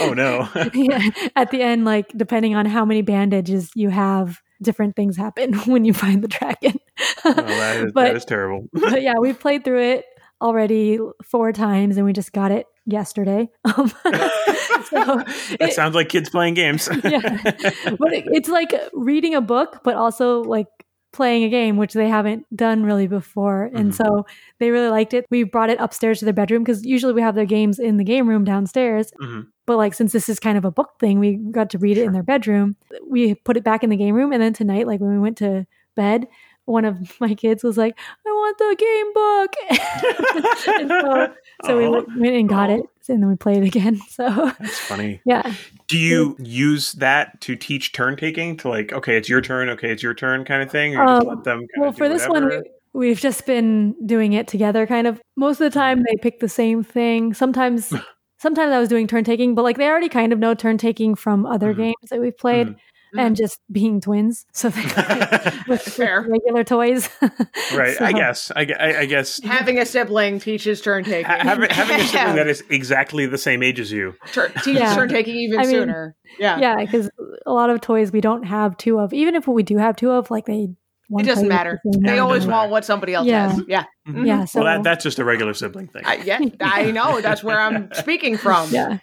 oh 0.03 0.13
no. 0.13 0.49
yeah, 0.75 1.01
at 1.37 1.51
the 1.51 1.63
end, 1.63 1.85
like 1.85 2.09
depending 2.17 2.55
on 2.55 2.67
how 2.67 2.85
many 2.85 3.01
bandages 3.03 3.71
you 3.75 3.89
have, 3.91 4.41
different 4.61 4.97
things 4.97 5.17
happen 5.17 5.55
when 5.67 5.85
you 5.85 5.95
find 5.95 6.23
the 6.23 6.29
dragon. 6.29 6.79
Oh, 7.25 7.33
that, 7.33 7.77
is, 7.77 7.93
But- 7.93 8.05
that 8.05 8.17
is 8.17 8.25
terrible. 8.25 8.67
but 8.73 9.03
yeah, 9.03 9.15
we've 9.21 9.39
played 9.39 9.65
through 9.65 9.83
it 9.83 10.05
already 10.41 10.99
four 11.25 11.53
times, 11.53 11.97
and 11.97 12.05
we 12.07 12.13
just 12.13 12.33
got 12.33 12.51
it 12.53 12.67
yesterday. 12.87 13.49
Um, 13.65 13.89
so 13.89 14.05
that 14.05 15.57
it- 15.61 15.73
sounds 15.75 15.95
like 15.95 16.09
kids 16.09 16.29
playing 16.31 16.55
games. 16.55 16.89
Yeah. 17.05 17.21
but 17.43 18.13
it, 18.13 18.25
it's 18.33 18.49
like 18.49 18.73
reading 18.93 19.35
a 19.35 19.41
book, 19.41 19.81
but 19.85 19.95
also 19.95 20.43
like 20.43 20.67
playing 21.13 21.43
a 21.45 21.49
game, 21.49 21.77
which 21.77 21.95
they 21.95 22.09
haven't 22.09 22.45
done 22.55 22.85
really 22.85 23.07
before. 23.07 23.71
And 23.75 23.91
Mhm. 23.93 23.95
so 23.95 24.27
they 24.59 24.71
really 24.71 24.89
liked 24.91 25.15
it. 25.15 25.25
We 25.31 25.43
brought 25.45 25.71
it 25.71 25.81
upstairs 25.81 26.19
to 26.19 26.25
their 26.27 26.35
bedroom 26.35 26.63
because 26.63 26.85
usually 26.85 27.13
we 27.15 27.23
have 27.23 27.35
their 27.35 27.47
games 27.47 27.79
in 27.79 27.97
the 27.97 28.05
game 28.05 28.29
room 28.29 28.45
downstairs. 28.45 29.11
Mhm. 29.21 29.47
But 29.67 29.77
like 29.79 29.95
since 29.95 30.13
this 30.13 30.29
is 30.29 30.39
kind 30.39 30.59
of 30.59 30.65
a 30.65 30.71
book 30.71 30.91
thing, 31.01 31.19
we 31.19 31.37
got 31.37 31.71
to 31.71 31.79
read 31.79 31.99
it 31.99 32.05
in 32.05 32.13
their 32.13 32.23
bedroom. 32.23 32.77
We 33.09 33.35
put 33.35 33.57
it 33.57 33.65
back 33.65 33.83
in 33.83 33.91
the 33.91 33.97
game 33.97 34.15
room, 34.15 34.33
and 34.33 34.43
then 34.43 34.53
tonight, 34.53 34.87
like 34.87 35.01
when 35.01 35.13
we 35.13 35.19
went 35.19 35.37
to 35.39 35.67
bed, 35.97 36.27
one 36.67 36.85
of 36.85 36.97
my 37.21 37.35
kids 37.35 37.63
was 37.65 37.77
like, 37.79 37.99
"I 38.27 38.31
want 38.31 38.59
the 38.59 38.77
game 38.79 39.13
book," 39.15 39.53
and 40.81 41.33
so, 41.65 41.69
so 41.69 41.79
we 41.79 42.21
went 42.21 42.37
and 42.37 42.49
got 42.49 42.71
Aw. 42.71 42.75
it, 42.75 42.81
and 43.09 43.23
then 43.23 43.29
we 43.29 43.37
played 43.37 43.59
it 43.63 43.67
again. 43.67 44.01
So 44.11 44.53
That's 44.59 44.79
funny. 44.81 45.21
yeah, 45.25 45.55
Do 45.87 45.97
you 45.99 46.37
use 46.39 46.93
that 46.95 47.41
to 47.43 47.57
teach 47.57 47.93
turn 47.93 48.17
taking? 48.17 48.57
To 48.59 48.69
like, 48.69 48.93
okay, 48.93 49.17
it's 49.17 49.29
your 49.29 49.41
turn. 49.41 49.69
Okay, 49.71 49.91
it's 49.91 50.03
your 50.03 50.15
turn, 50.15 50.45
kind 50.45 50.63
of 50.63 50.71
thing. 50.71 50.97
Or 50.97 51.03
you 51.03 51.09
just 51.09 51.23
Um, 51.23 51.29
let 51.29 51.45
them. 51.45 51.59
Kind 51.61 51.69
well 51.79 51.93
for 51.93 52.09
this 52.09 52.27
one 52.29 52.49
we, 52.49 52.61
we've 52.93 53.21
just 53.21 53.47
been 53.47 53.95
doing 54.07 54.33
it 54.33 54.49
together 54.49 54.87
kind 54.87 55.07
of 55.07 55.21
most 55.37 55.61
of 55.61 55.71
the 55.73 55.79
time 55.79 56.03
they 56.09 56.17
pick 56.17 56.41
the 56.41 56.49
same 56.49 56.83
thing 56.83 57.35
sometimes 57.35 57.93
sometimes 58.41 58.73
i 58.73 58.79
was 58.81 58.89
doing 58.89 59.07
turn 59.07 59.25
taking 59.25 59.55
but 59.55 59.63
like 59.63 59.77
they 59.77 59.87
already 59.87 60.09
kind 60.09 60.33
of 60.33 60.39
know 60.39 60.55
turn 60.55 60.79
taking 60.79 61.15
from 61.15 61.45
other 61.45 61.75
Mhm. 61.75 61.77
games 61.77 62.11
that 62.11 62.21
we've 62.21 62.37
played 62.37 62.75
Mhm. 63.15 63.21
and 63.27 63.37
just 63.37 63.61
being 63.73 64.01
twins 64.01 64.45
so 64.53 64.69
they 64.69 64.83
with, 64.83 65.65
with 65.69 65.83
Fair. 65.83 66.27
regular 66.29 66.63
toys 66.65 67.09
right. 67.75 68.01
I 68.01 68.13
guess. 68.13 68.51
I, 68.55 68.67
I, 68.79 68.99
I 69.01 69.07
guess. 69.07 69.43
Having 69.45 69.79
a 69.79 69.87
sibling 69.87 70.41
teaches 70.41 70.81
turn 70.81 71.05
taking. 71.05 71.25
ha- 71.25 71.39
having, 71.43 71.71
having 71.71 72.01
a 72.01 72.05
sibling 72.05 72.37
that 72.37 72.49
is 72.49 72.63
exactly 72.71 73.27
the 73.27 73.39
same 73.39 73.63
age 73.63 73.81
as 73.81 73.91
you. 73.91 74.15
Tur- 74.33 74.49
teaches 74.63 74.81
Yeah. 74.81 74.95
turn 74.95 75.09
taking 75.09 75.37
even 75.37 75.59
I 75.61 75.63
mean, 75.63 75.71
sooner. 75.73 76.17
Yeah. 76.39 76.59
yeah 76.59 76.77
because 76.85 77.11
a 77.47 77.53
lot 77.53 77.71
of 77.71 77.81
toys 77.81 78.13
we 78.13 78.21
don't 78.21 78.43
have 78.45 78.77
two 78.77 78.99
of 78.99 79.13
even 79.15 79.35
if 79.35 79.47
we 79.49 79.63
do 79.63 79.77
have 79.79 79.97
two 79.97 80.11
of 80.11 80.31
like 80.31 80.45
they 80.47 80.69
It 81.11 81.25
doesn't 81.27 81.49
matter. 81.49 81.81
They 82.01 82.17
Yeah, 82.17 82.21
always 82.23 82.41
doesn't 82.41 82.51
want 82.51 82.65
matter. 82.65 82.73
what 82.73 82.85
somebody 82.85 83.15
else 83.15 83.27
Yeah. 83.27 83.49
has. 83.51 83.63
Yeah. 83.67 83.85
Mhm. 84.07 84.27
yeah 84.27 84.45
so 84.45 84.63
well, 84.63 84.77
that, 84.77 84.83
that's 84.85 85.03
just 85.05 85.19
a 85.19 85.25
regular 85.25 85.55
sibling 85.55 85.89
thing. 85.89 86.03
I, 86.05 86.17
yeah, 86.17 86.41
I 86.61 86.91
know. 86.91 87.21
That's 87.23 87.43
where 87.43 87.59
I'm 87.61 87.89
speaking 87.95 88.37
from. 88.37 88.71
yeah 88.71 88.99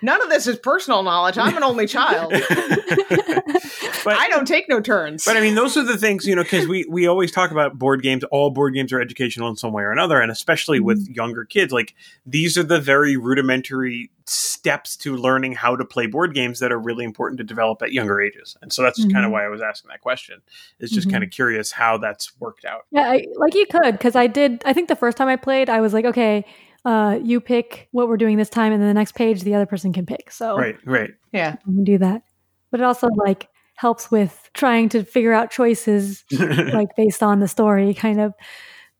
None 0.00 0.22
of 0.22 0.28
this 0.28 0.46
is 0.46 0.56
personal 0.58 1.02
knowledge. 1.02 1.36
I'm 1.38 1.56
an 1.56 1.62
only 1.64 1.86
child. 1.86 2.32
but 2.32 4.14
I 4.16 4.28
don't 4.28 4.46
take 4.46 4.68
no 4.68 4.80
turns. 4.80 5.24
But 5.24 5.36
I 5.36 5.40
mean, 5.40 5.54
those 5.54 5.76
are 5.76 5.82
the 5.82 5.96
things, 5.96 6.26
you 6.26 6.34
know, 6.36 6.42
because 6.42 6.66
we, 6.68 6.84
we 6.88 7.06
always 7.06 7.32
talk 7.32 7.50
about 7.50 7.78
board 7.78 8.02
games. 8.02 8.24
All 8.24 8.50
board 8.50 8.74
games 8.74 8.92
are 8.92 9.00
educational 9.00 9.48
in 9.48 9.56
some 9.56 9.72
way 9.72 9.82
or 9.82 9.90
another. 9.92 10.20
And 10.20 10.30
especially 10.30 10.80
with 10.80 10.98
Mm-hmm. 11.04 11.12
younger 11.14 11.44
kids, 11.44 11.72
like 11.72 11.94
these 12.26 12.56
are 12.58 12.62
the 12.62 12.80
very 12.80 13.16
rudimentary 13.16 14.10
steps 14.24 14.96
to 14.98 15.16
learning 15.16 15.52
how 15.52 15.74
to 15.76 15.84
play 15.84 16.06
board 16.06 16.34
games 16.34 16.58
that 16.58 16.70
are 16.72 16.78
really 16.78 17.04
important 17.04 17.38
to 17.38 17.44
develop 17.44 17.80
at 17.82 17.92
younger 17.92 18.20
ages. 18.20 18.56
And 18.62 18.72
so 18.72 18.82
that's 18.82 18.98
kind 18.98 19.16
of 19.18 19.22
Mm-hmm. 19.24 19.32
Why 19.32 19.44
I 19.44 19.48
was 19.48 19.60
asking 19.62 19.88
that 19.90 20.00
question. 20.00 20.40
Is 20.80 20.90
just 20.90 21.08
Mhm. 21.08 21.12
kind 21.12 21.24
of 21.24 21.30
curious 21.30 21.72
how 21.72 21.98
that's 21.98 22.32
worked 22.40 22.64
out. 22.64 22.86
Yeah, 22.90 23.10
I, 23.10 23.26
like 23.36 23.54
you 23.54 23.66
could, 23.66 23.92
because 23.92 24.16
I 24.16 24.26
did. 24.26 24.62
I 24.64 24.72
think 24.72 24.88
the 24.88 24.96
first 24.96 25.16
time 25.16 25.28
I 25.28 25.36
played, 25.36 25.68
I 25.70 25.80
was 25.80 25.92
like, 25.94 26.04
okay, 26.04 26.44
uh, 26.84 27.18
you 27.22 27.40
pick 27.40 27.88
what 27.92 28.08
we're 28.08 28.16
doing 28.16 28.36
this 28.36 28.48
time, 28.50 28.72
and 28.72 28.80
then 28.80 28.88
the 28.88 28.94
next 28.94 29.14
page, 29.14 29.42
the 29.42 29.54
other 29.54 29.66
person 29.66 29.92
can 29.92 30.06
pick. 30.06 30.30
So 30.30 30.56
Right, 30.56 30.76
right. 30.84 31.10
yeah. 31.32 31.56
we 31.66 31.74
can 31.74 31.84
do 31.84 31.98
that. 31.98 32.22
But 32.70 32.80
it 32.80 32.84
also 32.84 33.08
like 33.08 33.48
helps 33.76 34.10
with 34.10 34.50
trying 34.54 34.88
to 34.90 35.04
figure 35.04 35.32
out 35.32 35.50
choices 35.50 36.24
like 36.32 36.88
based 36.96 37.22
on 37.22 37.40
the 37.40 37.48
story, 37.48 37.94
kind 37.94 38.20
of. 38.20 38.32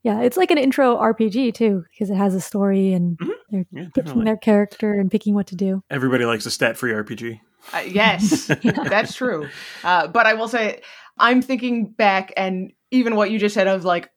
Yeah, 0.05 0.21
it's 0.23 0.37
like 0.37 0.51
an 0.53 0.59
intro 0.59 0.97
RPG 0.97 1.55
too, 1.55 1.85
because 1.91 2.09
it 2.09 2.15
has 2.17 2.35
a 2.35 2.41
story 2.41 2.93
and 2.93 3.19
Mhm. 3.19 3.31
they're 3.51 3.67
Yeah, 3.73 3.83
picking 3.83 3.93
definitely. 3.95 4.25
their 4.27 4.37
character 4.37 4.93
and 4.95 5.11
picking 5.11 5.35
what 5.35 5.49
to 5.49 5.57
do. 5.57 5.83
Everybody 5.91 6.25
likes 6.25 6.47
a 6.47 6.51
stat 6.53 6.77
free 6.77 6.93
RPG. 6.93 7.41
Uh, 7.75 7.79
yes, 7.81 8.47
that's 8.89 9.15
true. 9.15 9.49
Uh, 9.83 10.07
but 10.07 10.25
I 10.27 10.35
will 10.35 10.47
say, 10.49 10.81
I'm 11.19 11.43
thinking 11.43 11.87
back, 11.91 12.33
and 12.37 12.73
even 12.93 13.17
what 13.17 13.31
you 13.33 13.39
just 13.41 13.55
said 13.55 13.67
of 13.67 13.85
like, 13.85 14.09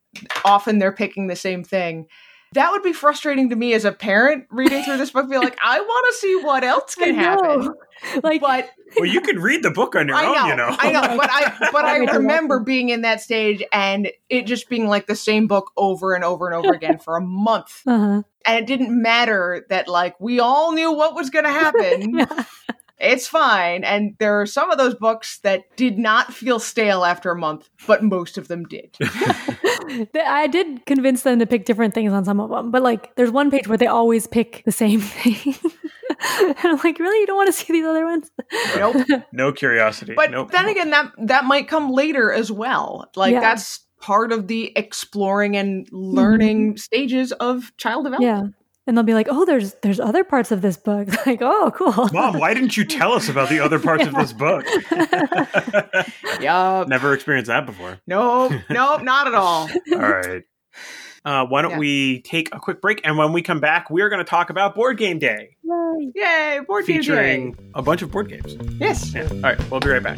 often 0.45 0.77
they're 0.77 0.91
picking 0.91 1.27
the 1.27 1.35
same 1.35 1.63
thing. 1.63 2.05
That 2.53 2.71
would 2.71 2.83
be 2.83 2.93
frustrating 2.93 3.49
to 3.49 3.55
me 3.55 3.73
as 3.73 3.85
a 3.85 3.91
parent 3.91 4.45
reading 4.49 4.83
through 4.83 4.97
this 4.97 5.11
book. 5.11 5.29
Be 5.29 5.37
like, 5.37 5.57
I 5.63 5.79
want 5.79 6.13
to 6.13 6.19
see 6.19 6.35
what 6.43 6.63
else 6.63 6.95
can 6.95 7.17
I 7.17 7.21
happen. 7.21 7.73
Like, 8.23 8.41
But 8.41 8.71
Well, 8.99 9.05
you 9.05 9.21
can 9.21 9.39
read 9.39 9.63
the 9.63 9.71
book 9.71 9.95
on 9.95 10.07
your 10.07 10.17
I 10.17 10.25
own, 10.25 10.35
know, 10.35 10.47
you 10.47 10.55
know. 10.55 10.75
I 10.77 10.91
know, 10.91 11.17
but 11.17 11.29
I 11.31 11.69
but 11.71 11.85
I 11.85 12.03
I 12.05 12.15
remember 12.15 12.59
being 12.59 12.89
in 12.89 13.01
that 13.01 13.21
stage 13.21 13.63
and 13.71 14.09
it 14.29 14.47
just 14.47 14.69
being 14.69 14.87
like 14.87 15.07
the 15.07 15.15
same 15.15 15.47
book 15.47 15.71
over 15.77 16.13
and 16.13 16.23
over 16.23 16.47
and 16.47 16.55
over 16.55 16.73
again 16.73 16.97
for 16.97 17.15
a 17.15 17.21
month, 17.21 17.83
uh-huh. 17.87 18.23
and 18.45 18.57
it 18.57 18.65
didn't 18.65 19.01
matter 19.01 19.65
that 19.69 19.87
like 19.87 20.19
we 20.19 20.39
all 20.39 20.73
knew 20.73 20.91
what 20.91 21.15
was 21.15 21.29
going 21.29 21.45
to 21.45 21.51
happen. 21.51 22.25
It's 23.01 23.27
fine, 23.27 23.83
and 23.83 24.15
there 24.19 24.39
are 24.39 24.45
some 24.45 24.69
of 24.69 24.77
those 24.77 24.93
books 24.93 25.39
that 25.39 25.63
did 25.75 25.97
not 25.97 26.33
feel 26.33 26.59
stale 26.59 27.03
after 27.03 27.31
a 27.31 27.37
month, 27.37 27.69
but 27.87 28.03
most 28.03 28.37
of 28.37 28.47
them 28.47 28.63
did. 28.65 28.95
I 30.15 30.47
did 30.47 30.85
convince 30.85 31.23
them 31.23 31.39
to 31.39 31.45
pick 31.45 31.65
different 31.65 31.93
things 31.93 32.13
on 32.13 32.25
some 32.25 32.39
of 32.39 32.49
them, 32.49 32.71
but 32.71 32.81
like 32.81 33.15
there's 33.15 33.31
one 33.31 33.51
page 33.51 33.67
where 33.67 33.77
they 33.77 33.87
always 33.87 34.27
pick 34.27 34.63
the 34.65 34.71
same 34.71 35.01
thing. 35.01 35.55
and 36.39 36.55
I'm 36.63 36.79
like, 36.83 36.99
really? 36.99 37.19
You 37.19 37.27
don't 37.27 37.35
want 37.35 37.47
to 37.47 37.53
see 37.53 37.73
these 37.73 37.85
other 37.85 38.05
ones? 38.05 38.29
nope. 38.75 38.95
no 39.31 39.51
curiosity. 39.51 40.13
But 40.15 40.31
nope. 40.31 40.51
then 40.51 40.67
again, 40.69 40.91
that 40.91 41.11
that 41.17 41.45
might 41.45 41.67
come 41.67 41.91
later 41.91 42.31
as 42.31 42.51
well. 42.51 43.09
Like 43.15 43.33
Yeah. 43.33 43.41
that's 43.41 43.85
part 43.99 44.31
of 44.31 44.47
the 44.47 44.73
exploring 44.75 45.55
and 45.55 45.87
learning 45.91 46.71
mm-hmm. 46.71 46.77
stages 46.77 47.31
of 47.33 47.71
child 47.77 48.05
development. 48.05 48.55
Yeah. 48.55 48.60
And 48.87 48.97
they'll 48.97 49.03
be 49.03 49.13
like, 49.13 49.27
oh, 49.29 49.45
there's 49.45 49.75
there's 49.83 49.99
other 49.99 50.23
parts 50.23 50.51
of 50.51 50.61
this 50.61 50.75
book. 50.77 51.07
like, 51.25 51.39
oh, 51.41 51.71
cool. 51.75 52.09
Mom, 52.13 52.39
why 52.39 52.53
didn't 52.53 52.75
you 52.75 52.83
tell 52.83 53.13
us 53.13 53.29
about 53.29 53.49
the 53.49 53.59
other 53.59 53.79
parts 53.87 54.05
of 54.07 54.13
this 54.15 54.33
book? 54.33 54.65
Yup. 56.41 56.87
Never 56.87 57.13
experienced 57.13 57.47
that 57.49 57.65
before. 57.65 57.99
Nope. 58.07 58.53
Nope. 58.69 59.03
Not 59.03 59.27
at 59.27 59.35
all. 59.35 59.69
All 59.93 59.99
right. 59.99 60.43
Uh, 61.23 61.45
why 61.45 61.61
don't 61.61 61.71
Yeah. 61.73 61.77
we 61.77 62.21
take 62.23 62.53
a 62.55 62.59
quick 62.59 62.81
break? 62.81 63.01
And 63.03 63.15
when 63.17 63.31
we 63.33 63.43
come 63.43 63.59
back, 63.59 63.91
we 63.91 64.01
are 64.01 64.09
going 64.09 64.17
to 64.23 64.29
talk 64.29 64.49
about 64.49 64.73
Board 64.73 64.97
Game 64.97 65.19
Day, 65.19 65.55
Yay. 65.63 66.11
Yay! 66.15 66.59
Board 66.67 66.87
game 66.87 66.95
day. 66.95 67.01
featuring 67.01 67.71
a 67.75 67.81
bunch 67.83 68.01
of 68.01 68.11
board 68.11 68.29
games. 68.29 68.57
Yes. 68.79 69.13
Yeah. 69.13 69.27
All 69.31 69.39
right. 69.41 69.69
We'll 69.69 69.79
be 69.81 69.89
right 69.89 70.01
back. 70.01 70.17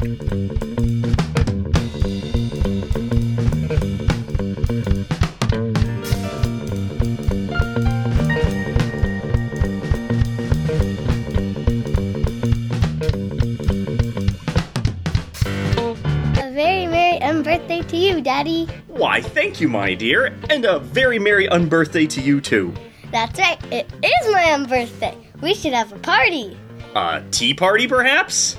Unbirthday 17.34 17.86
to 17.88 17.96
you, 17.96 18.20
Daddy. 18.20 18.66
Why, 18.86 19.20
thank 19.20 19.60
you, 19.60 19.68
my 19.68 19.94
dear, 19.94 20.32
and 20.50 20.64
a 20.64 20.78
very 20.78 21.18
merry 21.18 21.48
unbirthday 21.48 22.08
to 22.10 22.20
you 22.20 22.40
too. 22.40 22.72
That's 23.10 23.38
right, 23.40 23.58
it 23.72 23.86
is 24.02 24.32
my 24.32 24.42
unbirthday. 24.42 25.16
We 25.40 25.54
should 25.54 25.72
have 25.72 25.92
a 25.92 25.98
party. 25.98 26.56
A 26.94 27.24
tea 27.32 27.52
party, 27.52 27.88
perhaps? 27.88 28.56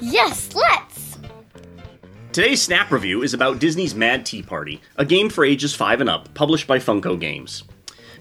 Yes, 0.00 0.54
let's. 0.54 1.18
Today's 2.32 2.60
Snap 2.60 2.90
Review 2.90 3.22
is 3.22 3.32
about 3.32 3.58
Disney's 3.58 3.94
Mad 3.94 4.26
Tea 4.26 4.42
Party, 4.42 4.82
a 4.96 5.04
game 5.06 5.30
for 5.30 5.44
ages 5.44 5.74
5 5.74 6.02
and 6.02 6.10
up, 6.10 6.32
published 6.34 6.66
by 6.66 6.78
Funko 6.78 7.18
Games. 7.18 7.64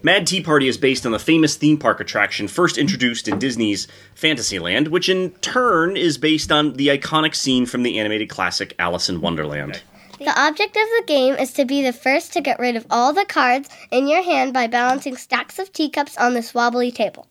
Mad 0.03 0.25
Tea 0.25 0.41
Party 0.41 0.69
is 0.69 0.77
based 0.77 1.05
on 1.05 1.11
the 1.11 1.19
famous 1.19 1.57
theme 1.57 1.77
park 1.77 1.99
attraction 1.99 2.47
first 2.47 2.77
introduced 2.77 3.27
in 3.27 3.39
Disney's 3.39 3.87
Fantasyland, 4.15 4.87
which 4.87 5.09
in 5.09 5.31
turn 5.41 5.97
is 5.97 6.17
based 6.17 6.51
on 6.51 6.73
the 6.73 6.87
iconic 6.87 7.35
scene 7.35 7.65
from 7.65 7.83
the 7.83 7.99
animated 7.99 8.29
classic 8.29 8.73
Alice 8.79 9.09
in 9.09 9.19
Wonderland. 9.19 9.81
The 10.19 10.39
object 10.39 10.75
of 10.75 10.87
the 10.97 11.03
game 11.05 11.35
is 11.35 11.53
to 11.53 11.65
be 11.65 11.83
the 11.83 11.93
first 11.93 12.33
to 12.33 12.41
get 12.41 12.59
rid 12.59 12.75
of 12.75 12.87
all 12.89 13.13
the 13.13 13.25
cards 13.25 13.69
in 13.91 14.07
your 14.07 14.23
hand 14.23 14.51
by 14.51 14.65
balancing 14.65 15.15
stacks 15.15 15.59
of 15.59 15.71
teacups 15.71 16.17
on 16.17 16.33
this 16.33 16.53
wobbly 16.55 16.91
table. 16.91 17.27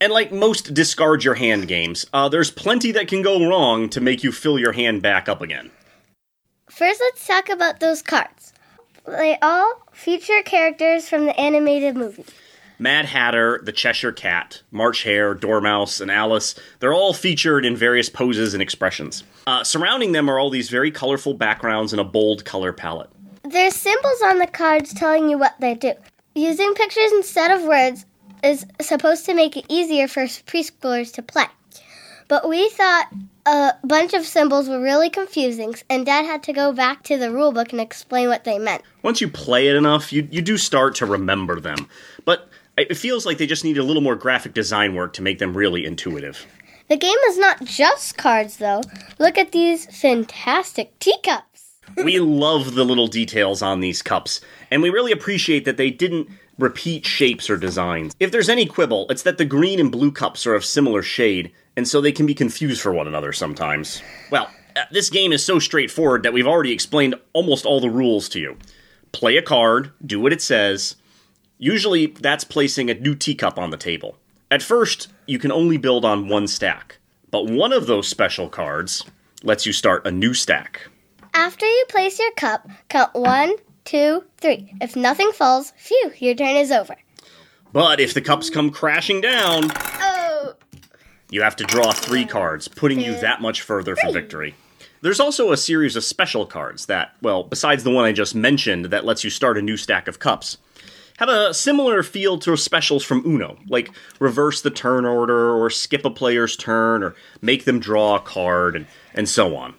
And 0.00 0.12
like 0.12 0.30
most 0.30 0.72
discard 0.74 1.24
your 1.24 1.34
hand 1.34 1.66
games, 1.66 2.06
uh, 2.12 2.28
there's 2.28 2.50
plenty 2.50 2.92
that 2.92 3.08
can 3.08 3.22
go 3.22 3.48
wrong 3.48 3.88
to 3.88 4.00
make 4.00 4.22
you 4.22 4.30
fill 4.30 4.58
your 4.58 4.72
hand 4.72 5.02
back 5.02 5.28
up 5.28 5.40
again. 5.40 5.70
First, 6.70 7.00
let's 7.00 7.26
talk 7.26 7.48
about 7.48 7.80
those 7.80 8.02
cards. 8.02 8.52
They 9.06 9.36
all 9.42 9.82
feature 9.92 10.42
characters 10.42 11.08
from 11.08 11.26
the 11.26 11.38
animated 11.38 11.96
movie. 11.96 12.24
Mad 12.78 13.04
Hatter, 13.04 13.60
the 13.62 13.72
Cheshire 13.72 14.12
Cat, 14.12 14.62
March 14.70 15.04
Hare, 15.04 15.34
Dormouse, 15.34 16.00
and 16.00 16.10
Alice, 16.10 16.54
they're 16.80 16.92
all 16.92 17.14
featured 17.14 17.64
in 17.64 17.76
various 17.76 18.08
poses 18.08 18.52
and 18.52 18.62
expressions. 18.62 19.22
Uh, 19.46 19.62
surrounding 19.62 20.12
them 20.12 20.28
are 20.28 20.38
all 20.38 20.50
these 20.50 20.70
very 20.70 20.90
colorful 20.90 21.34
backgrounds 21.34 21.92
and 21.92 22.00
a 22.00 22.04
bold 22.04 22.44
color 22.44 22.72
palette. 22.72 23.10
There's 23.44 23.76
symbols 23.76 24.22
on 24.24 24.38
the 24.38 24.46
cards 24.46 24.92
telling 24.92 25.28
you 25.28 25.38
what 25.38 25.54
they 25.60 25.74
do. 25.74 25.92
Using 26.34 26.74
pictures 26.74 27.12
instead 27.12 27.50
of 27.50 27.62
words 27.62 28.06
is 28.42 28.66
supposed 28.80 29.24
to 29.26 29.34
make 29.34 29.56
it 29.56 29.66
easier 29.68 30.08
for 30.08 30.24
preschoolers 30.24 31.12
to 31.14 31.22
play. 31.22 31.46
But 32.26 32.48
we 32.48 32.68
thought 32.70 33.08
a 33.46 33.72
bunch 33.84 34.14
of 34.14 34.24
symbols 34.24 34.68
were 34.68 34.80
really 34.80 35.10
confusing, 35.10 35.74
and 35.90 36.06
Dad 36.06 36.24
had 36.24 36.42
to 36.44 36.52
go 36.52 36.72
back 36.72 37.02
to 37.04 37.18
the 37.18 37.26
rulebook 37.26 37.72
and 37.72 37.80
explain 37.80 38.28
what 38.28 38.44
they 38.44 38.58
meant. 38.58 38.82
Once 39.02 39.20
you 39.20 39.28
play 39.28 39.68
it 39.68 39.76
enough, 39.76 40.12
you, 40.12 40.26
you 40.30 40.40
do 40.40 40.56
start 40.56 40.94
to 40.96 41.06
remember 41.06 41.60
them. 41.60 41.86
It 42.76 42.96
feels 42.96 43.24
like 43.24 43.38
they 43.38 43.46
just 43.46 43.64
need 43.64 43.78
a 43.78 43.84
little 43.84 44.02
more 44.02 44.16
graphic 44.16 44.52
design 44.52 44.94
work 44.94 45.12
to 45.14 45.22
make 45.22 45.38
them 45.38 45.56
really 45.56 45.84
intuitive. 45.84 46.46
The 46.88 46.96
game 46.96 47.18
is 47.28 47.38
not 47.38 47.64
just 47.64 48.16
cards, 48.18 48.56
though. 48.56 48.82
Look 49.18 49.38
at 49.38 49.52
these 49.52 49.86
fantastic 49.86 50.98
teacups. 50.98 51.76
we 52.02 52.18
love 52.18 52.74
the 52.74 52.84
little 52.84 53.06
details 53.06 53.62
on 53.62 53.80
these 53.80 54.02
cups, 54.02 54.40
and 54.70 54.82
we 54.82 54.90
really 54.90 55.12
appreciate 55.12 55.64
that 55.64 55.76
they 55.76 55.90
didn't 55.90 56.28
repeat 56.58 57.06
shapes 57.06 57.48
or 57.48 57.56
designs. 57.56 58.14
If 58.20 58.32
there's 58.32 58.48
any 58.48 58.66
quibble, 58.66 59.06
it's 59.08 59.22
that 59.22 59.38
the 59.38 59.44
green 59.44 59.80
and 59.80 59.90
blue 59.90 60.10
cups 60.10 60.46
are 60.46 60.54
of 60.54 60.64
similar 60.64 61.02
shade, 61.02 61.52
and 61.76 61.86
so 61.86 62.00
they 62.00 62.12
can 62.12 62.26
be 62.26 62.34
confused 62.34 62.80
for 62.80 62.92
one 62.92 63.06
another 63.06 63.32
sometimes. 63.32 64.02
Well, 64.30 64.50
uh, 64.76 64.82
this 64.90 65.10
game 65.10 65.32
is 65.32 65.44
so 65.44 65.58
straightforward 65.58 66.22
that 66.24 66.32
we've 66.32 66.46
already 66.46 66.72
explained 66.72 67.14
almost 67.32 67.64
all 67.64 67.80
the 67.80 67.90
rules 67.90 68.28
to 68.30 68.40
you. 68.40 68.56
Play 69.12 69.36
a 69.36 69.42
card, 69.42 69.92
do 70.04 70.20
what 70.20 70.32
it 70.32 70.42
says. 70.42 70.96
Usually, 71.64 72.08
that's 72.08 72.44
placing 72.44 72.90
a 72.90 72.94
new 72.94 73.14
teacup 73.14 73.58
on 73.58 73.70
the 73.70 73.78
table. 73.78 74.18
At 74.50 74.62
first, 74.62 75.08
you 75.24 75.38
can 75.38 75.50
only 75.50 75.78
build 75.78 76.04
on 76.04 76.28
one 76.28 76.46
stack, 76.46 76.98
but 77.30 77.46
one 77.46 77.72
of 77.72 77.86
those 77.86 78.06
special 78.06 78.50
cards 78.50 79.02
lets 79.42 79.64
you 79.64 79.72
start 79.72 80.06
a 80.06 80.10
new 80.10 80.34
stack. 80.34 80.88
After 81.32 81.64
you 81.64 81.86
place 81.88 82.18
your 82.18 82.32
cup, 82.32 82.68
count 82.90 83.14
one, 83.14 83.54
two, 83.86 84.24
three. 84.36 84.74
If 84.82 84.94
nothing 84.94 85.32
falls, 85.32 85.72
phew, 85.78 86.12
your 86.18 86.34
turn 86.34 86.54
is 86.56 86.70
over. 86.70 86.96
But 87.72 87.98
if 87.98 88.12
the 88.12 88.20
cups 88.20 88.50
come 88.50 88.68
crashing 88.70 89.22
down, 89.22 89.70
Oh, 90.02 90.56
you 91.30 91.40
have 91.40 91.56
to 91.56 91.64
draw 91.64 91.92
three 91.92 92.26
cards, 92.26 92.68
putting 92.68 93.00
you 93.00 93.18
that 93.20 93.40
much 93.40 93.62
further 93.62 93.96
from 93.96 94.12
victory. 94.12 94.54
There's 95.00 95.18
also 95.20 95.50
a 95.50 95.56
series 95.56 95.96
of 95.96 96.04
special 96.04 96.44
cards 96.44 96.84
that, 96.86 97.14
well, 97.22 97.42
besides 97.42 97.84
the 97.84 97.90
one 97.90 98.04
I 98.04 98.12
just 98.12 98.34
mentioned 98.34 98.84
that 98.86 99.06
lets 99.06 99.24
you 99.24 99.30
start 99.30 99.56
a 99.56 99.62
new 99.62 99.78
stack 99.78 100.08
of 100.08 100.18
cups, 100.18 100.58
have 101.18 101.28
a 101.28 101.54
similar 101.54 102.02
feel 102.02 102.38
to 102.38 102.56
specials 102.56 103.04
from 103.04 103.24
Uno, 103.24 103.58
like 103.68 103.90
reverse 104.18 104.62
the 104.62 104.70
turn 104.70 105.04
order, 105.04 105.54
or 105.54 105.70
skip 105.70 106.04
a 106.04 106.10
player's 106.10 106.56
turn, 106.56 107.02
or 107.02 107.14
make 107.40 107.64
them 107.64 107.78
draw 107.78 108.16
a 108.16 108.20
card, 108.20 108.76
and, 108.76 108.86
and 109.14 109.28
so 109.28 109.56
on. 109.56 109.74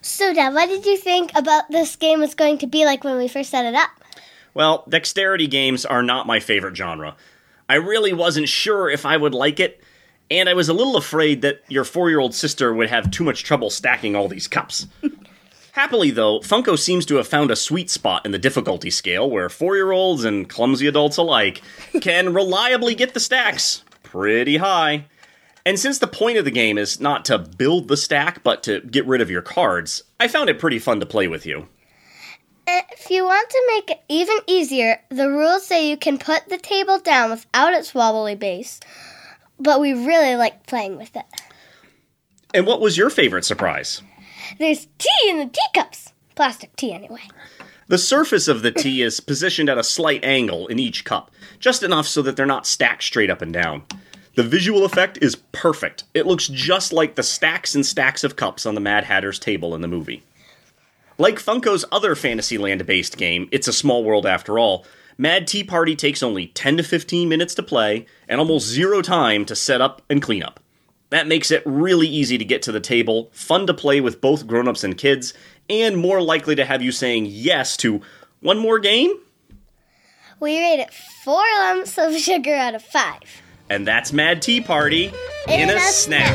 so 0.00 0.32
Dad, 0.32 0.54
what 0.54 0.68
did 0.68 0.86
you 0.86 0.96
think 0.96 1.32
about 1.34 1.70
this 1.70 1.96
game 1.96 2.20
was 2.20 2.34
going 2.34 2.58
to 2.58 2.66
be 2.66 2.84
like 2.84 3.04
when 3.04 3.16
we 3.16 3.28
first 3.28 3.50
set 3.50 3.64
it 3.64 3.74
up? 3.74 3.90
Well, 4.54 4.84
dexterity 4.88 5.46
games 5.46 5.84
are 5.84 6.02
not 6.02 6.26
my 6.26 6.38
favorite 6.38 6.76
genre. 6.76 7.16
I 7.68 7.76
really 7.76 8.12
wasn't 8.12 8.48
sure 8.48 8.90
if 8.90 9.06
I 9.06 9.16
would 9.16 9.34
like 9.34 9.58
it, 9.58 9.82
and 10.30 10.48
I 10.48 10.54
was 10.54 10.68
a 10.68 10.74
little 10.74 10.96
afraid 10.96 11.42
that 11.42 11.62
your 11.68 11.84
four 11.84 12.10
year 12.10 12.20
old 12.20 12.34
sister 12.34 12.72
would 12.72 12.90
have 12.90 13.10
too 13.10 13.24
much 13.24 13.44
trouble 13.44 13.70
stacking 13.70 14.14
all 14.14 14.28
these 14.28 14.46
cups. 14.46 14.86
Happily, 15.72 16.10
though, 16.10 16.40
Funko 16.40 16.78
seems 16.78 17.06
to 17.06 17.16
have 17.16 17.26
found 17.26 17.50
a 17.50 17.56
sweet 17.56 17.88
spot 17.88 18.26
in 18.26 18.32
the 18.32 18.38
difficulty 18.38 18.90
scale 18.90 19.30
where 19.30 19.48
four 19.48 19.74
year 19.74 19.90
olds 19.90 20.22
and 20.22 20.46
clumsy 20.46 20.86
adults 20.86 21.16
alike 21.16 21.62
can 22.02 22.34
reliably 22.34 22.94
get 22.94 23.14
the 23.14 23.20
stacks 23.20 23.82
pretty 24.02 24.58
high. 24.58 25.06
And 25.64 25.78
since 25.78 25.98
the 25.98 26.06
point 26.06 26.36
of 26.36 26.44
the 26.44 26.50
game 26.50 26.76
is 26.76 27.00
not 27.00 27.24
to 27.26 27.38
build 27.38 27.88
the 27.88 27.96
stack, 27.96 28.42
but 28.42 28.62
to 28.64 28.80
get 28.80 29.06
rid 29.06 29.22
of 29.22 29.30
your 29.30 29.40
cards, 29.40 30.02
I 30.20 30.28
found 30.28 30.50
it 30.50 30.58
pretty 30.58 30.78
fun 30.78 31.00
to 31.00 31.06
play 31.06 31.26
with 31.26 31.46
you. 31.46 31.68
If 32.66 33.10
you 33.10 33.24
want 33.24 33.48
to 33.48 33.64
make 33.68 33.90
it 33.92 34.02
even 34.10 34.36
easier, 34.46 35.00
the 35.08 35.30
rules 35.30 35.66
say 35.66 35.88
you 35.88 35.96
can 35.96 36.18
put 36.18 36.50
the 36.50 36.58
table 36.58 36.98
down 36.98 37.30
without 37.30 37.72
its 37.72 37.94
wobbly 37.94 38.34
base, 38.34 38.78
but 39.58 39.80
we 39.80 39.94
really 39.94 40.36
like 40.36 40.66
playing 40.66 40.98
with 40.98 41.16
it. 41.16 41.24
And 42.52 42.66
what 42.66 42.82
was 42.82 42.98
your 42.98 43.08
favorite 43.08 43.46
surprise? 43.46 44.02
There's 44.58 44.88
tea 44.98 45.28
in 45.30 45.38
the 45.38 45.50
teacups. 45.52 46.12
Plastic 46.34 46.74
tea, 46.76 46.92
anyway. 46.92 47.22
The 47.88 47.98
surface 47.98 48.48
of 48.48 48.62
the 48.62 48.70
tea 48.70 49.02
is 49.02 49.20
positioned 49.20 49.68
at 49.68 49.78
a 49.78 49.84
slight 49.84 50.24
angle 50.24 50.66
in 50.68 50.78
each 50.78 51.04
cup, 51.04 51.30
just 51.58 51.82
enough 51.82 52.06
so 52.06 52.22
that 52.22 52.36
they're 52.36 52.46
not 52.46 52.66
stacked 52.66 53.02
straight 53.02 53.30
up 53.30 53.42
and 53.42 53.52
down. 53.52 53.82
The 54.34 54.42
visual 54.42 54.84
effect 54.86 55.18
is 55.20 55.36
perfect. 55.52 56.04
It 56.14 56.26
looks 56.26 56.48
just 56.48 56.92
like 56.92 57.16
the 57.16 57.22
stacks 57.22 57.74
and 57.74 57.84
stacks 57.84 58.24
of 58.24 58.36
cups 58.36 58.64
on 58.64 58.74
the 58.74 58.80
Mad 58.80 59.04
Hatter's 59.04 59.38
table 59.38 59.74
in 59.74 59.82
the 59.82 59.88
movie. 59.88 60.22
Like 61.18 61.36
Funko's 61.36 61.84
other 61.92 62.14
Fantasyland 62.14 62.86
based 62.86 63.18
game, 63.18 63.48
It's 63.52 63.68
a 63.68 63.72
Small 63.74 64.04
World 64.04 64.24
After 64.24 64.58
All, 64.58 64.86
Mad 65.18 65.46
Tea 65.46 65.62
Party 65.62 65.94
takes 65.94 66.22
only 66.22 66.46
10 66.48 66.78
to 66.78 66.82
15 66.82 67.28
minutes 67.28 67.54
to 67.56 67.62
play 67.62 68.06
and 68.26 68.40
almost 68.40 68.66
zero 68.66 69.02
time 69.02 69.44
to 69.44 69.54
set 69.54 69.82
up 69.82 70.00
and 70.08 70.22
clean 70.22 70.42
up. 70.42 70.60
That 71.12 71.28
makes 71.28 71.50
it 71.50 71.62
really 71.66 72.08
easy 72.08 72.38
to 72.38 72.44
get 72.44 72.62
to 72.62 72.72
the 72.72 72.80
table, 72.80 73.28
fun 73.34 73.66
to 73.66 73.74
play 73.74 74.00
with 74.00 74.22
both 74.22 74.46
grown-ups 74.46 74.82
and 74.82 74.96
kids, 74.96 75.34
and 75.68 75.94
more 75.94 76.22
likely 76.22 76.54
to 76.54 76.64
have 76.64 76.80
you 76.80 76.90
saying 76.90 77.26
yes 77.28 77.76
to 77.78 78.00
one 78.40 78.58
more 78.58 78.78
game? 78.78 79.10
We 80.40 80.58
rate 80.58 80.80
it 80.80 80.90
four 81.22 81.44
lumps 81.58 81.98
of 81.98 82.16
sugar 82.16 82.54
out 82.54 82.74
of 82.74 82.82
five. 82.82 83.42
And 83.68 83.86
that's 83.86 84.10
Mad 84.14 84.40
Tea 84.40 84.62
Party 84.62 85.12
in, 85.48 85.68
a, 85.68 85.78
snap. 85.80 86.34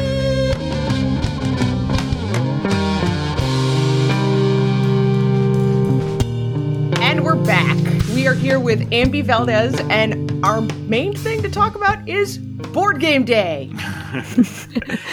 And 7.01 7.25
we're 7.25 7.35
back. 7.35 7.86
We 8.17 8.25
are 8.25 8.33
here 8.33 8.59
with 8.59 8.79
Ambie 8.89 9.23
Valdés, 9.23 9.79
and 9.91 10.43
our 10.43 10.61
main 10.61 11.15
thing 11.15 11.43
to 11.43 11.49
talk 11.51 11.75
about 11.75 12.09
is 12.09 12.39
Board 12.39 12.99
Game 12.99 13.25
Day. 13.25 13.71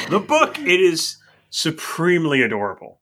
The 0.08 0.24
book, 0.26 0.58
it 0.58 0.80
is 0.80 1.18
supremely 1.50 2.40
adorable. 2.40 3.00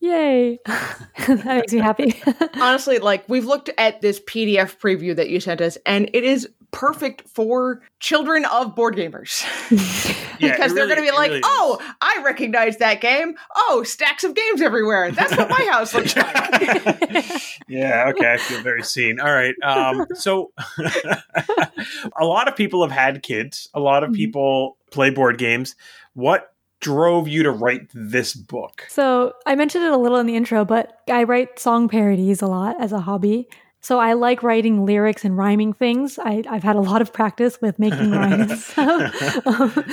Yay. 0.00 0.58
that 0.66 1.44
makes 1.44 1.72
me 1.72 1.78
happy. 1.78 2.20
Honestly, 2.54 2.98
like 2.98 3.28
we've 3.28 3.44
looked 3.44 3.70
at 3.78 4.00
this 4.00 4.18
PDF 4.18 4.76
preview 4.80 5.14
that 5.14 5.30
you 5.30 5.38
sent 5.38 5.60
us, 5.60 5.78
and 5.86 6.10
it 6.12 6.24
is 6.24 6.48
perfect 6.74 7.22
for 7.28 7.80
children 8.00 8.44
of 8.46 8.74
board 8.74 8.96
gamers 8.96 9.42
Yeah, 10.40 10.50
because 10.50 10.72
it 10.72 10.74
they're 10.74 10.86
really- 10.86 10.96
going 10.96 11.06
to 11.06 11.12
be 11.12 11.16
like, 11.16 11.28
really 11.28 11.38
is. 11.38 11.44
"Oh, 11.46 11.94
I 12.00 12.20
recognize 12.24 12.78
that 12.78 13.00
game. 13.00 13.36
Oh, 13.54 13.84
stacks 13.84 14.24
of 14.24 14.34
games 14.34 14.60
everywhere. 14.60 15.12
That's 15.12 15.36
what 15.36 15.48
my 15.48 15.68
house 15.70 15.94
looks 15.94 16.16
like." 16.16 17.40
Yeah, 17.68 18.10
okay, 18.14 18.32
I 18.32 18.36
feel 18.38 18.60
very 18.60 18.82
seen. 18.82 19.20
All 19.20 19.32
right. 19.32 19.54
Um, 19.62 20.06
so 20.14 20.50
a 22.20 22.24
lot 22.24 22.48
of 22.48 22.56
people 22.56 22.82
have 22.82 22.90
had 22.92 23.22
kids, 23.22 23.68
a 23.74 23.80
lot 23.80 24.02
of 24.04 24.10
Mhm. 24.10 24.16
people 24.16 24.76
play 24.90 25.10
board 25.10 25.38
games. 25.38 25.76
What 26.14 26.52
drove 26.80 27.28
you 27.28 27.42
to 27.44 27.50
write 27.50 27.88
this 27.94 28.34
book? 28.34 28.86
So 28.88 29.32
I 29.46 29.54
mentioned 29.54 29.84
it 29.84 29.92
a 29.92 29.96
little 29.96 30.18
in 30.18 30.26
the 30.26 30.36
intro, 30.36 30.64
but 30.64 30.98
I 31.08 31.22
write 31.24 31.58
song 31.58 31.88
parodies 31.88 32.42
a 32.42 32.46
lot 32.46 32.76
as 32.80 32.92
a 32.92 33.00
hobby. 33.00 33.48
So 33.84 33.98
I 33.98 34.14
like 34.14 34.42
writing 34.42 34.86
lyrics 34.86 35.26
and 35.26 35.36
rhyming 35.36 35.74
things. 35.74 36.18
I, 36.18 36.42
I've 36.48 36.62
had 36.62 36.74
a 36.74 36.80
lot 36.80 37.02
of 37.02 37.12
practice 37.12 37.60
with 37.60 37.78
making 37.78 38.10
rhymes 38.12 38.64
and. 38.64 39.12
Um, 39.44 39.84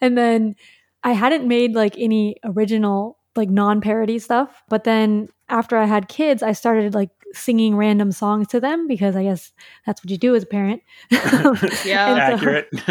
and 0.00 0.16
then 0.16 0.54
I 1.02 1.14
hadn't 1.14 1.48
made 1.48 1.74
like 1.74 1.98
any 1.98 2.36
original, 2.44 3.18
like 3.34 3.48
non 3.48 3.80
parody 3.80 4.20
stuff. 4.20 4.62
But 4.68 4.84
then 4.84 5.30
after 5.48 5.76
I 5.76 5.86
had 5.86 6.06
kids, 6.06 6.44
I 6.44 6.52
started 6.52 6.94
like 6.94 7.10
singing 7.32 7.76
random 7.76 8.10
songs 8.12 8.48
to 8.48 8.60
them 8.60 8.86
because 8.88 9.14
I 9.16 9.22
guess 9.22 9.52
that's 9.86 10.02
what 10.02 10.10
you 10.10 10.18
do 10.18 10.34
as 10.34 10.42
a 10.42 10.46
parent. 10.46 10.82
Yeah. 11.10 12.30
And 12.30 12.40
so- 12.40 12.48
Accurate. 12.48 12.68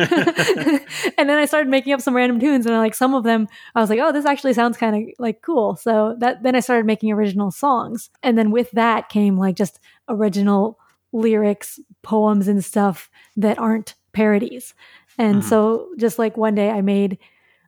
and 1.17 1.29
then 1.29 1.37
I 1.37 1.45
started 1.45 1.69
making 1.69 1.93
up 1.93 2.01
some 2.01 2.15
random 2.15 2.39
tunes, 2.39 2.65
and 2.65 2.75
I, 2.75 2.79
like 2.79 2.95
some 2.95 3.13
of 3.13 3.23
them, 3.23 3.47
I 3.75 3.81
was 3.81 3.89
like, 3.89 3.99
"Oh, 4.01 4.11
this 4.11 4.25
actually 4.25 4.53
sounds 4.53 4.77
kind 4.77 4.95
of 4.95 5.13
like 5.19 5.41
cool." 5.41 5.75
So 5.75 6.15
that 6.19 6.43
then 6.43 6.55
I 6.55 6.59
started 6.61 6.85
making 6.85 7.11
original 7.11 7.51
songs, 7.51 8.09
and 8.23 8.37
then 8.37 8.51
with 8.51 8.71
that 8.71 9.09
came 9.09 9.37
like 9.37 9.55
just 9.55 9.79
original 10.07 10.79
lyrics, 11.11 11.79
poems, 12.03 12.47
and 12.47 12.63
stuff 12.63 13.09
that 13.37 13.57
aren't 13.59 13.95
parodies. 14.13 14.73
And 15.17 15.41
Mhm. 15.41 15.49
so, 15.49 15.89
just 15.97 16.17
like 16.19 16.37
one 16.37 16.55
day, 16.55 16.69
I 16.69 16.81
made, 16.81 17.17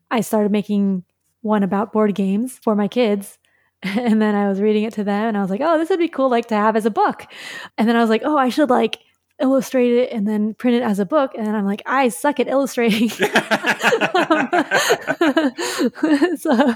I 0.09 0.21
started 0.21 0.51
making 0.51 1.03
one 1.41 1.63
about 1.63 1.91
board 1.91 2.15
games 2.15 2.59
for 2.63 2.75
my 2.75 2.87
kids. 2.87 3.37
And 3.83 4.21
then 4.21 4.35
I 4.35 4.47
was 4.47 4.61
reading 4.61 4.83
it 4.83 4.93
to 4.93 5.03
them, 5.03 5.27
and 5.27 5.37
I 5.37 5.41
was 5.41 5.49
like, 5.49 5.61
"Oh, 5.63 5.77
this 5.77 5.89
would 5.89 5.99
be 5.99 6.07
cool, 6.07 6.29
like 6.29 6.47
to 6.47 6.55
have 6.55 6.75
as 6.75 6.85
a 6.85 6.91
book." 6.91 7.25
And 7.77 7.87
then 7.89 7.95
I 7.95 8.01
was 8.01 8.09
like, 8.09 8.21
"Oh, 8.23 8.37
I 8.37 8.49
should 8.49 8.69
like 8.69 8.99
illustrate 9.41 9.91
it 9.93 10.11
and 10.11 10.27
then 10.27 10.53
print 10.53 10.77
it 10.77 10.83
as 10.83 10.99
a 10.99 11.05
book." 11.05 11.31
And 11.35 11.45
then 11.47 11.55
I'm 11.55 11.65
like, 11.65 11.81
"I 11.85 12.09
suck 12.09 12.39
at 12.39 12.47
illustrating." 12.47 13.09
so, 16.37 16.75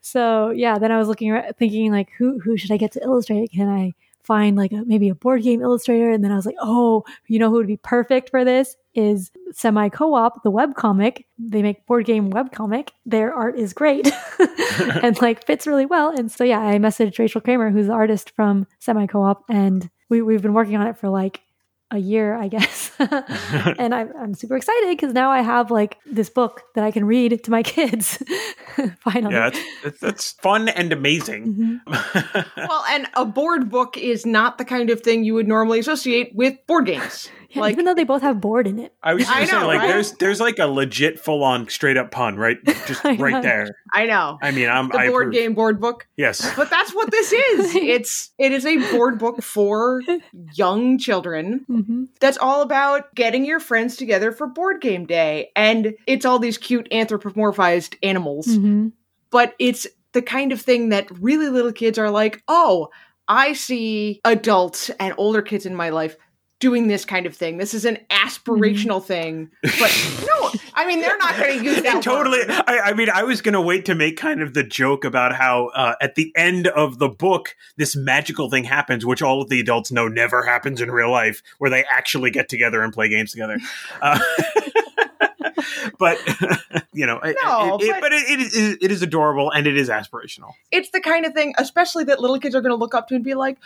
so 0.00 0.50
yeah. 0.50 0.78
Then 0.78 0.92
I 0.92 0.98
was 0.98 1.08
looking, 1.08 1.32
ar- 1.32 1.52
thinking 1.58 1.92
like, 1.92 2.08
who 2.18 2.38
who 2.40 2.56
should 2.56 2.72
I 2.72 2.76
get 2.76 2.92
to 2.92 3.02
illustrate? 3.02 3.50
Can 3.52 3.68
I 3.68 3.92
find 4.22 4.56
like 4.56 4.72
a, 4.72 4.84
maybe 4.86 5.08
a 5.10 5.14
board 5.14 5.42
game 5.42 5.60
illustrator? 5.62 6.10
And 6.10 6.24
then 6.24 6.32
I 6.32 6.36
was 6.36 6.46
like, 6.46 6.56
oh, 6.60 7.04
you 7.26 7.38
know 7.38 7.48
who 7.50 7.56
would 7.56 7.66
be 7.66 7.76
perfect 7.78 8.30
for 8.30 8.44
this 8.44 8.76
is 8.98 9.30
Semi 9.52 9.88
Co-op, 9.88 10.42
the 10.42 10.50
web 10.50 10.74
comic. 10.74 11.26
They 11.38 11.62
make 11.62 11.86
board 11.86 12.04
game 12.04 12.30
web 12.30 12.50
comic. 12.50 12.92
Their 13.06 13.32
art 13.32 13.56
is 13.56 13.72
great 13.72 14.10
and 15.02 15.20
like 15.22 15.46
fits 15.46 15.66
really 15.66 15.86
well. 15.86 16.10
And 16.10 16.30
so 16.30 16.42
yeah, 16.42 16.60
I 16.60 16.78
messaged 16.78 17.18
Rachel 17.18 17.40
Kramer, 17.40 17.70
who's 17.70 17.86
the 17.86 17.92
artist 17.92 18.32
from 18.34 18.66
Semi 18.80 19.06
Co-op, 19.06 19.44
and 19.48 19.88
we 20.10 20.20
we've 20.20 20.42
been 20.42 20.52
working 20.52 20.76
on 20.76 20.86
it 20.88 20.98
for 20.98 21.08
like 21.08 21.40
a 21.90 21.98
year, 21.98 22.34
I 22.34 22.48
guess. 22.48 22.90
and 22.98 23.94
I'm, 23.94 24.12
I'm 24.18 24.34
super 24.34 24.56
excited 24.56 24.88
because 24.88 25.14
now 25.14 25.30
I 25.30 25.40
have 25.40 25.70
like 25.70 25.96
this 26.04 26.28
book 26.28 26.62
that 26.74 26.84
I 26.84 26.90
can 26.90 27.06
read 27.06 27.42
to 27.44 27.50
my 27.50 27.62
kids. 27.62 28.22
Finally. 29.00 29.34
yeah, 29.34 29.50
that's, 29.50 29.60
that's, 29.82 30.00
that's 30.00 30.32
fun 30.32 30.68
and 30.68 30.92
amazing. 30.92 31.80
Mhm. 31.86 32.46
well, 32.68 32.84
and 32.90 33.08
a 33.14 33.24
board 33.24 33.70
book 33.70 33.96
is 33.96 34.26
not 34.26 34.58
the 34.58 34.64
kind 34.64 34.90
of 34.90 35.00
thing 35.00 35.24
you 35.24 35.34
would 35.34 35.48
normally 35.48 35.78
associate 35.78 36.32
with 36.34 36.58
board 36.66 36.86
games. 36.86 37.30
Yeah, 37.50 37.62
Like 37.62 37.72
even 37.72 37.86
though 37.86 37.94
they 37.94 38.04
both 38.04 38.20
have 38.20 38.40
board 38.42 38.66
in 38.66 38.78
it. 38.78 38.92
I 39.02 39.14
was 39.14 39.24
just 39.24 39.34
I 39.34 39.46
gonna 39.46 39.60
say, 39.62 39.66
like, 39.66 39.78
right? 39.78 39.86
there's 39.88 40.12
there's 40.12 40.38
like 40.40 40.58
a 40.58 40.66
legit 40.66 41.18
full 41.18 41.42
on 41.42 41.66
straight 41.70 41.96
up 41.96 42.10
pun, 42.10 42.36
right? 42.36 42.58
Just 42.86 43.02
right 43.04 43.18
know. 43.18 43.40
there. 43.42 43.68
I 43.92 44.04
know 44.04 44.38
I 44.42 44.50
mean, 44.50 44.68
I'm 44.68 44.88
the 44.88 44.98
I 44.98 45.08
board 45.08 45.22
approve. 45.28 45.32
game 45.34 45.54
board 45.54 45.80
book, 45.80 46.06
Yes. 46.16 46.54
but 46.56 46.68
that's 46.68 46.94
what 46.94 47.10
this 47.10 47.32
is. 47.32 47.74
It's 47.74 48.30
it 48.38 48.52
is 48.52 48.66
a 48.66 48.76
board 48.92 49.18
book 49.18 49.42
for 49.42 50.02
young 50.54 50.98
children 50.98 51.64
hmm 51.66 52.04
that's 52.20 52.36
all 52.38 52.60
about 52.62 53.14
getting 53.14 53.44
your 53.46 53.60
friends 53.60 53.96
together 53.96 54.30
for 54.32 54.46
board 54.46 54.80
game 54.82 55.06
day, 55.06 55.50
and 55.56 55.94
it's 56.06 56.26
all 56.26 56.38
these 56.38 56.58
cute 56.58 56.86
anthropomorphized 56.90 57.96
animals. 58.02 58.46
hmm 58.46 58.88
but 59.30 59.54
it's 59.58 59.86
the 60.12 60.22
kind 60.22 60.52
of 60.52 60.60
thing 60.60 60.88
that 60.88 61.06
really 61.20 61.48
little 61.50 61.72
kids 61.72 61.98
are 61.98 62.10
like, 62.10 62.42
oh, 62.48 62.88
I 63.28 63.52
see 63.52 64.20
adults 64.24 64.88
and 64.98 65.12
older 65.18 65.42
kids 65.42 65.66
in 65.66 65.74
my 65.76 65.90
life 65.90 66.16
doing 66.60 66.88
this 66.88 67.04
kind 67.04 67.24
of 67.26 67.36
thing. 67.36 67.56
This 67.58 67.72
is 67.72 67.84
an 67.84 67.98
aspirational 68.10 69.02
thing. 69.02 69.50
But 69.62 70.24
no, 70.26 70.50
I 70.74 70.86
mean, 70.86 71.00
they're 71.00 71.16
not 71.18 71.36
going 71.36 71.58
to 71.58 71.64
use 71.64 71.82
that. 71.82 72.02
totally. 72.02 72.40
I, 72.48 72.80
I 72.86 72.92
mean, 72.94 73.08
I 73.10 73.22
was 73.22 73.40
going 73.42 73.52
to 73.52 73.60
wait 73.60 73.84
to 73.86 73.94
make 73.94 74.16
kind 74.16 74.42
of 74.42 74.54
the 74.54 74.64
joke 74.64 75.04
about 75.04 75.34
how 75.34 75.68
uh, 75.68 75.94
at 76.00 76.16
the 76.16 76.32
end 76.36 76.66
of 76.66 76.98
the 76.98 77.08
book, 77.08 77.54
this 77.76 77.94
magical 77.94 78.50
thing 78.50 78.64
happens, 78.64 79.06
which 79.06 79.22
all 79.22 79.40
of 79.40 79.48
the 79.48 79.60
adults 79.60 79.92
know 79.92 80.08
never 80.08 80.44
happens 80.44 80.80
in 80.80 80.90
real 80.90 81.10
life, 81.10 81.42
where 81.58 81.70
they 81.70 81.84
actually 81.90 82.30
get 82.30 82.48
together 82.48 82.82
and 82.82 82.92
play 82.92 83.08
games 83.08 83.30
together. 83.30 83.58
Uh, 84.02 84.18
but 85.98 86.18
you 86.92 87.06
know, 87.06 87.18
No, 87.42 87.76
it, 87.76 87.82
it- 87.84 87.90
but- 87.92 88.00
but 88.00 88.12
it, 88.12 88.30
it, 88.30 88.40
is, 88.40 88.76
it 88.80 88.90
is 88.90 89.02
adorable 89.02 89.50
and 89.50 89.66
it 89.66 89.76
is 89.76 89.88
aspirational. 89.88 90.52
It's 90.70 90.90
the 90.90 91.00
kind 91.00 91.24
of 91.26 91.34
thing, 91.34 91.54
especially 91.58 92.04
that 92.04 92.20
little 92.20 92.38
kids 92.38 92.54
are 92.54 92.60
going 92.60 92.70
to 92.72 92.76
look 92.76 92.94
up 92.94 93.08
to 93.08 93.14
and 93.14 93.24
be 93.24 93.34
like, 93.34 93.58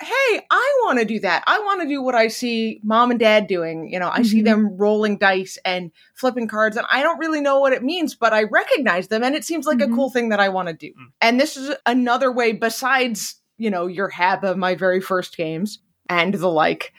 hey, 0.00 0.40
I 0.50 0.80
want 0.84 0.98
to 0.98 1.04
do 1.04 1.20
that. 1.20 1.44
I 1.46 1.58
want 1.60 1.82
to 1.82 1.88
do 1.88 2.02
what 2.02 2.14
I 2.14 2.28
see 2.28 2.80
mom 2.82 3.10
and 3.10 3.20
dad 3.20 3.46
doing. 3.46 3.88
You 3.92 3.98
know, 3.98 4.10
I 4.12 4.22
see 4.22 4.40
Mhm. 4.42 4.44
them 4.44 4.76
rolling 4.76 5.18
dice 5.18 5.58
and 5.64 5.90
flipping 6.14 6.48
cards, 6.48 6.76
and 6.76 6.86
I 6.90 7.02
don't 7.02 7.18
really 7.18 7.40
know 7.40 7.58
what 7.60 7.72
it 7.72 7.82
means, 7.82 8.14
but 8.14 8.32
I 8.32 8.44
recognize 8.44 9.08
them, 9.08 9.22
and 9.22 9.34
it 9.34 9.44
seems 9.44 9.66
like 9.66 9.78
Mhm. 9.78 9.92
a 9.92 9.94
cool 9.96 10.10
thing 10.10 10.28
that 10.30 10.40
I 10.40 10.48
want 10.48 10.68
to 10.68 10.74
do. 10.74 10.88
Mm. 10.88 11.12
And 11.20 11.40
this 11.40 11.56
is 11.56 11.74
another 11.86 12.30
way, 12.32 12.52
besides, 12.52 13.36
you 13.56 13.70
know, 13.70 13.86
your 13.86 14.08
HABA 14.10 14.56
my 14.56 14.74
very 14.74 15.00
first 15.00 15.36
games, 15.36 15.80
and 16.08 16.34
the 16.34 16.48
like, 16.48 16.92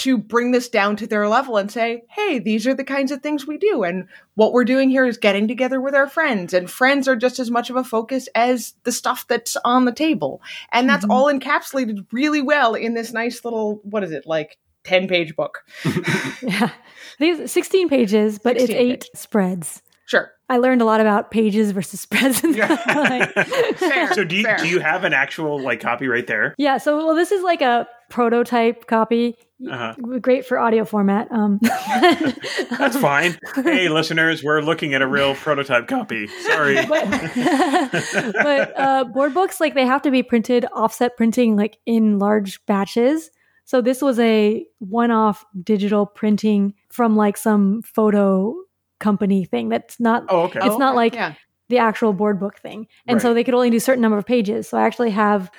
to 0.00 0.18
bring 0.18 0.50
this 0.52 0.68
down 0.68 0.96
to 0.96 1.06
their 1.06 1.28
level 1.28 1.56
and 1.56 1.70
say, 1.70 2.02
hey, 2.08 2.38
these 2.38 2.66
are 2.66 2.74
the 2.74 2.84
kinds 2.84 3.10
of 3.12 3.22
things 3.22 3.46
we 3.46 3.56
do. 3.58 3.82
And 3.82 4.06
what 4.34 4.52
we're 4.52 4.64
doing 4.64 4.90
here 4.90 5.06
is 5.06 5.16
getting 5.18 5.46
together 5.48 5.80
with 5.80 5.94
our 5.94 6.08
friends. 6.08 6.52
And 6.54 6.70
friends 6.70 7.06
are 7.08 7.16
just 7.16 7.38
as 7.38 7.50
much 7.50 7.70
of 7.70 7.76
a 7.76 7.84
focus 7.84 8.28
as 8.34 8.74
the 8.84 8.92
stuff 8.92 9.26
that's 9.28 9.56
on 9.64 9.84
the 9.84 9.92
table. 9.92 10.40
And 10.72 10.88
that's 10.88 11.04
Mhm. 11.06 11.10
all 11.10 11.26
encapsulated 11.32 12.06
really 12.12 12.42
well 12.42 12.74
in 12.74 12.94
this 12.94 13.12
nice 13.12 13.44
little, 13.44 13.80
what 13.84 14.02
is 14.04 14.12
it, 14.12 14.26
like 14.26 14.58
10 14.84 15.08
page 15.08 15.36
book. 15.36 15.64
Yeah. 16.42 16.70
These 17.18 17.50
16 17.52 17.88
pages, 17.90 18.38
but 18.38 18.56
it's 18.56 18.66
16 18.66 18.90
eight 18.92 19.10
spreads. 19.14 19.82
Sure. 20.06 20.32
I 20.48 20.56
learned 20.56 20.80
a 20.82 20.84
lot 20.84 21.00
about 21.00 21.30
pages 21.30 21.70
versus 21.70 22.00
spreads. 22.00 22.42
And 22.42 22.56
Yeah. 22.56 23.26
Fair. 23.74 24.12
So 24.14 24.24
do 24.24 24.36
you, 24.36 24.42
Fair. 24.44 24.56
do 24.56 24.66
you 24.68 24.80
have 24.80 25.04
an 25.04 25.12
actual 25.12 25.60
like 25.60 25.80
copy 25.80 26.08
right 26.08 26.26
there? 26.26 26.54
yeah. 26.58 26.78
So, 26.78 26.96
well, 26.96 27.14
this 27.14 27.30
is 27.30 27.42
like 27.42 27.60
a 27.60 27.86
prototype 28.08 28.86
copy. 28.86 29.36
Uh-huh. 29.68 29.94
Great 30.20 30.46
for 30.46 30.58
audio 30.58 30.84
format. 30.84 31.30
Um, 31.30 31.58
That's 32.78 32.96
fine. 32.96 33.36
hey, 33.56 33.88
listeners, 33.90 34.42
we're 34.42 34.62
looking 34.62 34.94
at 34.94 35.02
a 35.02 35.06
real 35.06 35.34
prototype 35.34 35.86
copy. 35.86 36.26
Sorry. 36.28 36.76
but 36.86 38.72
uh, 38.78 39.04
board 39.12 39.34
books 39.34 39.60
like 39.60 39.74
they 39.74 39.86
have 39.86 40.02
to 40.02 40.10
be 40.10 40.22
printed 40.22 40.64
offset 40.72 41.16
printing 41.16 41.56
like 41.56 41.78
in 41.86 42.18
large 42.18 42.64
batches 42.66 43.30
so 43.64 43.80
this 43.80 44.02
was 44.02 44.18
a 44.18 44.66
one-off 44.78 45.44
digital 45.62 46.06
printing 46.06 46.74
from 46.90 47.14
like 47.16 47.36
some 47.36 47.82
photo 47.82 48.54
company 48.98 49.44
thing 49.44 49.68
that's 49.68 50.00
not 50.00 50.24
oh, 50.28 50.42
okay. 50.44 50.60
It's 50.62 50.78
not 50.78 50.94
like- 50.96 51.14
yeah. 51.14 51.34
the 51.68 51.78
actual 51.78 52.12
board 52.12 52.40
book 52.40 52.58
thing 52.58 52.86
and 53.06 53.20
so 53.22 53.32
they 53.34 53.44
could 53.44 53.54
only 53.54 53.70
do 53.70 53.76
a 53.76 53.80
certain 53.80 54.02
number 54.02 54.18
of 54.18 54.26
pages 54.26 54.68
so 54.68 54.76
i 54.78 54.82
actually 54.86 55.10
have 55.10 55.50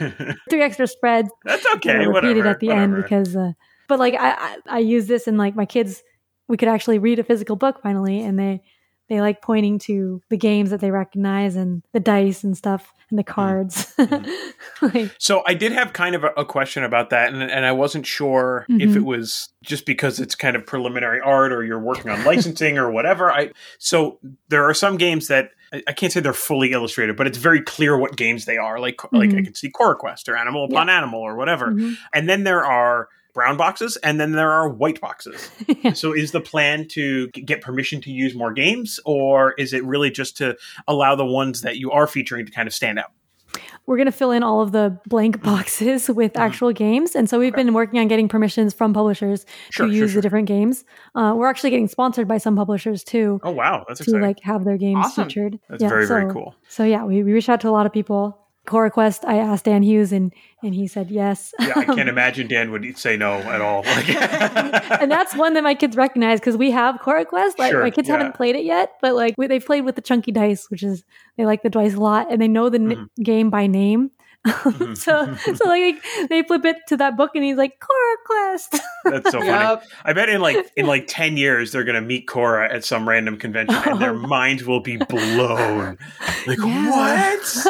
three 0.50 0.62
extra 0.62 0.88
spreads 0.88 1.30
That's 1.46 1.64
that 1.64 1.78
okay. 1.78 1.92
are 2.04 2.10
repeated 2.14 2.38
Whatever. 2.38 2.48
at 2.50 2.60
the 2.60 2.68
whatever. 2.68 2.84
end 2.84 2.96
because 3.04 3.36
uh, 3.36 3.52
but 3.92 4.00
like 4.00 4.14
I, 4.16 4.32
I 4.32 4.58
i 4.78 4.80
use 4.80 5.08
this 5.08 5.28
and 5.28 5.38
like 5.38 5.54
my 5.54 5.66
kids 5.66 6.02
we 6.48 6.56
could 6.56 6.70
actually 6.70 6.98
read 6.98 7.20
a 7.20 7.24
physical 7.26 7.58
book 7.58 7.82
finally 7.84 8.22
and 8.22 8.40
they 8.40 8.62
they 9.10 9.20
like 9.20 9.42
pointing 9.42 9.78
to 9.80 10.22
the 10.30 10.38
games 10.38 10.70
that 10.70 10.80
they 10.80 10.92
recognize 10.92 11.58
and 11.58 11.84
the 11.92 12.00
dice 12.00 12.46
and 12.46 12.56
stuff 12.56 12.94
and 13.10 13.20
the 13.20 13.24
cards 13.26 13.94
like, 14.82 15.12
So 15.18 15.44
I 15.46 15.54
did 15.54 15.74
have 15.74 15.92
kind 15.92 16.16
of 16.16 16.24
a, 16.24 16.30
a 16.38 16.46
question 16.46 16.86
about 16.86 17.10
that, 17.10 17.34
and, 17.34 17.44
and 17.44 17.66
I 17.66 17.74
wasn't 17.74 18.06
sure 18.06 18.66
if 18.70 18.92
Mhm. 18.92 18.96
it 18.96 19.04
was 19.04 19.50
just 19.62 19.86
because 19.86 20.22
it's 20.22 20.34
kind 20.36 20.56
of 20.56 20.66
preliminary 20.66 21.20
art 21.20 21.52
or 21.52 21.62
you're 21.66 21.78
working 21.78 22.10
on 22.10 22.24
licensing 22.24 22.78
or 22.78 22.90
whatever. 22.90 23.30
I 23.30 23.52
so 23.80 24.20
there 24.48 24.64
are 24.64 24.74
some 24.74 24.96
games 24.96 25.28
that 25.28 25.52
I, 25.74 25.84
I 25.88 25.92
can't 25.92 26.14
say 26.14 26.22
they're 26.22 26.32
fully 26.32 26.72
illustrated, 26.72 27.18
but 27.18 27.28
it's 27.28 27.38
very 27.38 27.62
clear 27.62 27.98
what 27.98 28.16
games 28.16 28.46
they 28.46 28.58
are. 28.58 28.80
Like 28.80 29.04
like 29.12 29.32
I 29.32 29.34
Mhm. 29.42 29.44
can 29.46 29.56
see 29.56 29.70
Cora 29.70 29.96
Quest 29.98 30.30
or 30.30 30.38
Animal 30.38 30.64
Upon 30.64 30.90
Animal 30.90 31.20
or 31.20 31.36
whatever, 31.36 31.68
mhm. 31.74 31.98
and 32.14 32.30
then 32.30 32.46
there 32.46 32.66
are 32.66 33.10
brown 33.34 33.58
boxes 33.58 33.98
and 33.98 34.20
then 34.20 34.32
there 34.34 34.52
are 34.52 34.68
white 34.70 35.00
boxes. 35.02 35.50
Yeah. 35.84 35.94
So 36.02 36.14
is 36.14 36.32
the 36.32 36.42
plan 36.42 36.88
to 36.90 37.28
get 37.30 37.62
permission 37.62 38.02
to 38.02 38.12
use 38.12 38.34
more 38.36 38.52
games 38.54 39.00
or 39.06 39.54
is 39.54 39.74
it 39.74 39.84
really 39.86 40.10
just 40.12 40.38
to 40.38 40.56
allow 40.88 41.16
the 41.16 41.26
ones 41.26 41.62
that 41.62 41.78
you 41.78 41.92
are 41.92 42.08
featuring 42.08 42.46
to 42.46 42.52
kind 42.52 42.68
of 42.68 42.74
stand 42.74 43.00
out? 43.00 43.12
we're 43.86 43.98
going 43.98 44.06
to 44.06 44.12
fill 44.14 44.32
in 44.32 44.44
all 44.44 44.62
of 44.62 44.72
the 44.72 44.98
blank 45.08 45.42
boxes 45.44 46.08
with 46.10 46.38
actual 46.38 46.72
games 46.72 47.16
and 47.16 47.30
so 47.30 47.38
we've 47.38 47.54
been 47.56 47.74
working 47.74 48.00
on 48.00 48.08
getting 48.08 48.30
permissions 48.30 48.74
from 48.74 48.94
publishers 48.94 49.46
Sure, 49.72 49.88
to 49.88 49.92
use 49.92 50.12
sure. 50.12 50.16
the 50.18 50.22
different 50.22 50.48
games 50.48 50.86
uh, 51.16 51.34
we're 51.36 51.48
actually 51.50 51.72
getting 51.72 51.90
sponsored 51.90 52.28
by 52.30 52.38
some 52.38 52.56
publishers 52.56 53.04
too 53.04 53.42
Oh 53.44 53.52
wow, 53.52 53.84
that's 53.88 53.98
to 54.00 54.04
exciting. 54.04 54.22
like 54.22 54.40
have 54.44 54.64
their 54.64 54.78
games 54.78 55.06
Awesome. 55.06 55.26
featured 55.28 55.60
that's 55.70 55.84
very 55.84 56.06
very 56.08 56.30
so- 56.30 56.34
cool. 56.34 56.56
So 56.70 56.86
yeah, 56.86 57.04
we, 57.04 57.24
we 57.24 57.34
reached 57.34 57.50
out 57.50 57.60
to 57.62 57.68
a 57.70 57.72
lot 57.72 57.86
of 57.86 57.92
people. 57.92 58.38
Cora 58.68 58.92
Quest, 58.92 59.26
I 59.26 59.38
asked 59.38 59.66
Dan 59.66 59.82
Hughes 59.84 60.12
and 60.12 60.34
and 60.64 60.76
he 60.76 60.88
said 60.88 61.10
yes. 61.10 61.54
Yeah, 61.60 61.74
I 61.76 61.86
can't 61.86 62.08
imagine 62.08 62.48
Dan 62.48 62.72
would 62.72 62.98
say 62.98 63.18
no 63.18 63.34
at 63.34 63.60
all. 63.62 63.84
And 65.02 65.12
that's 65.12 65.36
one 65.44 65.54
that 65.56 65.64
my 65.64 65.74
kids 65.74 65.96
recognize 65.98 66.40
because 66.40 66.58
we 66.58 66.70
have 66.72 67.00
Cora 67.00 67.26
Quest. 67.26 67.58
Like 67.58 67.72
Sure, 67.72 67.82
my 67.82 67.90
kids 67.90 68.08
yeah. 68.08 68.18
haven't 68.18 68.36
played 68.36 68.56
it 68.56 68.64
yet, 68.64 68.94
but 69.02 69.16
like 69.16 69.34
we, 69.38 69.48
they've 69.48 69.66
played 69.66 69.84
with 69.86 69.96
the 69.96 70.02
chunky 70.02 70.32
dice, 70.32 70.70
which 70.70 70.84
is 70.84 71.04
they 71.38 71.46
like 71.46 71.64
the 71.64 71.70
dice 71.70 71.96
a 71.96 72.00
lot, 72.00 72.32
and 72.32 72.42
they 72.42 72.48
know 72.48 72.70
the 72.70 72.78
Mm-hmm. 72.80 73.24
game 73.24 73.50
by 73.50 73.68
name. 73.68 74.12
so 74.46 74.52
mm-hmm. 75.28 75.54
so 75.54 75.70
like 75.70 76.04
they 76.30 76.42
flip 76.42 76.66
it 76.66 76.78
to 76.88 76.98
that 76.98 77.16
book, 77.16 77.32
and 77.36 77.44
he's 77.44 77.58
like 77.58 77.80
Cora 77.80 78.18
Quest. 78.26 78.72
that's 79.04 79.30
so 79.32 79.40
funny. 79.40 79.46
Yep. 79.52 79.84
I 80.04 80.14
bet 80.14 80.30
in 80.30 80.42
like 80.42 80.72
in 80.76 80.88
like 80.88 81.06
ten 81.08 81.38
years 81.38 81.72
they're 81.72 81.84
gonna 81.84 82.02
meet 82.02 82.28
Cora 82.28 82.74
at 82.74 82.84
some 82.84 83.08
random 83.08 83.38
convention 83.38 83.76
and 83.86 84.02
their 84.02 84.14
minds 84.16 84.64
will 84.66 84.80
be 84.80 84.98
blown. 84.98 86.00
Like 86.48 86.58
Yeah. 86.58 86.90
what? 86.90 87.66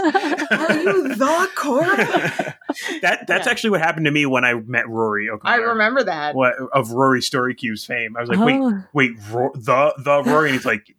Are 0.52 0.80
you 0.82 1.16
the 1.16 1.50
Cora? 1.56 2.56
that 3.02 3.28
that's 3.28 3.46
Yeah. 3.48 3.52
actually 3.52 3.72
what 3.72 3.82
happened 3.82 4.06
to 4.06 4.12
me 4.12 4.26
when 4.26 4.46
I 4.46 4.54
met 4.54 4.88
Rory 4.88 5.30
I 5.44 5.56
remember 5.58 6.04
that. 6.06 6.36
what 6.36 6.54
of 6.72 6.92
Rory's 6.92 7.26
Story 7.26 7.54
Cubes 7.54 7.86
fame. 7.86 8.16
I 8.16 8.22
was 8.22 8.30
like, 8.30 8.40
wait, 8.40 8.60
Oh. 8.62 8.84
wait, 8.94 9.12
Ro- 9.30 9.52
the 9.56 9.94
the 9.98 10.24
Rory, 10.24 10.50
and 10.50 10.56
he's 10.58 10.66
like, 10.66 10.96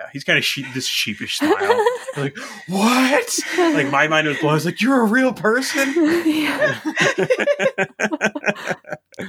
yeah, 0.00 0.08
he's 0.12 0.24
kind 0.24 0.38
of 0.38 0.44
sheep, 0.44 0.66
this 0.74 0.86
sheepish 0.86 1.38
smile. 1.38 1.86
Like, 2.16 2.36
what? 2.66 3.38
Like 3.56 3.88
my 3.92 4.08
mind 4.08 4.26
was 4.26 4.36
blown. 4.38 4.50
I 4.50 4.54
was 4.54 4.64
like, 4.64 4.80
you're 4.80 5.00
a 5.00 5.04
real 5.04 5.32
person. 5.32 5.94
Yeah. 6.26 6.80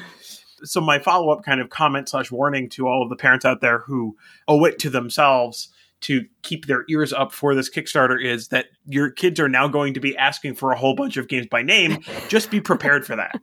so 0.64 0.82
my 0.82 0.98
follow-up 0.98 1.44
kind 1.44 1.62
of 1.62 1.70
comment 1.70 2.10
slash 2.10 2.32
warning 2.32 2.70
to 2.70 2.88
all 2.88 3.04
of 3.04 3.10
the 3.10 3.16
parents 3.16 3.46
out 3.46 3.62
there 3.62 3.80
who 3.80 4.18
owe 4.48 4.66
it 4.66 4.80
to 4.80 4.90
themselves 4.90 5.70
to 6.02 6.26
keep 6.42 6.66
their 6.66 6.84
ears 6.90 7.14
up 7.14 7.32
for 7.32 7.54
this 7.54 7.70
Kickstarter 7.70 8.20
is 8.22 8.48
that 8.48 8.66
your 8.88 9.12
kids 9.12 9.40
are 9.40 9.48
now 9.48 9.68
going 9.68 9.94
to 9.94 10.00
be 10.00 10.18
asking 10.18 10.56
for 10.56 10.72
a 10.72 10.78
whole 10.78 10.96
bunch 10.96 11.18
of 11.18 11.28
games 11.28 11.46
by 11.46 11.62
name. 11.62 12.00
Just 12.28 12.50
be 12.50 12.60
prepared 12.60 13.06
for 13.06 13.16
that. 13.16 13.40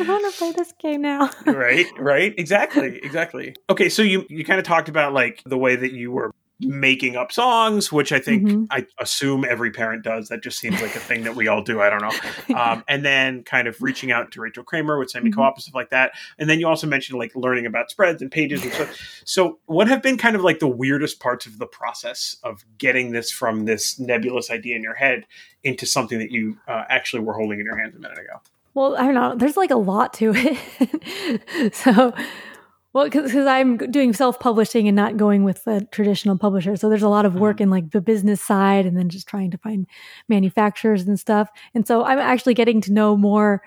I 0.00 0.02
want 0.02 0.32
to 0.32 0.38
play 0.38 0.52
this 0.52 0.72
game 0.80 1.02
now. 1.02 1.30
right 1.46 1.86
right 1.98 2.34
exactly 2.38 2.98
exactly. 3.02 3.54
Okay 3.70 3.88
so 3.88 4.02
you 4.02 4.26
you 4.28 4.44
kind 4.44 4.58
of 4.58 4.64
talked 4.66 4.88
about 4.88 5.12
like 5.12 5.42
the 5.46 5.58
way 5.58 5.76
that 5.76 5.92
you 5.92 6.10
were 6.12 6.32
making 6.60 7.16
up 7.16 7.32
songs 7.32 7.90
which 7.90 8.12
i 8.12 8.18
think 8.20 8.44
Mhm. 8.44 8.66
i 8.70 8.86
assume 9.00 9.44
every 9.44 9.72
parent 9.72 10.04
does. 10.04 10.28
That 10.28 10.40
just 10.42 10.58
seems 10.60 10.80
like 10.80 10.94
a 10.94 11.00
thing 11.00 11.24
that 11.24 11.34
we 11.34 11.48
all 11.48 11.62
do 11.62 11.80
i 11.80 11.90
don't 11.90 12.00
know. 12.00 12.56
Um, 12.56 12.84
and 12.86 13.04
then 13.04 13.42
kind 13.42 13.66
of 13.66 13.82
reaching 13.82 14.12
out 14.12 14.30
to 14.32 14.40
rachel 14.40 14.62
kramer 14.62 14.96
with 14.98 15.10
semi 15.10 15.30
co-op 15.32 15.54
and 15.56 15.62
stuff 15.62 15.74
like 15.74 15.90
that. 15.90 16.12
And 16.38 16.48
then 16.48 16.60
you 16.60 16.68
also 16.68 16.86
mentioned 16.86 17.18
like 17.18 17.34
learning 17.34 17.66
about 17.66 17.90
spreads 17.90 18.22
and 18.22 18.30
pages 18.30 18.62
and 18.62 18.72
stuff. 18.72 19.20
So 19.24 19.58
what 19.66 19.88
have 19.88 20.00
been 20.00 20.16
kind 20.16 20.36
of 20.36 20.42
like 20.42 20.60
the 20.60 20.68
weirdest 20.68 21.18
parts 21.18 21.44
of 21.44 21.58
the 21.58 21.66
process 21.66 22.36
of 22.44 22.64
getting 22.78 23.10
this 23.10 23.32
from 23.32 23.64
this 23.64 23.98
nebulous 23.98 24.48
idea 24.48 24.76
in 24.76 24.82
your 24.82 24.94
head 24.94 25.26
into 25.64 25.86
something 25.86 26.20
that 26.20 26.30
you 26.30 26.56
uh, 26.68 26.84
actually 26.88 27.24
were 27.24 27.32
holding 27.34 27.58
in 27.58 27.66
your 27.66 27.76
hands 27.76 27.96
a 27.96 27.98
minute 27.98 28.18
ago 28.18 28.40
Well, 28.74 28.96
I 28.96 29.04
don't 29.04 29.14
know. 29.14 29.34
There's 29.36 29.56
like 29.56 29.70
a 29.70 29.76
lot 29.76 30.12
to 30.14 30.32
it. 30.34 31.74
so, 31.74 32.12
well, 32.92 33.04
because 33.04 33.34
I'm 33.34 33.76
doing 33.76 34.12
self 34.12 34.38
publishing 34.40 34.88
and 34.88 34.96
not 34.96 35.16
going 35.16 35.44
with 35.44 35.64
the 35.64 35.86
traditional 35.92 36.36
publisher. 36.38 36.76
So 36.76 36.88
there's 36.88 37.02
a 37.02 37.08
lot 37.08 37.26
of 37.26 37.34
work 37.36 37.60
in 37.60 37.70
like 37.70 37.90
the 37.92 38.00
business 38.00 38.40
side 38.40 38.86
and 38.86 38.96
then 38.96 39.08
just 39.08 39.26
trying 39.28 39.50
to 39.52 39.58
find 39.58 39.86
manufacturers 40.28 41.02
and 41.06 41.18
stuff. 41.18 41.48
And 41.74 41.86
so 41.86 42.04
I'm 42.04 42.18
actually 42.18 42.54
getting 42.54 42.80
to 42.82 42.92
know 42.92 43.16
more 43.16 43.62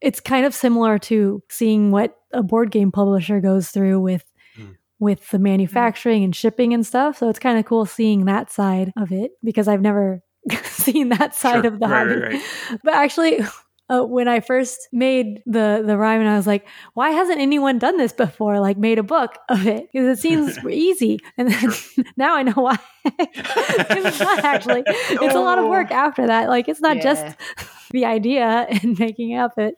it's 0.00 0.18
kind 0.20 0.46
of 0.46 0.54
similar 0.54 0.98
to 0.98 1.42
seeing 1.50 1.90
what 1.90 2.16
a 2.32 2.42
board 2.42 2.70
game 2.70 2.90
publisher 2.90 3.40
goes 3.40 3.68
through 3.70 4.00
with 4.00 4.24
Mm. 4.58 4.76
with 4.98 5.30
the 5.30 5.38
manufacturing 5.38 6.24
and 6.24 6.34
shipping 6.34 6.74
and 6.74 6.84
stuff. 6.84 7.18
So 7.18 7.28
it's 7.28 7.38
kind 7.38 7.56
of 7.58 7.64
cool 7.66 7.86
seeing 7.86 8.24
that 8.24 8.50
side 8.50 8.92
of 8.96 9.12
it 9.12 9.30
because 9.44 9.68
I've 9.68 9.80
never 9.80 10.22
seen 10.64 11.10
that 11.10 11.34
side 11.36 11.64
Sure. 11.64 11.72
of 11.74 11.78
the 11.80 11.86
Right, 11.86 12.08
hobby. 12.08 12.20
right, 12.20 12.32
right. 12.32 12.80
But 12.82 12.94
actually, 12.94 13.40
uh, 13.90 14.02
when 14.04 14.28
I 14.28 14.40
first 14.40 14.88
made 14.92 15.42
the 15.46 15.82
the 15.84 15.98
rhyme, 15.98 16.20
and 16.20 16.28
I 16.30 16.36
was 16.36 16.46
like, 16.46 16.66
"Why 16.94 17.10
hasn't 17.10 17.40
anyone 17.40 17.78
done 17.78 17.96
this 17.96 18.12
before? 18.12 18.60
Like, 18.60 18.78
made 18.78 18.98
a 18.98 19.02
book 19.02 19.36
of 19.48 19.66
it 19.66 19.88
because 19.92 20.18
it 20.18 20.20
seems 20.22 20.58
easy." 20.70 21.18
And 21.36 21.50
then 21.50 21.70
now 22.16 22.34
I 22.36 22.42
know 22.44 22.52
why. 22.56 22.78
it's 23.04 24.20
not 24.20 24.44
actually. 24.44 24.82
It's 24.86 25.34
a 25.34 25.40
lot 25.40 25.58
of 25.58 25.66
work 25.66 25.90
after 25.90 26.26
that. 26.28 26.48
Like, 26.48 26.68
it's 26.68 26.80
not 26.80 26.96
Yeah. 26.96 27.02
just 27.02 27.36
the 27.90 28.04
idea 28.04 28.66
and 28.70 28.98
making 28.98 29.34
up 29.36 29.58
it. 29.58 29.74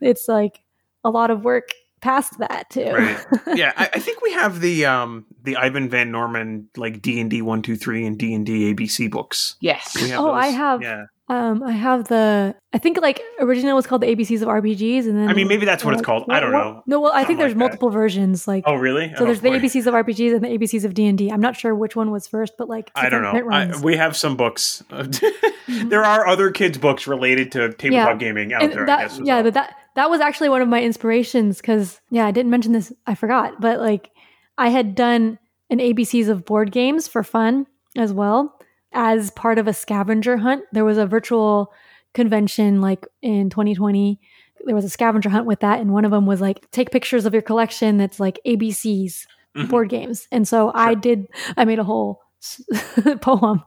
It's 0.00 0.28
like 0.28 0.60
a 1.04 1.10
lot 1.10 1.30
of 1.30 1.42
work 1.44 1.70
past 2.00 2.38
that 2.38 2.68
too. 2.70 2.90
Right. 2.92 3.24
yeah, 3.54 3.72
I, 3.76 3.90
I 3.94 3.98
think 3.98 4.20
we 4.22 4.32
have 4.32 4.60
the 4.60 4.86
um 4.86 5.26
the 5.42 5.56
Ivan 5.56 5.88
Van 5.88 6.10
Norman 6.10 6.68
like 6.76 7.00
D 7.02 7.20
and 7.20 7.30
D 7.30 7.42
one 7.42 7.62
two 7.62 7.76
three 7.76 8.04
and 8.06 8.18
D 8.18 8.34
and 8.34 8.44
D 8.46 8.72
ABC 8.74 9.10
books. 9.10 9.56
Yes. 9.60 9.94
We 10.00 10.08
have 10.10 10.20
Oh, 10.20 10.30
I 10.32 10.46
have- 10.48 10.82
Yeah, 10.82 11.04
Um, 11.28 11.62
I 11.62 11.72
have 11.72 12.06
the. 12.08 12.54
I 12.72 12.78
think 12.78 13.00
like 13.00 13.20
originally 13.40 13.70
it 13.70 13.74
was 13.74 13.86
called 13.86 14.02
the 14.02 14.06
ABCs 14.08 14.42
of 14.42 14.48
RPGs, 14.48 15.06
and 15.08 15.16
then 15.16 15.28
I 15.28 15.32
mean 15.34 15.48
maybe 15.48 15.64
that's 15.64 15.84
what 15.84 15.94
it's 15.94 16.00
like, 16.00 16.06
called. 16.06 16.24
I 16.28 16.38
don't 16.40 16.52
what- 16.52 16.58
know. 16.64 16.82
No, 16.86 17.00
well, 17.00 17.12
I 17.14 17.24
think 17.24 17.38
there's 17.38 17.50
like 17.50 17.54
that. 17.56 17.58
multiple 17.58 17.90
versions. 17.90 18.46
Like, 18.46 18.64
Oh 18.66 18.74
really? 18.74 19.08
so 19.16 19.22
Oh, 19.22 19.24
there's 19.26 19.40
the 19.40 19.50
boy. 19.50 19.58
ABCs 19.58 19.86
of 19.86 19.94
RPGs 19.94 20.34
and 20.34 20.44
the 20.44 20.48
ABCs 20.48 20.84
of 20.84 20.94
D 20.94 21.06
and 21.06 21.16
D. 21.18 21.30
I'm 21.30 21.40
not 21.40 21.56
sure 21.56 21.74
which 21.74 21.96
one 21.96 22.10
was 22.10 22.28
first, 22.28 22.52
but 22.58 22.68
like 22.68 22.90
I 22.94 23.08
don't 23.08 23.22
know. 23.22 23.50
I, 23.50 23.72
we 23.80 23.96
have 23.96 24.16
some 24.16 24.36
books. 24.36 24.84
there 25.68 26.04
are 26.04 26.26
other 26.26 26.50
kids' 26.50 26.78
books 26.78 27.06
related 27.06 27.52
to 27.52 27.72
tabletop 27.72 28.08
Yeah. 28.08 28.14
gaming 28.16 28.52
out 28.52 28.62
And 28.62 28.72
there. 28.72 28.82
I 28.82 28.86
that- 28.86 29.00
guess, 29.08 29.20
yeah, 29.24 29.34
well. 29.36 29.44
but 29.44 29.54
that 29.54 29.74
that 29.96 30.08
was 30.10 30.20
actually 30.20 30.48
one 30.48 30.62
of 30.62 30.68
my 30.68 30.82
inspirations 30.82 31.58
because 31.60 32.00
yeah, 32.10 32.26
I 32.26 32.30
didn't 32.30 32.50
mention 32.50 32.72
this. 32.72 32.92
I 33.06 33.14
forgot, 33.14 33.60
but 33.60 33.80
like 33.80 34.10
I 34.56 34.68
had 34.68 34.94
done 34.94 35.38
an 35.70 35.78
ABCs 35.78 36.28
of 36.28 36.44
board 36.44 36.70
games 36.72 37.08
for 37.08 37.22
fun 37.22 37.66
as 37.96 38.12
well 38.12 38.58
as 38.92 39.30
part 39.32 39.58
of 39.58 39.66
a 39.66 39.72
scavenger 39.74 40.36
hunt. 40.36 40.62
There 40.72 40.84
was 40.84 40.96
a 40.98 41.06
virtual 41.06 41.72
convention 42.14 42.80
like 42.80 43.06
in 43.22 43.50
2020. 43.50 44.20
There 44.64 44.74
was 44.74 44.84
a 44.84 44.88
scavenger 44.90 45.28
hunt 45.28 45.46
with 45.46 45.60
that, 45.60 45.80
and 45.80 45.92
one 45.92 46.04
of 46.04 46.10
them 46.10 46.26
was 46.26 46.40
like 46.40 46.70
take 46.70 46.90
pictures 46.90 47.24
of 47.26 47.32
your 47.32 47.42
collection 47.42 47.98
that's 47.98 48.18
like 48.20 48.38
ABCs 48.46 49.26
Mhm. 49.56 49.70
board 49.70 49.88
games. 49.88 50.28
And 50.30 50.46
so 50.46 50.70
I 50.74 50.94
did. 50.94 51.26
I 51.56 51.64
made 51.64 51.78
a 51.78 51.84
whole 51.84 52.20
poem, 53.20 53.62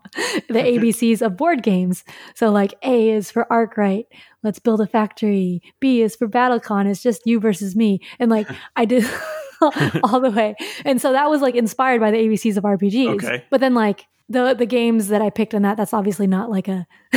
the 0.48 0.60
ABCs 0.60 1.22
of 1.22 1.38
board 1.38 1.64
games. 1.64 2.04
So 2.36 2.50
like 2.50 2.74
A 2.84 3.10
is 3.10 3.32
for 3.32 3.52
Arkwright, 3.52 4.08
let's 4.44 4.60
build 4.60 4.82
a 4.82 4.88
factory. 4.88 5.62
B 5.80 6.02
is 6.02 6.16
for 6.16 6.28
BattleCon, 6.28 6.88
it's 6.88 7.04
just 7.04 7.26
you 7.26 7.40
versus 7.40 7.76
me. 7.76 8.00
And 8.20 8.30
like 8.32 8.48
I 8.76 8.86
did 8.86 9.06
all 10.04 10.20
the 10.20 10.32
way. 10.36 10.56
And 10.86 11.02
so 11.02 11.12
that 11.12 11.30
was 11.30 11.42
like 11.42 11.56
inspired 11.56 12.02
by 12.02 12.12
the 12.12 12.18
ABCs 12.18 12.58
of 12.58 12.64
RPGs. 12.64 13.16
Okay. 13.16 13.46
But 13.50 13.62
then 13.62 13.74
like 13.74 14.08
the 14.30 14.54
the 14.54 14.66
games 14.66 15.08
that 15.10 15.22
I 15.22 15.30
picked 15.30 15.54
on 15.56 15.64
that, 15.64 15.76
that's 15.78 15.94
obviously 15.94 16.28
not 16.28 16.50
like 16.50 16.68
a 16.68 16.86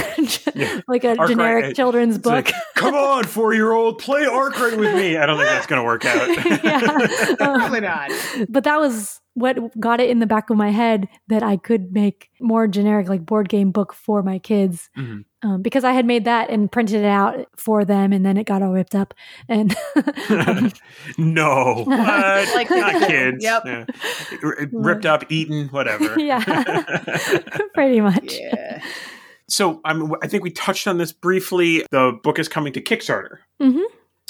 like 0.89 1.05
a 1.05 1.11
Arkwright, 1.11 1.29
generic 1.29 1.65
it- 1.67 1.77
children's 1.77 2.19
book. 2.19 2.47
like, 2.47 2.55
Come 2.75 2.95
on, 2.95 3.25
four 3.25 3.55
year 3.55 3.73
old, 3.73 3.99
play 3.99 4.25
Arkwright 4.27 4.77
with 4.79 4.95
me. 4.95 5.17
I 5.17 5.27
don't 5.27 5.37
think 5.39 5.49
that's 5.49 5.67
going 5.67 5.81
to 5.81 5.85
work 5.85 6.05
out. 6.05 6.29
yeah. 6.65 7.37
Um, 7.47 7.59
Probably 7.59 7.81
not. 7.81 8.11
but 8.49 8.65
that 8.65 8.81
was 8.81 9.21
what 9.35 9.79
got 9.81 10.01
it 10.01 10.11
in 10.11 10.19
the 10.19 10.27
back 10.27 10.51
of 10.51 10.57
my 10.57 10.71
head 10.71 11.09
that 11.29 11.43
I 11.43 11.57
could 11.57 11.93
make 11.93 12.29
more 12.41 12.67
generic 12.69 13.09
like 13.09 13.25
board 13.25 13.49
game 13.49 13.71
book 13.71 13.93
for 13.93 14.23
my 14.23 14.39
kids 14.39 14.91
Mhm. 14.99 15.25
Um, 15.43 15.61
because 15.63 15.85
I 15.85 15.93
had 15.93 16.07
made 16.07 16.25
that 16.25 16.51
and 16.51 16.71
printed 16.71 17.01
it 17.01 17.07
out 17.07 17.47
for 17.57 17.85
them 17.85 18.13
and 18.13 18.25
then 18.25 18.37
it 18.37 18.45
got 18.45 18.63
all 18.63 18.73
ripped 18.73 18.95
up 18.95 19.13
and 19.49 19.75
no, 21.19 21.83
what? 21.87 22.55
Like 22.55 22.71
not 22.71 23.07
kids 23.09 23.43
Yep. 23.43 23.63
Yeah. 23.67 23.85
Ripped 24.73 25.07
up, 25.07 25.31
eaten, 25.31 25.69
whatever. 25.69 26.15
yeah 26.19 26.43
pretty 27.75 28.01
much 28.01 28.35
Yeah. 28.39 28.83
so 29.49 29.81
I'm, 29.85 30.13
I 30.23 30.27
think 30.29 30.43
we 30.45 30.51
touched 30.51 30.87
on 30.87 30.99
this 30.99 31.13
briefly. 31.13 31.85
The 31.91 32.19
book 32.23 32.39
is 32.39 32.49
coming 32.49 32.73
to 32.75 32.81
Kickstarter. 32.81 33.39
Mhm. 33.61 33.83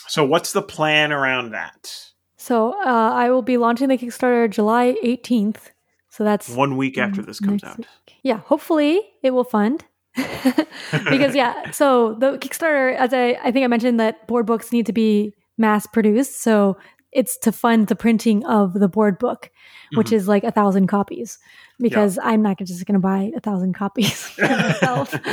So 0.08 0.24
what's 0.24 0.52
the 0.52 0.62
plan 0.62 1.12
around 1.12 1.50
that? 1.52 2.08
so 2.36 2.72
uh, 2.84 3.12
I 3.14 3.30
will 3.30 3.42
be 3.42 3.56
launching 3.56 3.88
the 3.88 3.96
Kickstarter 3.96 4.50
July 4.50 4.96
18th 5.04 5.70
so 6.10 6.24
that's 6.24 6.48
One 6.48 6.76
week 6.76 6.98
after 6.98 7.22
Mm, 7.22 7.26
this 7.26 7.38
comes 7.40 7.62
out. 7.64 7.78
week. 7.78 7.86
yeah 8.22 8.38
hopefully 8.38 9.00
it 9.22 9.30
will 9.30 9.44
fund 9.44 9.84
because 11.10 11.34
yeah 11.34 11.70
so 11.70 12.14
the 12.14 12.36
kickstarter 12.38 12.94
as 12.96 13.14
I, 13.14 13.38
I 13.42 13.50
think 13.50 13.64
i 13.64 13.66
mentioned 13.66 13.98
that 14.00 14.26
board 14.26 14.44
books 14.46 14.70
need 14.72 14.86
to 14.86 14.92
be 14.92 15.32
mass 15.56 15.86
produced 15.86 16.40
so 16.42 16.76
it's 17.12 17.36
to 17.38 17.52
fund 17.52 17.86
the 17.88 17.96
printing 17.96 18.44
of 18.46 18.74
the 18.74 18.88
board 18.88 19.18
book 19.18 19.50
which 19.94 20.08
Mhm. 20.08 20.12
is 20.14 20.28
like 20.28 20.44
a 20.44 20.50
thousand 20.50 20.86
copies. 20.86 21.38
Because 21.78 22.18
i'm 22.22 22.42
not 22.42 22.58
just 22.58 22.86
going 22.86 22.94
to 22.94 23.00
buy 23.00 23.30
a 23.36 23.40
thousand 23.40 23.74
copies 23.74 24.12
for 24.36 24.42
myself. 24.48 25.14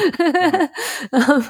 Um, 1.14 1.50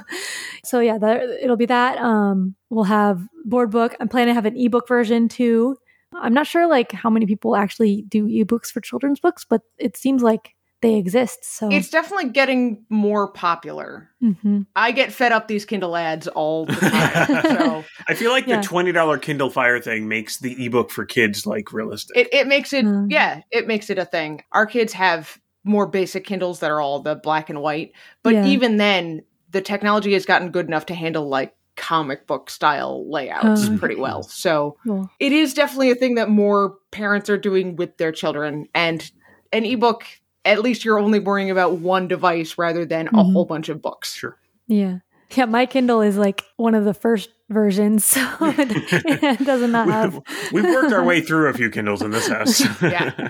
so 0.63 0.79
yeah 0.79 0.97
it'll 1.41 1.55
be 1.57 1.65
that. 1.67 1.97
Um, 1.97 2.55
we'll 2.69 2.83
have 2.85 3.21
board 3.45 3.71
book 3.71 3.95
i'm 3.99 4.07
planning 4.07 4.31
to 4.31 4.35
have 4.35 4.45
an 4.45 4.57
ebook 4.57 4.87
version 4.87 5.27
too. 5.27 5.77
I'm 6.13 6.33
not 6.33 6.47
sure 6.47 6.67
like 6.67 6.91
how 6.91 7.09
many 7.09 7.25
people 7.25 7.55
actually 7.55 8.03
do 8.07 8.25
ebooks 8.27 8.67
for 8.71 8.81
children's 8.81 9.19
books 9.19 9.45
but 9.47 9.61
it 9.77 9.97
seems 9.97 10.21
like 10.21 10.55
they 10.81 10.95
exist 10.95 11.43
so 11.43 11.69
It's 11.71 11.89
definitely 11.89 12.29
getting 12.29 12.85
more 12.89 13.31
popular. 13.31 14.09
Mhm. 14.23 14.65
I 14.75 14.91
get 14.91 15.11
fed 15.11 15.31
up 15.31 15.47
these 15.47 15.65
Kindle 15.65 15.95
ads 15.97 16.27
all 16.27 16.65
the 16.65 16.73
time. 16.73 17.57
so 17.57 17.83
I 18.07 18.13
feel 18.13 18.31
like 18.31 18.47
Yeah. 18.47 18.57
the 18.61 18.63
twenty 18.67 18.91
dollar 18.91 19.17
Kindle 19.17 19.49
Fire 19.49 19.79
thing 19.81 20.07
makes 20.07 20.37
the 20.37 20.65
ebook 20.65 20.89
for 20.91 21.05
kids 21.05 21.45
like 21.45 21.73
realistic. 21.73 22.15
it, 22.17 22.33
it 22.33 22.47
makes 22.47 22.71
it 22.73 22.85
Mm. 22.85 23.07
yeah, 23.11 23.41
it 23.51 23.67
makes 23.67 23.89
it 23.89 23.97
a 23.99 24.05
thing. 24.05 24.41
Our 24.53 24.65
kids 24.65 24.93
have 24.93 25.37
more 25.65 25.85
basic 25.87 26.25
Kindles 26.25 26.59
that 26.61 26.71
are 26.71 26.79
all 26.79 27.01
the 27.01 27.15
black 27.15 27.49
and 27.49 27.61
white. 27.61 27.91
But 28.23 28.33
Yeah. 28.35 28.45
even 28.45 28.77
then, 28.77 29.21
the 29.51 29.61
technology 29.61 30.13
has 30.13 30.25
gotten 30.25 30.51
good 30.51 30.67
enough 30.67 30.85
to 30.87 30.93
handle 30.95 31.27
like 31.27 31.53
comic 31.75 32.27
book 32.27 32.49
style 32.49 33.09
layouts 33.09 33.67
Oh, 33.69 33.77
pretty 33.77 33.95
well. 33.95 34.23
So 34.23 34.77
Cool. 34.85 35.09
it 35.19 35.31
is 35.33 35.53
definitely 35.53 35.91
a 35.91 35.95
thing 35.95 36.15
that 36.15 36.29
more 36.29 36.75
parents 36.91 37.29
are 37.29 37.37
doing 37.37 37.75
with 37.75 37.97
their 37.97 38.11
children. 38.11 38.67
And 38.73 39.09
an 39.53 39.65
ebook, 39.65 40.03
at 40.49 40.61
least 40.61 40.83
you're 40.85 40.99
only 40.99 41.19
worrying 41.19 41.49
about 41.51 41.73
one 41.79 42.07
device 42.07 42.57
rather 42.57 42.85
than 42.85 43.07
a 43.07 43.11
Mhm. 43.11 43.33
whole 43.33 43.45
bunch 43.45 43.69
of 43.69 43.81
books. 43.81 44.13
Sure. 44.15 44.37
Yeah. 44.67 44.99
Yeah, 45.35 45.45
my 45.45 45.67
Kindle 45.67 46.01
is 46.01 46.17
like 46.17 46.43
one 46.57 46.73
of 46.73 46.85
the 46.85 46.93
first 46.93 47.29
versions, 47.49 48.03
so 48.03 48.19
it, 48.41 48.67
it 49.39 49.45
does 49.45 49.61
not 49.69 49.87
have. 49.87 50.19
We've 50.51 50.63
worked 50.63 50.91
our 50.91 51.03
way 51.11 51.21
through 51.21 51.49
a 51.49 51.53
few 51.53 51.69
Kindles 51.69 52.01
in 52.01 52.09
this 52.11 52.27
house. 52.27 52.61
Yeah. 52.81 53.29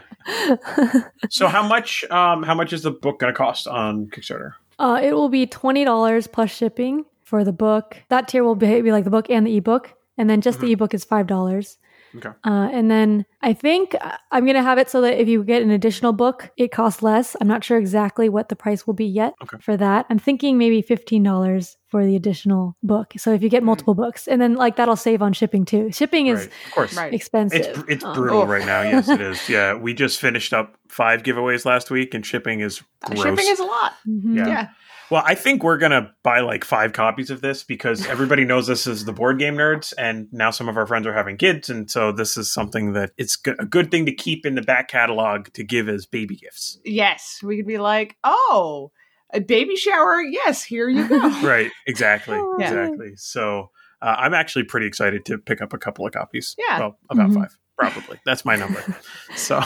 so 1.29 1.47
how 1.47 1.67
much 1.67 2.05
um 2.09 2.43
how 2.43 2.53
much 2.55 2.71
is 2.73 2.83
the 2.83 2.91
book 2.91 3.19
going 3.19 3.33
to 3.33 3.37
cost 3.37 3.67
on 3.67 4.07
Kickstarter? 4.07 4.53
uh, 4.79 4.99
it 5.03 5.13
will 5.13 5.27
be 5.29 5.45
twenty 5.45 5.83
dollars 5.83 6.25
plus 6.27 6.51
shipping 6.51 7.03
for 7.23 7.43
the 7.43 7.51
book. 7.51 7.97
That 8.09 8.27
tier 8.29 8.43
will 8.45 8.55
be, 8.55 8.81
be 8.81 8.91
like 8.93 9.03
the 9.03 9.09
book 9.09 9.29
and 9.29 9.45
the 9.45 9.57
ebook, 9.57 9.93
and 10.17 10.29
then 10.29 10.39
just 10.41 10.61
the 10.61 10.71
ebook 10.71 10.93
is 10.93 11.03
five 11.03 11.27
dollars. 11.27 11.77
Okay. 12.15 12.29
Uh, 12.43 12.69
and 12.73 12.89
then 12.89 13.25
I 13.41 13.53
think 13.53 13.95
uh, 14.01 14.17
I'm 14.31 14.43
going 14.45 14.55
to 14.55 14.63
have 14.63 14.77
it 14.77 14.89
so 14.89 15.01
that 15.01 15.19
if 15.21 15.27
you 15.27 15.43
get 15.43 15.61
an 15.61 15.69
additional 15.71 16.11
book, 16.13 16.49
it 16.57 16.71
costs 16.71 17.01
less. 17.03 17.35
I'm 17.39 17.47
not 17.47 17.63
sure 17.63 17.77
exactly 17.77 18.29
what 18.29 18.49
the 18.49 18.55
price 18.55 18.87
will 18.87 18.93
be 18.95 19.05
yet 19.05 19.33
Okay. 19.43 19.57
for 19.61 19.77
that. 19.77 20.05
I'm 20.09 20.17
thinking 20.19 20.57
maybe 20.57 20.81
$15 20.81 21.75
for 21.87 22.05
the 22.05 22.15
additional 22.15 22.75
book. 22.83 23.13
So 23.17 23.33
if 23.33 23.41
you 23.43 23.49
get 23.49 23.63
multiple 23.63 23.93
books, 23.95 24.27
and 24.27 24.39
then 24.41 24.55
like 24.55 24.75
that'll 24.75 24.95
save 24.95 25.21
on 25.21 25.33
shipping 25.33 25.65
too. 25.65 25.91
Shipping 25.91 26.27
is 26.27 26.39
right. 26.39 26.51
Of 26.67 26.71
course. 26.73 26.95
Right. 26.97 27.13
expensive. 27.13 27.61
It's 27.61 27.83
it's 27.87 28.05
Um, 28.05 28.13
brutal 28.15 28.41
Oh. 28.41 28.45
right 28.45 28.65
now. 28.65 28.81
Yes, 28.81 29.09
it 29.09 29.21
is. 29.21 29.49
Yeah, 29.49 29.73
we 29.75 29.93
just 29.93 30.19
finished 30.19 30.53
up 30.53 30.75
five 30.87 31.23
giveaways 31.23 31.65
last 31.65 31.89
week, 31.91 32.13
and 32.13 32.25
shipping 32.25 32.59
is 32.59 32.81
Uh, 33.03 33.09
gross. 33.09 33.23
Shipping 33.23 33.47
is 33.53 33.59
a 33.59 33.63
lot. 33.63 33.93
mhm. 34.07 34.35
Yeah. 34.37 34.47
Yeah. 34.47 34.67
Well, 35.11 35.23
I 35.25 35.35
think 35.35 35.63
we're 35.63 35.77
gonna 35.77 36.11
buy 36.23 36.39
like 36.41 36.63
five 36.63 36.93
copies 36.93 37.29
of 37.29 37.41
this 37.41 37.63
because 37.63 38.05
everybody 38.07 38.45
knows 38.45 38.67
this 38.67 38.85
as 38.87 39.05
the 39.05 39.13
board 39.13 39.39
game 39.39 39.55
nerds, 39.55 39.93
and 39.97 40.27
now 40.31 40.51
some 40.51 40.69
of 40.69 40.77
our 40.77 40.85
friends 40.85 41.07
are 41.07 41.13
having 41.13 41.37
kids, 41.37 41.69
and 41.69 41.89
so 41.89 42.11
this 42.11 42.37
is 42.37 42.51
something 42.51 42.93
that 42.93 43.11
it's 43.17 43.35
go- 43.35 43.55
a 43.59 43.65
good 43.65 43.91
thing 43.91 44.05
to 44.05 44.13
keep 44.13 44.45
in 44.45 44.55
the 44.55 44.61
back 44.61 44.87
catalog 44.87 45.47
to 45.53 45.63
give 45.63 45.89
as 45.89 46.05
baby 46.05 46.35
gifts. 46.35 46.79
Yes. 46.85 47.39
We 47.43 47.57
could 47.57 47.67
be 47.67 47.77
like, 47.77 48.17
oh, 48.23 48.91
a 49.33 49.39
baby 49.39 49.75
shower. 49.75 50.21
Yes, 50.21 50.63
here 50.63 50.89
you 50.89 51.07
go. 51.07 51.19
Right. 51.47 51.71
Exactly. 51.87 52.37
Yeah. 52.59 52.67
Exactly. 52.67 53.11
So 53.15 53.69
uh, 54.01 54.15
I'm 54.17 54.33
actually 54.33 54.63
pretty 54.63 54.87
excited 54.87 55.25
to 55.25 55.37
pick 55.37 55.61
up 55.61 55.73
a 55.73 55.77
couple 55.77 56.05
of 56.05 56.13
copies. 56.13 56.55
Yeah. 56.57 56.79
Well, 56.79 56.97
about 57.09 57.29
Mhm. 57.29 57.35
five, 57.35 57.57
probably. 57.77 58.19
That's 58.25 58.43
my 58.45 58.55
number. 58.55 58.83
so 59.35 59.61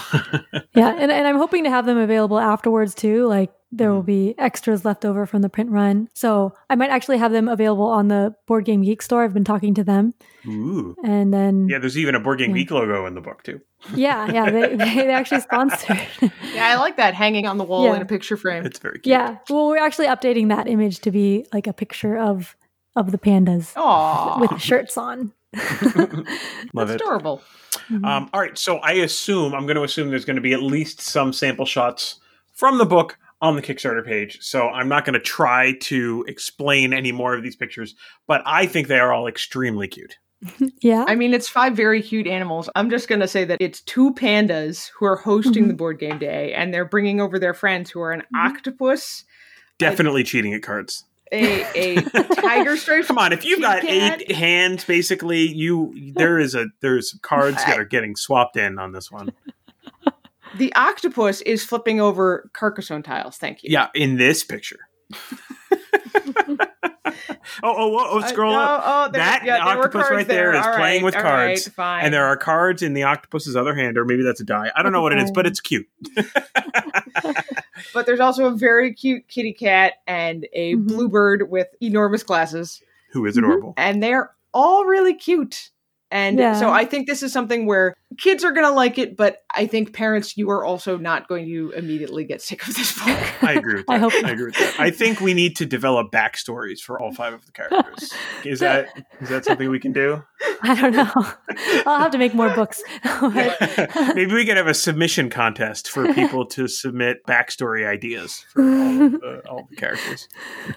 Yeah, 0.75 0.95
and, 0.97 1.11
and 1.11 1.27
I'm 1.27 1.37
hoping 1.37 1.63
to 1.65 1.69
have 1.69 1.85
them 1.85 1.97
available 1.97 2.39
afterwards 2.39 2.93
too. 2.95 3.25
Like 3.27 3.51
there 3.75 3.87
Mm-hmm. 3.89 3.95
will 3.95 4.03
be 4.03 4.35
extras 4.37 4.85
left 4.85 5.03
over 5.03 5.25
from 5.25 5.41
the 5.41 5.49
print 5.49 5.71
run. 5.71 6.07
So 6.13 6.53
I 6.69 6.75
might 6.75 6.89
actually 6.91 7.17
have 7.17 7.31
them 7.31 7.47
available 7.47 7.85
on 7.87 8.07
the 8.07 8.35
Board 8.47 8.65
Game 8.65 8.83
Geek 8.83 9.01
store. 9.01 9.23
I've 9.23 9.33
been 9.33 9.43
talking 9.43 9.73
to 9.73 9.83
them. 9.83 10.13
Ooh. 10.47 10.95
And 11.03 11.33
then, 11.33 11.67
Yeah, 11.69 11.79
there's 11.79 11.97
even 11.97 12.13
a 12.15 12.19
Board 12.19 12.39
Game 12.39 12.51
Yeah. 12.51 12.57
Geek 12.63 12.71
logo 12.71 13.05
in 13.05 13.15
the 13.15 13.21
book 13.21 13.41
too. 13.43 13.59
yeah, 13.95 14.31
yeah, 14.31 14.49
they, 14.51 14.75
they 14.75 15.09
actually 15.11 15.41
sponsored. 15.41 15.99
Yeah, 16.53 16.67
I 16.67 16.75
like 16.75 16.97
that 16.97 17.13
hanging 17.15 17.47
on 17.47 17.57
the 17.57 17.63
wall 17.63 17.85
Yeah. 17.85 17.95
in 17.95 18.01
a 18.01 18.05
picture 18.05 18.37
frame. 18.37 18.65
It's 18.65 18.77
very 18.79 18.99
cute. 18.99 19.07
yeah, 19.07 19.37
well, 19.49 19.67
we're 19.67 19.77
actually 19.83 20.07
updating 20.07 20.49
that 20.49 20.67
image 20.67 20.99
to 20.99 21.11
be 21.11 21.45
like 21.51 21.65
a 21.67 21.73
picture 21.73 22.17
of 22.17 22.55
of 22.95 23.11
the 23.11 23.17
pandas 23.17 23.73
Aw, 23.75 24.39
with 24.39 24.61
shirts 24.61 24.97
on. 24.97 25.33
Love 25.55 26.25
that's 26.73 26.91
it. 26.91 26.95
adorable. 27.01 27.41
Um, 27.89 28.29
all 28.33 28.39
right, 28.39 28.57
so 28.57 28.77
I 28.77 28.93
assume 28.93 29.53
I'm 29.55 29.65
going 29.65 29.75
to 29.77 29.83
assume 29.83 30.09
there's 30.09 30.25
going 30.25 30.35
to 30.35 30.41
be 30.41 30.53
at 30.53 30.61
least 30.61 31.01
some 31.01 31.33
sample 31.33 31.65
shots 31.65 32.19
from 32.53 32.77
the 32.77 32.85
book 32.85 33.17
on 33.43 33.57
the 33.57 33.61
Kickstarter 33.61 34.03
page. 34.05 34.39
So 34.41 34.69
I'm 34.69 34.87
not 34.87 35.03
going 35.05 35.13
to 35.15 35.19
try 35.19 35.73
to 35.81 36.23
explain 36.29 36.93
any 36.93 37.11
more 37.11 37.35
of 37.35 37.43
these 37.43 37.57
pictures, 37.57 37.93
but 38.25 38.41
I 38.45 38.65
think 38.65 38.87
they 38.87 38.97
are 38.99 39.11
all 39.13 39.27
extremely 39.27 39.87
cute. 39.87 40.17
Yeah. 40.81 41.05
I 41.07 41.15
mean, 41.15 41.33
it's 41.33 41.47
five 41.47 41.75
very 41.75 42.01
cute 42.01 42.27
animals. 42.27 42.69
I'm 42.75 42.89
just 42.89 43.07
going 43.07 43.21
to 43.21 43.27
say 43.27 43.45
that 43.45 43.57
it's 43.61 43.81
two 43.81 44.13
pandas 44.13 44.89
who 44.97 45.05
are 45.05 45.15
hosting 45.15 45.65
Mhm. 45.65 45.67
the 45.69 45.73
board 45.73 45.99
game 45.99 46.17
day, 46.19 46.53
and 46.53 46.73
they're 46.73 46.83
bringing 46.85 47.21
over 47.21 47.37
their 47.39 47.53
friends 47.53 47.89
who 47.91 48.01
are 48.01 48.11
an 48.11 48.23
Mhm. 48.33 48.45
octopus, 48.49 49.23
Definitely 49.77 50.23
cheating 50.23 50.53
at 50.53 50.61
cards. 50.63 51.05
a, 51.31 51.63
a 51.97 52.01
tiger 52.35 52.75
stripe. 52.77 53.05
Come 53.05 53.17
on, 53.17 53.31
if 53.33 53.43
you've 53.45 53.61
got 53.61 53.81
Cat. 53.81 54.21
eight 54.21 54.31
hands, 54.33 54.83
basically, 54.85 55.47
you 55.47 55.93
there 56.15 56.37
is 56.39 56.53
a 56.55 56.67
there's 56.81 57.17
cards 57.21 57.57
that 57.65 57.79
are 57.79 57.85
getting 57.85 58.15
swapped 58.15 58.55
in 58.57 58.77
on 58.79 58.91
this 58.91 59.09
one. 59.11 59.31
The 60.57 60.73
octopus 60.75 61.41
is 61.41 61.63
flipping 61.63 61.99
over 62.01 62.49
Carcassonne 62.53 63.03
tiles. 63.03 63.37
Thank 63.37 63.63
you. 63.63 63.69
Yeah, 63.71 63.87
in 63.95 64.17
this 64.17 64.43
picture. 64.43 64.79
oh, 66.55 66.57
oh, 67.63 67.97
oh, 67.97 68.07
oh, 68.11 68.19
Uh, 68.19 68.27
scroll 68.27 68.53
no, 68.53 68.59
up. 68.59 68.83
Oh, 68.85 69.11
there, 69.11 69.21
That 69.21 69.43
yeah, 69.45 69.57
there 69.57 69.63
octopus 69.77 70.03
cards 70.03 70.11
right 70.15 70.27
there 70.27 70.53
is 70.53 70.65
All 70.65 70.75
playing 70.75 71.03
with 71.03 71.15
all 71.15 71.23
right, 71.23 71.47
cards, 71.55 71.67
fine. 71.69 72.05
And 72.05 72.13
there 72.13 72.25
are 72.25 72.37
cards 72.37 72.81
in 72.81 72.93
the 72.93 73.03
octopus's 73.03 73.55
other 73.55 73.75
hand, 73.75 73.97
or 73.97 74.05
maybe 74.05 74.23
that's 74.23 74.41
a 74.41 74.45
die. 74.45 74.71
I 74.75 74.83
don't 74.83 74.91
know 74.91 75.01
what 75.01 75.13
it 75.13 75.19
is, 75.19 75.31
but 75.31 75.45
it's 75.45 75.59
cute. 75.59 75.87
but 77.93 78.05
there's 78.05 78.19
also 78.19 78.45
a 78.45 78.51
very 78.55 78.93
cute 78.93 79.27
kitty 79.27 79.53
cat 79.53 79.93
and 80.07 80.47
a 80.53 80.75
Mhm. 80.75 80.87
bluebird 80.87 81.49
with 81.49 81.67
enormous 81.81 82.23
glasses, 82.23 82.81
Who 83.11 83.25
is 83.25 83.37
adorable. 83.37 83.73
and 83.77 84.01
they're 84.01 84.31
all 84.53 84.85
really 84.85 85.13
cute. 85.15 85.69
And 86.13 86.37
Yeah. 86.37 86.53
so 86.53 86.69
I 86.69 86.85
think 86.85 87.07
this 87.07 87.23
is 87.23 87.33
something 87.33 87.65
where 87.65 87.95
kids 88.19 88.43
are 88.43 88.51
going 88.51 88.67
to 88.67 88.71
like 88.71 88.99
it, 88.99 89.17
but 89.17 89.37
I 89.55 89.65
think 89.65 89.93
parents, 89.93 90.37
you 90.37 90.51
are 90.51 90.63
also 90.63 90.95
not 90.95 91.27
going 91.27 91.45
to 91.45 91.71
immediately 91.75 92.23
get 92.23 92.39
sick 92.39 92.67
of 92.67 92.75
this 92.75 92.93
book. 92.97 93.43
I 93.43 93.53
agree 93.53 93.75
with 93.77 93.85
that. 93.87 94.03
I 94.03 94.29
I, 94.29 94.31
agree 94.31 94.45
with 94.45 94.55
that. 94.55 94.79
I 94.79 94.91
think 94.91 95.21
we 95.21 95.33
need 95.33 95.55
to 95.57 95.65
develop 95.65 96.11
backstories 96.11 96.79
for 96.81 96.99
all 96.99 97.11
five 97.13 97.33
of 97.33 97.43
the 97.47 97.51
characters. 97.51 98.13
Is 98.45 98.59
that 98.59 98.89
is 99.21 99.29
that 99.29 99.45
something 99.45 99.69
we 99.69 99.79
can 99.79 99.93
do? 99.93 100.21
I 100.61 100.75
don't 100.75 100.91
know. 100.91 101.11
I'll 101.85 101.99
have 101.99 102.11
to 102.11 102.17
make 102.17 102.33
more 102.33 102.53
books. 102.53 102.83
Maybe 103.21 104.33
we 104.33 104.45
could 104.45 104.57
have 104.57 104.67
a 104.67 104.73
submission 104.73 105.29
contest 105.29 105.89
for 105.89 106.13
people 106.13 106.45
to 106.47 106.67
submit 106.67 107.25
backstory 107.25 107.87
ideas 107.87 108.45
for 108.49 108.61
all 108.61 109.09
the, 109.09 109.41
all 109.49 109.67
the 109.69 109.75
characters. 109.75 110.27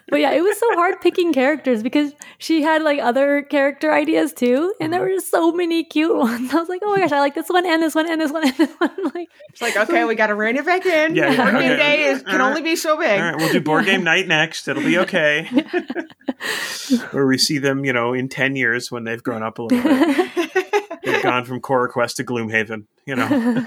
But 0.08 0.20
yeah, 0.20 0.32
it 0.32 0.42
was 0.42 0.58
so 0.58 0.66
hard 0.74 1.00
picking 1.00 1.32
characters 1.32 1.82
because 1.82 2.12
she 2.38 2.62
had 2.62 2.82
like 2.82 3.00
other 3.00 3.42
character 3.42 3.92
ideas 3.92 4.32
too, 4.32 4.72
and 4.80 4.92
there 4.92 5.00
mm-hmm. 5.00 5.10
were 5.10 5.16
just 5.16 5.25
so 5.30 5.52
many 5.52 5.84
cute 5.84 6.14
ones. 6.16 6.50
I 6.54 6.56
was 6.56 6.68
like, 6.68 6.80
oh 6.84 6.90
my 6.94 7.00
gosh, 7.00 7.12
I 7.12 7.20
like 7.20 7.34
this 7.34 7.48
one 7.48 7.66
and 7.66 7.82
this 7.82 7.94
one 7.94 8.10
and 8.10 8.20
this 8.20 8.32
one 8.32 8.46
and 8.46 8.56
this 8.56 8.70
one. 8.78 8.90
Like, 9.14 9.28
It's 9.50 9.62
like, 9.62 9.76
okay, 9.76 10.04
we 10.04 10.14
got 10.14 10.26
to 10.26 10.34
rein 10.34 10.56
it 10.56 10.66
back 10.66 10.84
in. 10.84 11.14
Yeah, 11.14 11.30
yeah, 11.30 11.36
Board 11.50 11.62
game 11.62 11.76
day 11.78 12.04
is, 12.04 12.22
can 12.22 12.32
All 12.32 12.38
right. 12.38 12.48
only 12.50 12.62
be 12.62 12.76
so 12.76 12.96
big. 12.98 13.18
All 13.20 13.26
right, 13.26 13.36
we'll 13.36 13.52
do 13.52 13.60
board 13.60 13.86
game 13.86 14.04
night 14.04 14.26
next. 14.28 14.68
It'll 14.68 14.82
be 14.82 14.98
okay. 14.98 15.44
Where 17.12 17.26
we 17.26 17.38
see 17.38 17.58
them, 17.58 17.84
you 17.84 17.92
know, 17.92 18.12
in 18.12 18.28
ten 18.28 18.56
years 18.56 18.90
when 18.90 19.04
they've 19.04 19.22
grown 19.22 19.42
up 19.42 19.58
a 19.58 19.62
little 19.62 19.82
bit. 19.82 21.00
They've 21.04 21.22
gone 21.22 21.44
from 21.44 21.60
Cora 21.60 21.88
Quest 21.88 22.16
to 22.18 22.24
Gloomhaven. 22.24 22.86
You 23.06 23.16
know. 23.16 23.66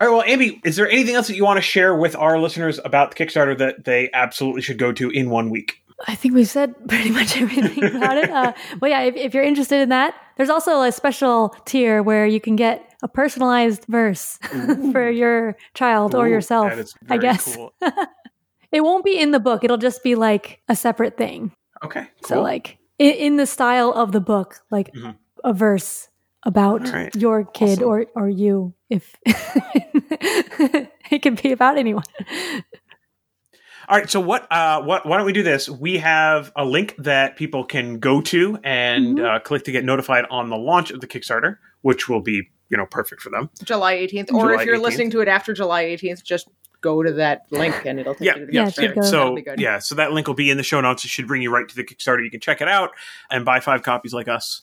All 0.00 0.08
right, 0.10 0.16
well, 0.16 0.22
Ambie, 0.22 0.60
is 0.64 0.76
there 0.76 0.88
anything 0.90 1.14
else 1.14 1.28
that 1.28 1.36
you 1.36 1.44
want 1.44 1.56
to 1.58 1.62
share 1.62 1.94
with 1.94 2.16
our 2.16 2.38
listeners 2.38 2.80
about 2.84 3.14
the 3.14 3.24
Kickstarter 3.24 3.56
that 3.58 3.84
they 3.84 4.10
absolutely 4.12 4.60
should 4.62 4.78
go 4.78 4.92
to 4.92 5.08
in 5.10 5.30
one 5.30 5.50
week? 5.50 5.82
I 6.08 6.14
think 6.14 6.34
we've 6.34 6.48
said 6.48 6.74
pretty 6.88 7.10
much 7.10 7.36
everything 7.40 7.84
about 7.96 8.16
it. 8.18 8.30
Uh, 8.30 8.52
but 8.80 8.90
yeah, 8.90 9.02
if, 9.02 9.14
if 9.16 9.34
you're 9.34 9.44
interested 9.44 9.80
in 9.80 9.88
that, 9.90 10.14
there's 10.36 10.50
also 10.50 10.82
a 10.82 10.90
special 10.92 11.54
tier 11.64 12.02
where 12.02 12.26
you 12.26 12.40
can 12.40 12.56
get 12.56 12.92
a 13.02 13.08
personalized 13.08 13.84
verse 13.88 14.38
for 14.92 15.08
your 15.10 15.56
child 15.74 16.14
or 16.14 16.28
yourself. 16.28 16.72
I 17.08 17.16
guess 17.18 17.54
cool. 17.56 17.72
it 18.72 18.82
won't 18.82 19.04
be 19.04 19.18
in 19.18 19.30
the 19.30 19.40
book; 19.40 19.62
it'll 19.62 19.76
just 19.78 20.02
be 20.02 20.14
like 20.16 20.60
a 20.68 20.74
separate 20.76 21.16
thing. 21.16 21.52
Okay, 21.84 22.08
cool. 22.22 22.28
So 22.28 22.42
like 22.42 22.78
in, 22.98 23.14
in 23.14 23.36
the 23.36 23.46
style 23.46 23.92
of 23.92 24.10
the 24.12 24.20
book, 24.20 24.60
like 24.70 24.92
Mhm. 24.94 25.16
a 25.44 25.52
verse 25.52 26.08
about 26.42 26.88
right. 26.92 27.14
your 27.14 27.44
kid 27.44 27.78
Awesome. 27.78 27.88
or 27.88 28.06
or 28.16 28.28
you. 28.28 28.74
If 28.90 29.14
it 31.10 31.22
can 31.22 31.34
be 31.36 31.52
about 31.52 31.78
anyone. 31.78 32.04
All 33.88 33.96
right, 33.98 34.08
so 34.10 34.20
what? 34.20 34.46
Uh, 34.50 34.82
what? 34.82 35.04
Why 35.06 35.16
don't 35.16 35.26
we 35.26 35.32
do 35.32 35.42
this? 35.42 35.68
We 35.68 35.98
have 35.98 36.52
a 36.56 36.64
link 36.64 36.94
that 36.98 37.36
people 37.36 37.64
can 37.64 37.98
go 37.98 38.20
to 38.22 38.58
and 38.64 39.18
Mhm. 39.18 39.24
uh, 39.36 39.38
click 39.40 39.64
to 39.64 39.72
get 39.72 39.84
notified 39.84 40.24
on 40.30 40.48
the 40.50 40.56
launch 40.56 40.90
of 40.90 41.00
the 41.00 41.06
Kickstarter, 41.06 41.58
which 41.82 42.08
will 42.08 42.20
be 42.22 42.48
you 42.70 42.76
know 42.78 42.86
perfect 42.86 43.20
for 43.22 43.30
them. 43.30 43.50
July 43.62 43.94
18th. 43.94 44.32
Or 44.32 44.48
July 44.50 44.60
if 44.62 44.66
you're 44.66 44.76
18th. 44.76 44.82
listening 44.82 45.10
to 45.10 45.20
it 45.20 45.28
after 45.28 45.52
July 45.52 45.84
18th, 45.84 46.24
just 46.24 46.48
go 46.80 47.02
to 47.02 47.12
that 47.12 47.42
link 47.50 47.74
and 47.86 47.98
it'll 47.98 48.14
take 48.14 48.26
Yeah, 48.26 48.34
you 48.34 48.40
to 48.40 48.46
the 48.46 48.52
yeah, 48.52 48.62
Yeah, 48.64 48.68
Kickstarter. 48.90 48.94
go. 48.96 49.00
So 49.02 49.10
That'll 49.12 49.34
be 49.36 49.42
good. 49.42 49.58
yeah, 49.60 49.78
so 49.78 49.94
that 49.94 50.12
link 50.12 50.26
will 50.26 50.34
be 50.34 50.50
in 50.50 50.58
the 50.58 50.62
show 50.62 50.82
notes. 50.82 51.02
It 51.04 51.08
should 51.08 51.26
bring 51.26 51.40
you 51.40 51.50
right 51.50 51.66
to 51.66 51.74
the 51.74 51.82
Kickstarter. 51.82 52.22
You 52.22 52.30
can 52.30 52.40
check 52.40 52.60
it 52.60 52.68
out 52.68 52.90
and 53.30 53.42
buy 53.44 53.60
five 53.60 53.82
copies 53.82 54.12
like 54.12 54.28
us. 54.28 54.62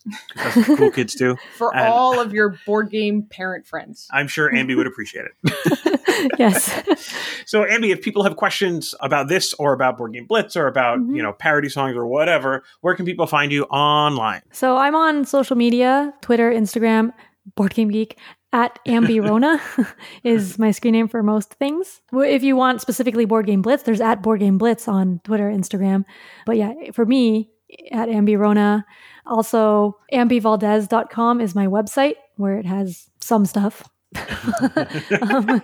Cool 0.76 0.92
kids 0.92 1.14
do. 1.16 1.36
For 1.58 1.74
And- 1.74 1.86
all 1.88 2.20
of 2.20 2.32
your 2.32 2.56
board 2.64 2.90
game 2.90 3.22
parent 3.28 3.66
friends. 3.66 4.06
I'm 4.12 4.28
sure 4.28 4.52
Ambie 4.52 4.76
would 4.76 4.86
appreciate 4.86 5.24
it. 5.44 6.00
yes. 6.38 6.70
So, 7.44 7.64
Ambie, 7.64 7.90
if 7.92 8.00
people 8.02 8.22
have 8.22 8.36
questions 8.36 8.94
about 9.00 9.28
this 9.28 9.52
or 9.54 9.72
about 9.72 9.98
Board 9.98 10.12
Game 10.14 10.26
Blitz 10.26 10.56
or 10.56 10.68
about 10.68 11.00
Mhm. 11.00 11.16
you 11.16 11.22
know 11.22 11.32
parody 11.32 11.68
songs 11.68 11.96
or 11.96 12.06
whatever, 12.06 12.62
where 12.80 12.94
can 12.94 13.04
people 13.04 13.26
find 13.26 13.50
you 13.52 13.64
online? 13.64 14.42
So 14.52 14.76
I'm 14.76 14.94
on 14.94 15.24
social 15.24 15.56
media, 15.56 16.14
Twitter, 16.22 16.50
Instagram, 16.52 17.12
Board 17.56 17.74
Game 17.74 17.88
Geek. 17.88 18.16
At 18.54 18.78
Ambirona 18.86 19.60
is 20.24 20.58
my 20.58 20.72
screen 20.72 20.92
name 20.92 21.08
for 21.08 21.22
most 21.22 21.54
things. 21.54 22.02
If 22.12 22.42
you 22.42 22.54
want 22.54 22.80
specifically 22.82 23.24
Board 23.24 23.46
Game 23.46 23.62
Blitz, 23.62 23.82
there's 23.84 24.00
at 24.00 24.22
Board 24.22 24.40
Game 24.40 24.58
Blitz 24.58 24.86
on 24.88 25.20
Twitter, 25.24 25.50
Instagram. 25.50 26.04
But 26.44 26.58
yeah, 26.58 26.72
for 26.92 27.06
me, 27.06 27.48
at 27.90 28.08
Ambirona. 28.10 28.84
Also, 29.24 29.96
ambievaldes.com 30.12 31.40
is 31.40 31.54
my 31.54 31.66
website 31.66 32.16
where 32.36 32.58
it 32.58 32.66
has 32.66 33.08
some 33.20 33.46
stuff. 33.46 33.84
um, 35.22 35.62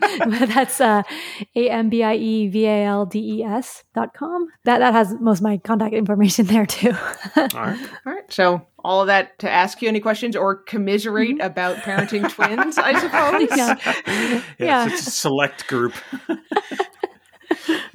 that's 0.49 0.81
uh, 0.81 1.03
A-M-B-I-E-V-A-L-D-E-S 1.57 3.85
dot 3.95 4.15
com. 4.15 4.47
That, 4.65 4.79
that 4.79 4.93
has 4.95 5.15
most 5.21 5.39
of 5.39 5.45
my 5.45 5.59
contact 5.59 5.95
information 5.95 6.47
there 6.47 6.67
too. 6.67 6.91
All 7.37 7.49
right. 7.55 7.79
All 8.07 8.13
right. 8.13 8.33
So 8.33 8.67
all 8.85 9.01
of 9.01 9.09
that 9.09 9.39
to 9.41 9.51
ask 9.51 9.83
you 9.83 9.89
any 9.89 10.01
questions 10.01 10.37
or 10.37 10.55
commiserate 10.57 11.41
about 11.41 11.77
parenting 11.79 12.31
twins, 12.33 12.79
I 12.79 12.99
suppose. 12.99 13.49
Yeah. 13.57 13.77
yes, 14.07 14.45
Yeah. 14.59 14.87
it's 14.87 15.07
a 15.07 15.11
select 15.11 15.67
group. 15.67 15.95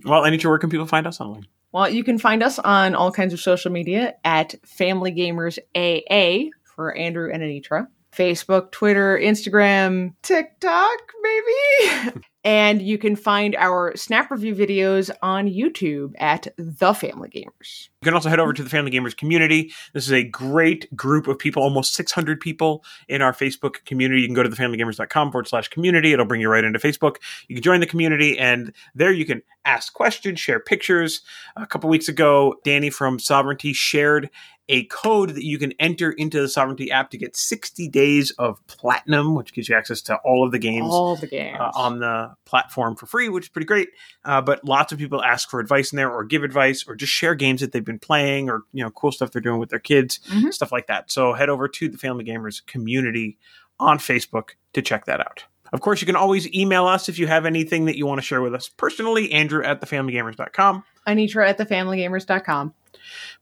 well, 0.03 0.23
Anitra, 0.23 0.45
where 0.45 0.59
can 0.59 0.69
people 0.69 0.85
find 0.85 1.07
us 1.07 1.19
online? 1.21 1.47
Well, 1.71 1.89
you 1.89 2.03
can 2.03 2.19
find 2.19 2.43
us 2.43 2.59
on 2.59 2.93
all 2.93 3.11
kinds 3.11 3.33
of 3.33 3.39
social 3.39 3.71
media 3.71 4.13
at 4.23 4.53
Family 4.65 5.11
Gamers 5.11 5.57
AA 5.75 6.49
for 6.63 6.95
Andrew 6.95 7.31
and 7.31 7.41
Anitra. 7.41 7.87
Facebook, 8.15 8.71
Twitter, 8.71 9.17
Instagram, 9.17 10.13
TikTok, 10.21 10.99
maybe. 11.21 12.21
and 12.43 12.81
you 12.81 12.97
can 12.97 13.15
find 13.15 13.55
our 13.55 13.95
Snap 13.95 14.29
Review 14.29 14.53
videos 14.53 15.09
on 15.21 15.47
YouTube 15.47 16.13
at 16.17 16.47
The 16.57 16.93
Family 16.93 17.29
Gamers. 17.29 17.89
You 18.01 18.05
can 18.05 18.13
also 18.13 18.27
head 18.27 18.39
over 18.39 18.51
to 18.51 18.63
the 18.63 18.69
Family 18.69 18.91
Gamers 18.91 19.15
community. 19.15 19.71
This 19.93 20.05
is 20.05 20.11
a 20.11 20.23
great 20.23 20.93
group 20.93 21.27
of 21.27 21.39
people, 21.39 21.63
almost 21.63 21.93
600 21.93 22.41
people 22.41 22.83
in 23.07 23.21
our 23.21 23.31
Facebook 23.31 23.85
community. 23.85 24.21
You 24.21 24.27
can 24.27 24.35
go 24.35 24.43
to 24.43 24.49
thefamilygamers.com 24.49 25.31
forward 25.31 25.47
slash 25.47 25.69
community. 25.69 26.11
It'll 26.11 26.25
bring 26.25 26.41
you 26.41 26.49
right 26.49 26.65
into 26.65 26.79
Facebook. 26.79 27.17
You 27.47 27.55
can 27.55 27.63
join 27.63 27.79
the 27.79 27.85
community, 27.85 28.37
and 28.37 28.73
there 28.93 29.13
you 29.13 29.25
can 29.25 29.41
ask 29.63 29.93
questions, 29.93 30.39
share 30.39 30.59
pictures. 30.59 31.21
A 31.55 31.65
couple 31.65 31.89
weeks 31.89 32.09
ago, 32.09 32.55
Danny 32.65 32.89
from 32.89 33.19
Sovereignty 33.19 33.71
shared 33.71 34.29
a 34.69 34.85
code 34.85 35.31
that 35.31 35.43
you 35.43 35.57
can 35.59 35.73
enter 35.79 36.11
into 36.11 36.39
the 36.41 36.47
Sovereignty 36.47 36.89
app 36.89 37.11
to 37.11 37.17
get 37.17 37.35
60 37.35 37.89
days 37.89 38.31
of 38.39 38.65
platinum, 38.67 39.35
which 39.35 39.53
gives 39.53 39.67
you 39.67 39.75
access 39.75 40.01
to 40.03 40.15
all 40.23 40.45
of 40.45 40.51
the 40.53 40.59
games 40.59 40.87
All 40.89 41.15
the 41.17 41.27
games. 41.27 41.57
uh, 41.59 41.71
on 41.75 41.99
the 41.99 42.33
platform 42.45 42.95
for 42.95 43.05
free, 43.05 43.27
which 43.27 43.45
is 43.45 43.49
pretty 43.49 43.65
great. 43.65 43.89
Uh, 44.23 44.41
but 44.41 44.63
lots 44.63 44.93
of 44.93 44.99
people 44.99 45.21
ask 45.21 45.49
for 45.49 45.59
advice 45.59 45.91
in 45.91 45.97
there, 45.97 46.09
or 46.09 46.23
give 46.23 46.43
advice, 46.43 46.85
or 46.87 46.95
just 46.95 47.11
share 47.11 47.35
games 47.35 47.59
that 47.61 47.73
they've 47.73 47.83
been 47.83 47.99
playing, 47.99 48.49
or 48.49 48.61
you 48.71 48.83
know, 48.83 48.89
cool 48.91 49.11
stuff 49.11 49.31
they're 49.31 49.41
doing 49.41 49.59
with 49.59 49.69
their 49.69 49.79
kids, 49.79 50.19
Mhm. 50.29 50.53
stuff 50.53 50.71
like 50.71 50.87
that. 50.87 51.11
So 51.11 51.33
head 51.33 51.49
over 51.49 51.67
to 51.67 51.89
the 51.89 51.97
Family 51.97 52.23
Gamers 52.23 52.65
community 52.65 53.37
on 53.79 53.97
Facebook 53.97 54.51
to 54.73 54.81
check 54.81 55.05
that 55.05 55.19
out. 55.19 55.43
Of 55.73 55.81
course, 55.81 55.99
you 56.01 56.05
can 56.05 56.15
always 56.15 56.47
email 56.53 56.85
us 56.85 57.09
if 57.09 57.17
you 57.19 57.25
have 57.27 57.45
anything 57.45 57.85
that 57.85 57.97
you 57.97 58.05
want 58.05 58.19
to 58.19 58.25
share 58.25 58.41
with 58.41 58.53
us 58.53 58.69
personally. 58.69 59.31
Andrew 59.31 59.63
at 59.63 59.81
thefamilygamers.com. 59.81 60.83
Anitra 61.07 61.49
at 61.49 61.57
thefamilygamers.com. 61.57 62.73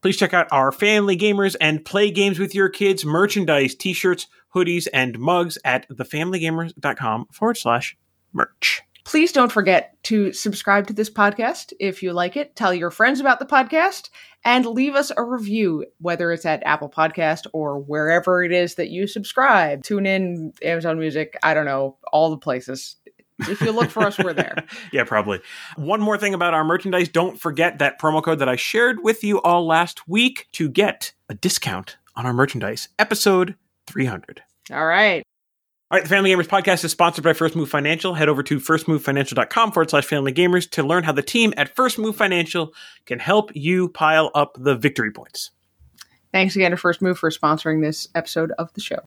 Please 0.00 0.16
check 0.16 0.34
out 0.34 0.48
our 0.50 0.72
Family 0.72 1.16
Gamers 1.16 1.56
and 1.60 1.84
Play 1.84 2.10
Games 2.10 2.38
with 2.38 2.54
Your 2.54 2.68
Kids 2.68 3.04
merchandise, 3.04 3.74
t 3.74 3.92
shirts, 3.92 4.26
hoodies, 4.54 4.86
and 4.92 5.18
mugs 5.18 5.58
at 5.64 5.88
thefamilygamers.com 5.88 7.26
forward 7.32 7.56
slash 7.56 7.96
merch. 8.32 8.82
Please 9.04 9.32
don't 9.32 9.50
forget 9.50 9.96
to 10.04 10.32
subscribe 10.32 10.86
to 10.86 10.92
this 10.92 11.10
podcast 11.10 11.72
if 11.80 12.02
you 12.02 12.12
like 12.12 12.36
it. 12.36 12.54
Tell 12.54 12.72
your 12.72 12.90
friends 12.90 13.18
about 13.18 13.40
the 13.40 13.46
podcast 13.46 14.10
and 14.44 14.64
leave 14.64 14.94
us 14.94 15.10
a 15.16 15.24
review, 15.24 15.84
whether 15.98 16.30
it's 16.30 16.46
at 16.46 16.62
Apple 16.64 16.88
Podcast 16.88 17.46
or 17.52 17.78
wherever 17.78 18.44
it 18.44 18.52
is 18.52 18.76
that 18.76 18.90
you 18.90 19.06
subscribe. 19.06 19.82
TuneIn, 19.82 20.52
Amazon 20.62 20.98
Music, 20.98 21.36
I 21.42 21.52
don't 21.54 21.64
know, 21.64 21.98
all 22.12 22.30
the 22.30 22.38
places. 22.38 22.96
If 23.48 23.60
you 23.60 23.72
look 23.72 23.90
for 23.90 24.02
us, 24.02 24.18
we're 24.18 24.32
there. 24.32 24.64
yeah, 24.92 25.04
probably. 25.04 25.40
One 25.76 26.00
more 26.00 26.18
thing 26.18 26.34
about 26.34 26.54
our 26.54 26.64
merchandise 26.64 27.08
don't 27.08 27.40
forget 27.40 27.78
that 27.78 28.00
promo 28.00 28.22
code 28.22 28.38
that 28.38 28.48
I 28.48 28.56
shared 28.56 29.02
with 29.02 29.24
you 29.24 29.40
all 29.42 29.66
last 29.66 30.08
week 30.08 30.48
to 30.52 30.68
get 30.68 31.12
a 31.28 31.34
discount 31.34 31.96
on 32.16 32.26
our 32.26 32.32
merchandise. 32.32 32.88
Episode 32.98 33.54
300. 33.86 34.42
All 34.70 34.86
right. 34.86 35.22
All 35.90 35.98
right, 35.98 36.04
the 36.04 36.08
Family 36.08 36.30
Gamers 36.30 36.48
podcast 36.48 36.84
is 36.84 36.90
sponsored 36.90 37.22
by 37.22 37.34
First 37.34 37.54
Move 37.54 37.68
Financial. 37.68 38.14
Head 38.14 38.30
over 38.30 38.42
to 38.44 38.58
firstmovefinancial.com 38.58 39.72
forward 39.72 39.90
slash 39.90 40.06
family 40.06 40.32
gamers 40.32 40.70
to 40.70 40.82
learn 40.82 41.04
how 41.04 41.12
the 41.12 41.22
team 41.22 41.52
at 41.58 41.76
First 41.76 41.98
Move 41.98 42.16
Financial 42.16 42.72
can 43.04 43.18
help 43.18 43.50
you 43.54 43.90
pile 43.90 44.30
up 44.34 44.56
the 44.58 44.74
victory 44.74 45.10
points. 45.10 45.50
Thanks 46.32 46.56
again 46.56 46.70
to 46.70 46.78
First 46.78 47.02
Move 47.02 47.18
for 47.18 47.28
sponsoring 47.28 47.82
this 47.82 48.08
episode 48.14 48.52
of 48.52 48.72
the 48.72 48.80
show. 48.80 49.00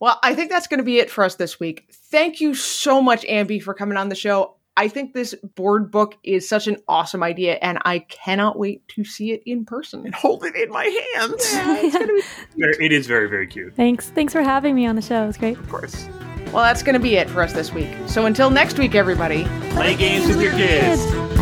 Well, 0.00 0.18
I 0.22 0.34
think 0.34 0.50
that's 0.50 0.66
going 0.66 0.78
to 0.78 0.84
be 0.84 0.98
it 0.98 1.10
for 1.10 1.24
us 1.24 1.34
this 1.36 1.58
week. 1.58 1.86
Thank 1.92 2.40
you 2.40 2.54
so 2.54 3.02
much, 3.02 3.22
Ambie, 3.24 3.62
for 3.62 3.74
coming 3.74 3.96
on 3.98 4.08
the 4.08 4.14
show. 4.14 4.54
I 4.76 4.86
think 4.86 5.12
this 5.12 5.34
board 5.56 5.90
book 5.90 6.16
is 6.22 6.48
such 6.48 6.68
an 6.68 6.76
awesome 6.86 7.20
idea, 7.24 7.54
and 7.60 7.78
I 7.84 7.98
cannot 7.98 8.56
wait 8.56 8.86
to 8.90 9.02
see 9.04 9.32
it 9.32 9.42
in 9.44 9.64
person. 9.64 10.04
And 10.04 10.14
hold 10.14 10.44
it 10.44 10.54
in 10.54 10.70
my 10.70 10.84
hands. 10.84 11.52
Yeah, 11.52 11.76
it's 11.80 12.54
be- 12.54 12.84
It 12.86 12.92
is 12.92 13.08
very, 13.08 13.28
very 13.28 13.48
cute. 13.48 13.74
Thanks. 13.74 14.10
Thanks 14.10 14.32
for 14.32 14.42
having 14.42 14.76
me 14.76 14.86
on 14.86 14.94
the 14.94 15.02
show. 15.02 15.24
It 15.24 15.26
was 15.26 15.36
great. 15.36 15.58
Of 15.58 15.68
course. 15.68 16.06
well, 16.52 16.62
that's 16.62 16.84
going 16.84 16.94
to 16.94 17.00
be 17.00 17.16
it 17.16 17.28
for 17.28 17.42
us 17.42 17.52
this 17.52 17.72
week. 17.74 17.90
So 18.06 18.26
until 18.26 18.50
next 18.50 18.78
week, 18.78 18.94
everybody. 18.94 19.44
Play 19.70 19.96
games 19.96 20.28
with 20.28 20.40
your 20.40 20.52
kids. 20.52 21.04
Kids. 21.06 21.37